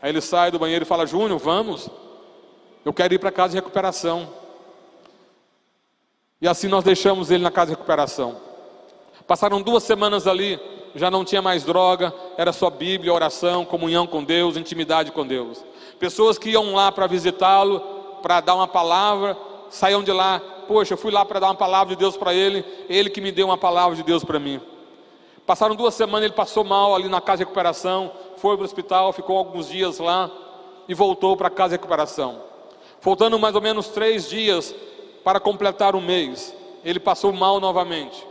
Aí 0.00 0.10
ele 0.10 0.20
sai 0.20 0.50
do 0.50 0.58
banheiro 0.58 0.84
e 0.84 0.86
fala: 0.86 1.06
Júnior, 1.06 1.38
vamos, 1.38 1.88
eu 2.84 2.92
quero 2.92 3.14
ir 3.14 3.18
para 3.18 3.30
casa 3.30 3.50
de 3.50 3.56
recuperação. 3.56 4.39
E 6.40 6.48
assim 6.48 6.68
nós 6.68 6.84
deixamos 6.84 7.30
ele 7.30 7.42
na 7.42 7.50
casa 7.50 7.72
de 7.72 7.76
recuperação. 7.76 8.36
Passaram 9.26 9.60
duas 9.60 9.82
semanas 9.82 10.26
ali, 10.26 10.58
já 10.94 11.10
não 11.10 11.24
tinha 11.24 11.42
mais 11.42 11.64
droga, 11.64 12.12
era 12.36 12.52
só 12.52 12.70
Bíblia, 12.70 13.12
oração, 13.12 13.64
comunhão 13.64 14.06
com 14.06 14.24
Deus, 14.24 14.56
intimidade 14.56 15.12
com 15.12 15.26
Deus. 15.26 15.64
Pessoas 15.98 16.38
que 16.38 16.50
iam 16.50 16.74
lá 16.74 16.90
para 16.90 17.06
visitá-lo, 17.06 17.80
para 18.22 18.40
dar 18.40 18.54
uma 18.54 18.66
palavra, 18.66 19.36
saíam 19.68 20.02
de 20.02 20.12
lá 20.12 20.40
poxa, 20.70 20.94
eu 20.94 20.98
fui 20.98 21.10
lá 21.10 21.24
para 21.24 21.40
dar 21.40 21.48
uma 21.48 21.56
palavra 21.56 21.96
de 21.96 21.98
Deus 21.98 22.16
para 22.16 22.32
ele, 22.32 22.64
ele 22.88 23.10
que 23.10 23.20
me 23.20 23.32
deu 23.32 23.46
uma 23.48 23.58
palavra 23.58 23.96
de 23.96 24.04
Deus 24.04 24.22
para 24.22 24.38
mim. 24.38 24.60
Passaram 25.44 25.74
duas 25.74 25.94
semanas, 25.94 26.26
ele 26.26 26.34
passou 26.34 26.62
mal 26.62 26.94
ali 26.94 27.08
na 27.08 27.20
casa 27.20 27.38
de 27.38 27.42
recuperação, 27.42 28.12
foi 28.36 28.56
para 28.56 28.62
o 28.62 28.66
hospital, 28.66 29.12
ficou 29.12 29.36
alguns 29.36 29.68
dias 29.68 29.98
lá 29.98 30.30
e 30.88 30.94
voltou 30.94 31.36
para 31.36 31.48
a 31.48 31.50
casa 31.50 31.70
de 31.70 31.74
recuperação. 31.74 32.40
Faltando 33.00 33.36
mais 33.36 33.56
ou 33.56 33.60
menos 33.60 33.88
três 33.88 34.28
dias 34.28 34.72
para 35.24 35.40
completar 35.40 35.94
o 35.94 36.00
mês, 36.00 36.54
ele 36.84 37.00
passou 37.00 37.32
mal 37.32 37.60
novamente, 37.60 38.26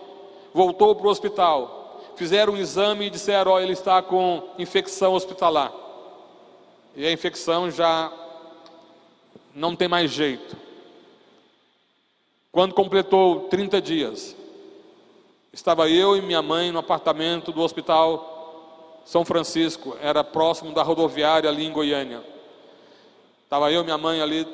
voltou 0.53 0.95
para 0.95 1.07
o 1.07 1.09
hospital, 1.09 2.01
fizeram 2.15 2.53
um 2.53 2.57
exame 2.57 3.05
e 3.05 3.09
disseram: 3.09 3.51
ó, 3.51 3.59
ele 3.59 3.73
está 3.73 4.01
com 4.01 4.43
infecção 4.57 5.13
hospitalar. 5.13 5.71
E 6.95 7.05
a 7.05 7.11
infecção 7.11 7.69
já 7.69 8.11
não 9.53 9.75
tem 9.75 9.87
mais 9.87 10.11
jeito. 10.11 10.57
Quando 12.51 12.73
completou 12.73 13.41
30 13.41 13.81
dias, 13.81 14.35
estava 15.53 15.87
eu 15.89 16.17
e 16.17 16.21
minha 16.21 16.41
mãe 16.41 16.71
no 16.71 16.79
apartamento 16.79 17.51
do 17.51 17.61
hospital 17.61 19.01
São 19.05 19.23
Francisco, 19.23 19.95
era 20.01 20.23
próximo 20.23 20.73
da 20.73 20.81
rodoviária 20.81 21.49
ali 21.49 21.65
em 21.65 21.71
Goiânia. 21.71 22.23
Estava 23.43 23.71
eu 23.71 23.81
e 23.81 23.83
minha 23.83 23.97
mãe 23.97 24.21
ali, 24.21 24.47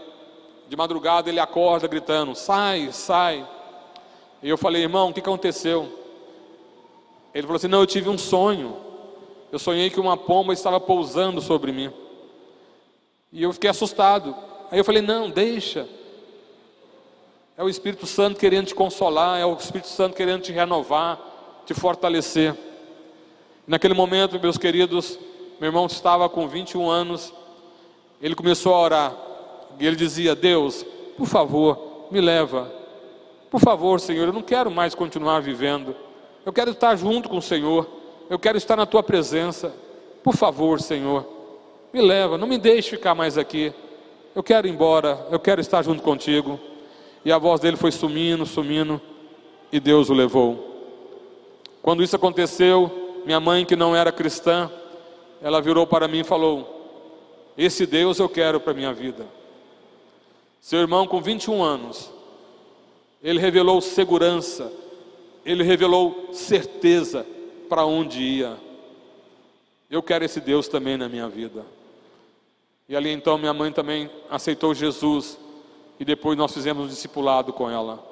de 0.68 0.76
madrugada 0.76 1.30
ele 1.30 1.39
acorda 1.39 1.88
gritando: 1.88 2.36
sai, 2.36 2.89
sai. 2.91 3.47
E 4.41 4.49
eu 4.49 4.57
falei, 4.57 4.84
irmão, 4.84 5.09
o 5.09 5.13
que 5.13 5.20
aconteceu? 5.20 5.91
Ele 7.34 7.43
falou 7.43 7.57
assim: 7.57 7.68
não, 7.68 7.82
eu 7.82 7.88
tive 7.88 8.09
um 8.09 8.18
sonho. 8.18 8.78
Eu 9.51 9.59
sonhei 9.59 9.89
que 9.89 9.99
uma 9.99 10.18
pomba 10.18 10.53
estava 10.53 10.80
pousando 10.80 11.41
sobre 11.41 11.72
mim. 11.72 11.91
E 13.32 13.43
eu 13.43 13.51
fiquei 13.53 13.70
assustado. 13.70 14.36
Aí 14.72 14.80
eu 14.80 14.86
falei: 14.86 15.01
não, 15.01 15.30
deixa. 15.30 15.88
É 17.57 17.63
o 17.63 17.70
Espírito 17.70 18.05
Santo 18.05 18.38
querendo 18.38 18.68
te 18.68 18.76
consolar, 18.76 19.39
é 19.39 19.45
o 19.45 19.53
Espírito 19.53 19.88
Santo 19.88 20.16
querendo 20.16 20.41
te 20.41 20.51
renovar, 20.51 21.20
te 21.66 21.74
fortalecer. 21.74 22.55
Naquele 23.66 23.93
momento, 23.93 24.39
meus 24.39 24.57
queridos, 24.57 25.18
meu 25.59 25.70
irmão 25.70 25.86
estava 25.86 26.28
com 26.28 26.47
21 26.47 26.89
anos, 26.89 27.34
ele 28.22 28.36
começou 28.36 28.74
a 28.74 28.80
orar, 28.82 29.16
e 29.80 29.86
ele 29.86 29.95
dizia: 29.95 30.36
Deus, 30.36 30.86
por 31.17 31.28
favor, 31.28 32.07
me 32.11 32.21
leva, 32.21 32.71
por 33.49 33.59
favor, 33.59 33.99
Senhor, 33.99 34.28
eu 34.28 34.34
não 34.34 34.41
quero 34.41 34.69
mais 34.69 34.93
continuar 34.93 35.39
vivendo, 35.39 35.95
eu 36.45 36.53
quero 36.53 36.71
estar 36.71 36.95
junto 36.95 37.30
com 37.30 37.38
o 37.38 37.41
Senhor, 37.41 37.88
eu 38.30 38.38
quero 38.38 38.57
estar 38.57 38.76
na 38.76 38.86
tua 38.86 39.03
presença, 39.03 39.73
por 40.23 40.36
favor, 40.36 40.82
Senhor, 40.82 41.26
me 41.93 42.01
leva, 42.01 42.38
não 42.38 42.47
me 42.47 42.57
deixe 42.57 42.89
ficar 42.91 43.15
mais 43.15 43.38
aqui, 43.38 43.73
eu 44.36 44.43
quero 44.43 44.67
ir 44.67 44.71
embora, 44.71 45.26
eu 45.32 45.39
quero 45.39 45.61
estar 45.61 45.82
junto 45.82 46.03
contigo. 46.03 46.59
E 47.23 47.32
a 47.32 47.38
voz 47.38 47.59
dele 47.59 47.78
foi 47.78 47.91
sumindo, 47.91 48.45
sumindo, 48.45 49.01
e 49.71 49.80
Deus 49.80 50.09
o 50.09 50.13
levou. 50.13 50.76
Quando 51.82 52.03
isso 52.03 52.15
aconteceu, 52.15 53.21
minha 53.26 53.39
mãe, 53.39 53.65
que 53.65 53.76
não 53.76 53.95
era 53.95 54.11
cristã, 54.11 54.69
ela 55.41 55.61
virou 55.61 55.88
para 55.88 56.07
mim 56.07 56.19
e 56.19 56.23
falou: 56.23 57.53
Esse 57.57 57.86
Deus 57.86 58.19
eu 58.19 58.28
quero 58.28 58.59
para 58.59 58.73
a 58.73 58.76
minha 58.76 58.93
vida. 58.93 59.26
Seu 60.66 60.80
irmão, 60.80 61.05
com 61.05 61.22
21 61.22 61.61
anos, 61.61 62.09
ele 63.22 63.39
revelou 63.39 63.80
segurança, 63.82 64.74
ele 65.45 65.63
revelou 65.63 66.30
certeza 66.34 67.24
para 67.70 67.86
onde 67.86 68.20
ia. 68.20 68.57
Eu 69.91 70.01
quero 70.01 70.26
esse 70.26 70.41
Deus 70.41 70.68
também 70.68 70.97
na 70.97 71.07
minha 71.07 71.30
vida. 71.30 71.63
E 72.89 72.95
ali 72.95 73.11
então 73.11 73.38
minha 73.38 73.53
mãe 73.53 73.72
também 73.72 74.09
aceitou 74.28 74.74
Jesus 74.74 75.38
e 75.99 76.03
depois 76.03 76.36
nós 76.36 76.51
fizemos 76.51 76.86
um 76.86 76.89
discipulado 76.89 77.53
com 77.53 77.70
ela. 77.70 78.03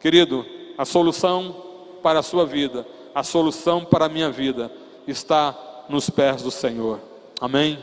Querido, 0.00 0.46
a 0.78 0.86
solução 0.86 1.54
para 2.02 2.20
a 2.20 2.22
sua 2.22 2.46
vida, 2.46 2.86
a 3.14 3.22
solução 3.22 3.84
para 3.84 4.06
a 4.06 4.08
minha 4.08 4.30
vida 4.30 4.72
está 5.06 5.54
nos 5.90 6.08
pés 6.08 6.40
do 6.40 6.50
Senhor. 6.50 6.98
Amém? 7.38 7.78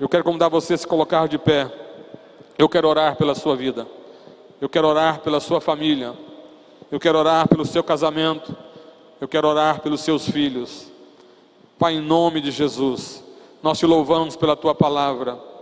Eu 0.00 0.08
quero 0.08 0.24
convidar 0.24 0.48
você 0.48 0.72
a 0.72 0.78
se 0.78 0.86
colocar 0.86 1.28
de 1.28 1.36
pé. 1.36 1.83
Eu 2.58 2.68
quero 2.68 2.88
orar 2.88 3.16
pela 3.16 3.34
sua 3.34 3.56
vida. 3.56 3.86
Eu 4.60 4.68
quero 4.68 4.88
orar 4.88 5.20
pela 5.20 5.40
sua 5.40 5.60
família. 5.60 6.14
Eu 6.90 7.00
quero 7.00 7.18
orar 7.18 7.48
pelo 7.48 7.64
seu 7.64 7.82
casamento. 7.82 8.56
Eu 9.20 9.28
quero 9.28 9.48
orar 9.48 9.80
pelos 9.80 10.00
seus 10.00 10.28
filhos. 10.28 10.90
Pai, 11.78 11.94
em 11.94 12.00
nome 12.00 12.40
de 12.40 12.50
Jesus, 12.50 13.24
nós 13.62 13.78
te 13.78 13.86
louvamos 13.86 14.36
pela 14.36 14.56
tua 14.56 14.74
palavra 14.74 15.54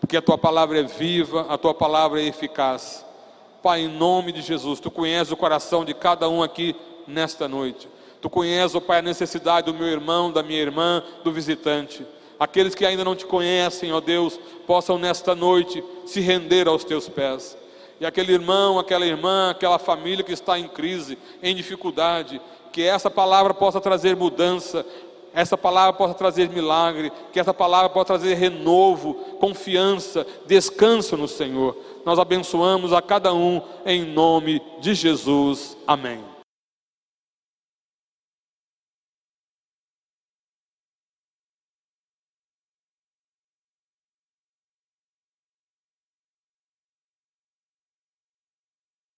porque 0.00 0.16
a 0.16 0.22
tua 0.22 0.38
palavra 0.38 0.80
é 0.80 0.82
viva, 0.82 1.46
a 1.48 1.58
tua 1.58 1.74
palavra 1.74 2.20
é 2.20 2.24
eficaz. 2.24 3.04
Pai, 3.62 3.82
em 3.82 3.88
nome 3.88 4.32
de 4.32 4.40
Jesus, 4.40 4.80
tu 4.80 4.90
conheces 4.90 5.30
o 5.30 5.36
coração 5.36 5.84
de 5.84 5.92
cada 5.92 6.28
um 6.28 6.42
aqui 6.42 6.74
nesta 7.06 7.46
noite. 7.46 7.86
Tu 8.20 8.30
conheces, 8.30 8.74
oh 8.74 8.80
Pai, 8.80 8.98
a 8.98 9.02
necessidade 9.02 9.70
do 9.70 9.78
meu 9.78 9.86
irmão, 9.86 10.32
da 10.32 10.42
minha 10.42 10.60
irmã, 10.60 11.04
do 11.22 11.30
visitante. 11.30 12.06
Aqueles 12.40 12.74
que 12.74 12.86
ainda 12.86 13.04
não 13.04 13.14
te 13.14 13.26
conhecem, 13.26 13.92
ó 13.92 14.00
Deus, 14.00 14.40
possam 14.66 14.98
nesta 14.98 15.34
noite 15.34 15.84
se 16.06 16.20
render 16.20 16.66
aos 16.66 16.84
teus 16.84 17.06
pés. 17.06 17.54
E 18.00 18.06
aquele 18.06 18.32
irmão, 18.32 18.78
aquela 18.78 19.04
irmã, 19.04 19.50
aquela 19.50 19.78
família 19.78 20.24
que 20.24 20.32
está 20.32 20.58
em 20.58 20.66
crise, 20.66 21.18
em 21.42 21.54
dificuldade, 21.54 22.40
que 22.72 22.82
essa 22.82 23.10
palavra 23.10 23.52
possa 23.52 23.78
trazer 23.78 24.16
mudança, 24.16 24.86
essa 25.34 25.56
palavra 25.56 25.92
possa 25.92 26.14
trazer 26.14 26.48
milagre, 26.48 27.12
que 27.30 27.38
essa 27.38 27.52
palavra 27.52 27.90
possa 27.90 28.06
trazer 28.06 28.34
renovo, 28.34 29.12
confiança, 29.38 30.26
descanso 30.46 31.18
no 31.18 31.28
Senhor. 31.28 31.76
Nós 32.06 32.18
abençoamos 32.18 32.94
a 32.94 33.02
cada 33.02 33.34
um 33.34 33.60
em 33.84 34.02
nome 34.02 34.62
de 34.80 34.94
Jesus. 34.94 35.76
Amém. 35.86 36.29